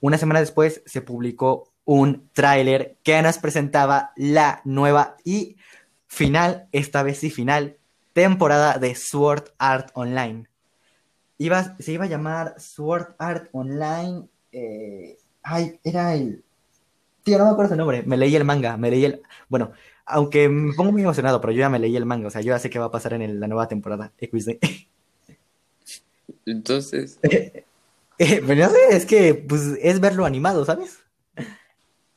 una 0.07 0.19
semana 0.19 0.41
después 0.41 0.83
se 0.87 1.03
publicó 1.03 1.71
un 1.85 2.29
tráiler 2.33 2.97
que 3.03 3.21
nos 3.23 3.39
presentaba 3.39 4.13
la 4.17 4.61
nueva 4.65 5.17
y 5.25 5.57
final, 6.07 6.69
esta 6.73 7.03
vez 7.03 7.19
sí 7.19 7.31
final, 7.31 7.77
temporada 8.13 8.79
de 8.79 8.95
Sword 8.95 9.51
Art 9.59 9.91
Online 9.95 10.47
se 11.79 11.93
iba 11.93 12.05
a 12.05 12.09
llamar 12.09 12.55
Sword 12.59 13.15
Art 13.19 13.49
Online. 13.53 14.25
Eh, 14.53 15.19
ay, 15.43 15.79
era 15.83 16.15
el. 16.15 16.43
Tío, 17.23 17.39
no 17.39 17.45
me 17.45 17.51
acuerdo 17.51 17.73
su 17.73 17.77
nombre. 17.77 18.03
Me 18.05 18.17
leí 18.17 18.35
el 18.37 18.45
manga, 18.45 18.77
me 18.77 18.91
leí 18.91 19.05
el. 19.05 19.23
Bueno, 19.49 19.73
aunque 20.07 20.49
me 20.49 20.75
pongo 20.75 20.93
muy 20.93 21.03
emocionado, 21.03 21.41
pero 21.41 21.53
yo 21.53 21.61
ya 21.61 21.69
me 21.69 21.79
leí 21.79 21.97
el 21.97 22.07
manga, 22.07 22.29
o 22.29 22.31
sea, 22.31 22.41
yo 22.41 22.49
ya 22.49 22.59
sé 22.59 22.71
qué 22.71 22.79
va 22.79 22.87
a 22.87 22.91
pasar 22.91 23.15
en 23.15 23.41
la 23.41 23.49
nueva 23.49 23.69
temporada. 23.69 24.13
Entonces. 26.47 27.19
Eh, 28.19 28.43
pero 28.47 28.67
no 28.67 28.71
sé, 28.71 28.97
es 28.97 29.07
que 29.07 29.35
pues 29.35 29.63
es 29.83 30.01
verlo 30.01 30.25
animado, 30.25 30.65
¿sabes? 30.65 31.01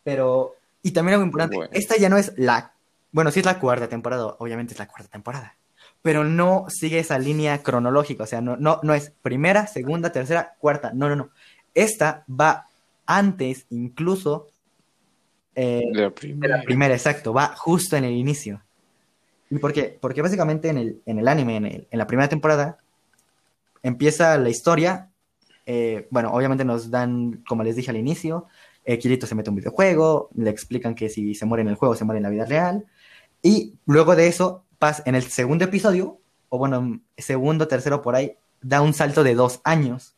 Pero. 0.03 0.55
Y 0.83 0.91
también 0.91 1.15
algo 1.15 1.25
importante, 1.25 1.57
esta 1.71 1.97
ya 1.97 2.09
no 2.09 2.17
es 2.17 2.33
la. 2.37 2.73
Bueno, 3.11 3.31
sí 3.31 3.39
es 3.39 3.45
la 3.45 3.59
cuarta 3.59 3.89
temporada, 3.89 4.35
obviamente 4.39 4.73
es 4.73 4.79
la 4.79 4.87
cuarta 4.87 5.09
temporada 5.09 5.57
pero 6.01 6.23
no 6.23 6.67
sigue 6.69 6.99
esa 6.99 7.19
línea 7.19 7.61
cronológica, 7.63 8.23
o 8.23 8.27
sea, 8.27 8.39
no, 8.39 8.55
no, 8.55 8.79
no 8.81 8.93
es 8.93 9.11
primera, 9.21 9.67
segunda, 9.67 10.11
tercera, 10.11 10.55
cuarta, 10.57 10.93
no, 10.93 11.09
no, 11.09 11.17
no. 11.17 11.29
Esta 11.73 12.23
va 12.29 12.67
antes 13.05 13.65
incluso 13.69 14.47
eh, 15.53 15.83
de, 15.91 16.01
la 16.47 16.61
primera. 16.63 16.93
exacto, 16.93 17.33
va 17.33 17.55
justo 17.57 17.97
en 17.97 18.05
el 18.05 18.13
inicio. 18.13 18.61
¿Y 19.49 19.57
por 19.57 19.73
qué? 19.73 19.97
Porque 19.99 20.21
básicamente 20.21 20.69
en 20.69 20.77
el, 20.77 21.01
en 21.05 21.19
el 21.19 21.27
anime, 21.27 21.57
en, 21.57 21.65
en 21.65 21.97
la 21.97 22.07
primera 22.07 22.29
temporada, 22.29 22.77
empieza 23.83 24.37
la 24.37 24.49
historia, 24.49 25.09
eh, 25.70 26.07
bueno, 26.11 26.32
obviamente 26.32 26.63
nos 26.63 26.89
dan, 26.89 27.43
como 27.45 27.61
les 27.61 27.76
dije 27.76 27.91
al 27.91 27.97
inicio, 27.97 28.47
eh, 28.86 28.97
Kirito 28.97 29.28
se 29.28 29.36
mete 29.36 29.49
a 29.49 29.51
un 29.51 29.57
videojuego, 29.57 30.30
le 30.34 30.49
explican 30.49 30.95
que 30.95 31.09
si 31.09 31.36
se 31.36 31.45
muere 31.45 31.61
en 31.61 31.68
el 31.68 31.76
juego, 31.76 31.93
se 31.93 32.05
muere 32.05 32.20
en 32.20 32.24
la 32.24 32.30
vida 32.30 32.45
real, 32.45 32.86
y 33.41 33.76
luego 33.86 34.15
de 34.15 34.28
eso 34.28 34.63
en 35.05 35.15
el 35.15 35.24
segundo 35.24 35.65
episodio, 35.65 36.22
o 36.47 36.57
bueno, 36.57 37.01
segundo, 37.18 37.68
tercero 37.68 38.01
por 38.01 38.15
ahí, 38.15 38.38
da 38.61 38.82
un 38.82 38.93
salto 38.93 39.26
de 39.26 39.36
dos 39.36 39.59
años, 39.65 40.15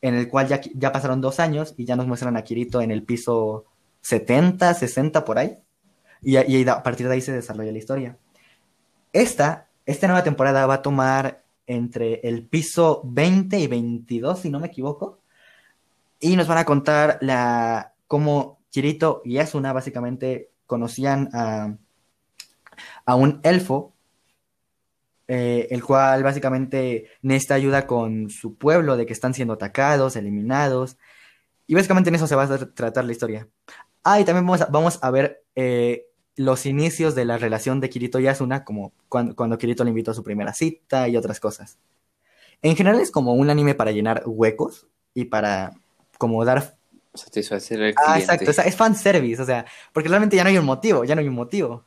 en 0.00 0.14
el 0.14 0.26
cual 0.28 0.48
ya, 0.48 0.62
ya 0.74 0.90
pasaron 0.90 1.20
dos 1.20 1.38
años 1.38 1.74
y 1.76 1.84
ya 1.84 1.94
nos 1.94 2.06
muestran 2.06 2.38
a 2.38 2.42
Kirito 2.42 2.80
en 2.80 2.90
el 2.90 3.02
piso 3.02 3.66
70, 4.00 4.72
60 4.72 5.22
por 5.26 5.38
ahí, 5.38 5.58
y, 6.22 6.38
y 6.38 6.66
a 6.66 6.82
partir 6.82 7.08
de 7.08 7.12
ahí 7.12 7.20
se 7.20 7.32
desarrolla 7.32 7.72
la 7.72 7.78
historia. 7.78 8.16
Esta, 9.12 9.68
esta 9.84 10.06
nueva 10.06 10.24
temporada 10.24 10.64
va 10.64 10.74
a 10.74 10.82
tomar 10.82 11.44
entre 11.66 12.20
el 12.22 12.46
piso 12.46 13.02
20 13.04 13.58
y 13.58 13.66
22, 13.66 14.40
si 14.40 14.50
no 14.50 14.60
me 14.60 14.68
equivoco, 14.68 15.20
y 16.20 16.36
nos 16.36 16.48
van 16.48 16.58
a 16.58 16.64
contar 16.64 17.18
la 17.20 17.94
cómo 18.06 18.60
Kirito 18.70 19.22
y 19.24 19.38
Asuna 19.38 19.72
básicamente 19.72 20.50
conocían 20.66 21.28
a 21.32 21.76
a 23.04 23.14
un 23.14 23.40
elfo, 23.42 23.94
eh, 25.28 25.68
el 25.70 25.82
cual 25.82 26.22
básicamente 26.22 27.10
necesita 27.22 27.54
ayuda 27.54 27.86
con 27.86 28.30
su 28.30 28.56
pueblo 28.56 28.96
de 28.96 29.06
que 29.06 29.12
están 29.12 29.34
siendo 29.34 29.54
atacados, 29.54 30.16
eliminados, 30.16 30.98
y 31.66 31.74
básicamente 31.74 32.10
en 32.10 32.16
eso 32.16 32.26
se 32.26 32.36
va 32.36 32.44
a 32.44 32.58
tratar 32.74 33.04
la 33.04 33.12
historia. 33.12 33.48
Ah, 34.04 34.20
y 34.20 34.24
también 34.24 34.46
vamos 34.46 34.60
a, 34.62 34.66
vamos 34.66 34.98
a 35.02 35.10
ver 35.10 35.42
eh, 35.56 36.06
los 36.36 36.66
inicios 36.66 37.14
de 37.14 37.24
la 37.24 37.38
relación 37.38 37.80
de 37.80 37.88
Kirito 37.88 38.20
y 38.20 38.26
Asuna, 38.26 38.64
como 38.64 38.92
cuando, 39.08 39.34
cuando 39.34 39.58
Kirito 39.58 39.84
le 39.84 39.90
invitó 39.90 40.10
a 40.10 40.14
su 40.14 40.22
primera 40.22 40.52
cita 40.52 41.08
y 41.08 41.16
otras 41.16 41.40
cosas. 41.40 41.78
En 42.62 42.76
general 42.76 43.00
es 43.00 43.10
como 43.10 43.34
un 43.34 43.50
anime 43.50 43.74
para 43.74 43.90
llenar 43.92 44.22
huecos 44.26 44.86
y 45.14 45.26
para 45.26 45.72
como 46.18 46.44
dar... 46.44 46.76
Satisfacer 47.14 47.82
al 47.82 47.94
Ah, 47.96 48.02
cliente. 48.14 48.20
exacto, 48.22 48.50
o 48.50 48.54
sea, 48.54 48.64
es 48.64 48.76
fanservice, 48.76 49.40
o 49.40 49.46
sea, 49.46 49.64
porque 49.92 50.08
realmente 50.08 50.36
ya 50.36 50.44
no 50.44 50.50
hay 50.50 50.58
un 50.58 50.66
motivo, 50.66 51.04
ya 51.04 51.14
no 51.14 51.22
hay 51.22 51.28
un 51.28 51.34
motivo. 51.34 51.84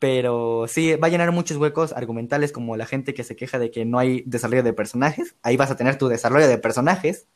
Pero 0.00 0.66
sí, 0.68 0.96
va 0.96 1.06
a 1.06 1.10
llenar 1.10 1.30
muchos 1.32 1.56
huecos 1.56 1.92
argumentales 1.92 2.50
como 2.52 2.76
la 2.76 2.84
gente 2.86 3.14
que 3.14 3.24
se 3.24 3.36
queja 3.36 3.58
de 3.58 3.70
que 3.70 3.84
no 3.84 3.98
hay 3.98 4.22
desarrollo 4.26 4.62
de 4.64 4.72
personajes. 4.72 5.34
Ahí 5.42 5.56
vas 5.56 5.70
a 5.70 5.76
tener 5.76 5.96
tu 5.96 6.08
desarrollo 6.08 6.48
de 6.48 6.58
personajes. 6.58 7.26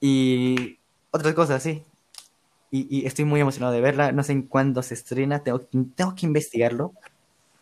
Y 0.00 0.78
otras 1.10 1.34
cosas, 1.34 1.62
sí. 1.62 1.82
Y, 2.70 2.86
y 3.00 3.06
estoy 3.06 3.24
muy 3.24 3.40
emocionado 3.40 3.72
de 3.72 3.80
verla. 3.80 4.12
No 4.12 4.22
sé 4.22 4.32
en 4.32 4.42
cuándo 4.42 4.82
se 4.82 4.94
estrena, 4.94 5.42
tengo, 5.42 5.60
tengo 5.60 6.14
que 6.14 6.26
investigarlo. 6.26 6.92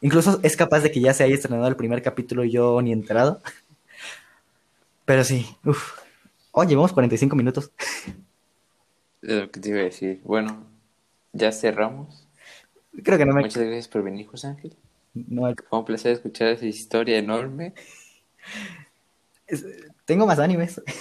Incluso 0.00 0.38
es 0.42 0.56
capaz 0.56 0.80
de 0.80 0.90
que 0.92 1.00
ya 1.00 1.12
se 1.14 1.24
haya 1.24 1.34
estrenado 1.34 1.66
el 1.66 1.76
primer 1.76 2.02
capítulo 2.02 2.44
y 2.44 2.50
yo 2.50 2.80
ni 2.82 2.92
enterado. 2.92 3.40
Pero 5.04 5.24
sí, 5.24 5.46
uff. 5.64 5.98
Oh, 6.52 6.64
llevamos 6.64 6.92
45 6.92 7.34
minutos. 7.36 7.70
Lo 9.20 9.50
que 9.50 9.60
te 9.60 9.68
iba 9.70 9.80
a 9.80 9.84
decir. 9.84 10.20
Bueno, 10.24 10.66
ya 11.32 11.52
cerramos. 11.52 12.26
Creo 13.02 13.16
que 13.18 13.24
no 13.26 13.34
me... 13.34 13.42
Muchas 13.42 13.62
gracias 13.62 13.88
por 13.88 14.02
venir, 14.02 14.26
José 14.26 14.48
Ángel. 14.48 14.76
no- 15.14 15.54
Fue 15.68 15.78
un 15.78 15.84
placer 15.84 16.12
escuchar 16.12 16.48
esa 16.48 16.66
historia 16.66 17.16
enorme. 17.18 17.74
es- 19.46 19.64
tengo 20.04 20.26
más 20.26 20.38
animes. 20.38 20.80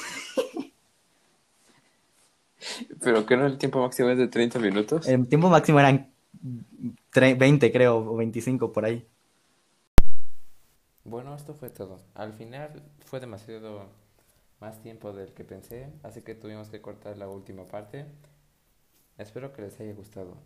Pero 3.01 3.26
que 3.26 3.38
no 3.38 3.45
el 3.45 3.57
tiempo 3.57 3.82
máximo 3.82 4.09
es 4.09 4.18
de 4.18 4.28
30 4.28 4.59
minutos. 4.59 5.07
El 5.07 5.28
tiempo 5.28 5.49
máximo 5.49 5.80
eran 5.80 6.11
tre- 7.13 7.38
20, 7.38 7.72
creo, 7.72 7.97
o 7.97 8.15
25 8.15 8.72
por 8.74 8.86
ahí. 8.86 9.07
Bueno, 11.03 11.36
esto 11.36 11.53
fue 11.53 11.70
todo. 11.70 11.99
Al 12.15 12.34
final 12.34 12.84
fue 13.05 13.20
demasiado 13.20 13.86
más 14.59 14.82
tiempo 14.82 15.13
del 15.13 15.34
que 15.34 15.43
pensé, 15.43 15.89
así 16.03 16.22
que 16.22 16.36
tuvimos 16.36 16.70
que 16.70 16.82
cortar 16.82 17.18
la 17.18 17.30
última 17.30 17.65
parte. 17.65 18.05
Espero 19.18 19.53
que 19.53 19.61
les 19.61 19.80
haya 19.80 19.93
gustado. 19.93 20.38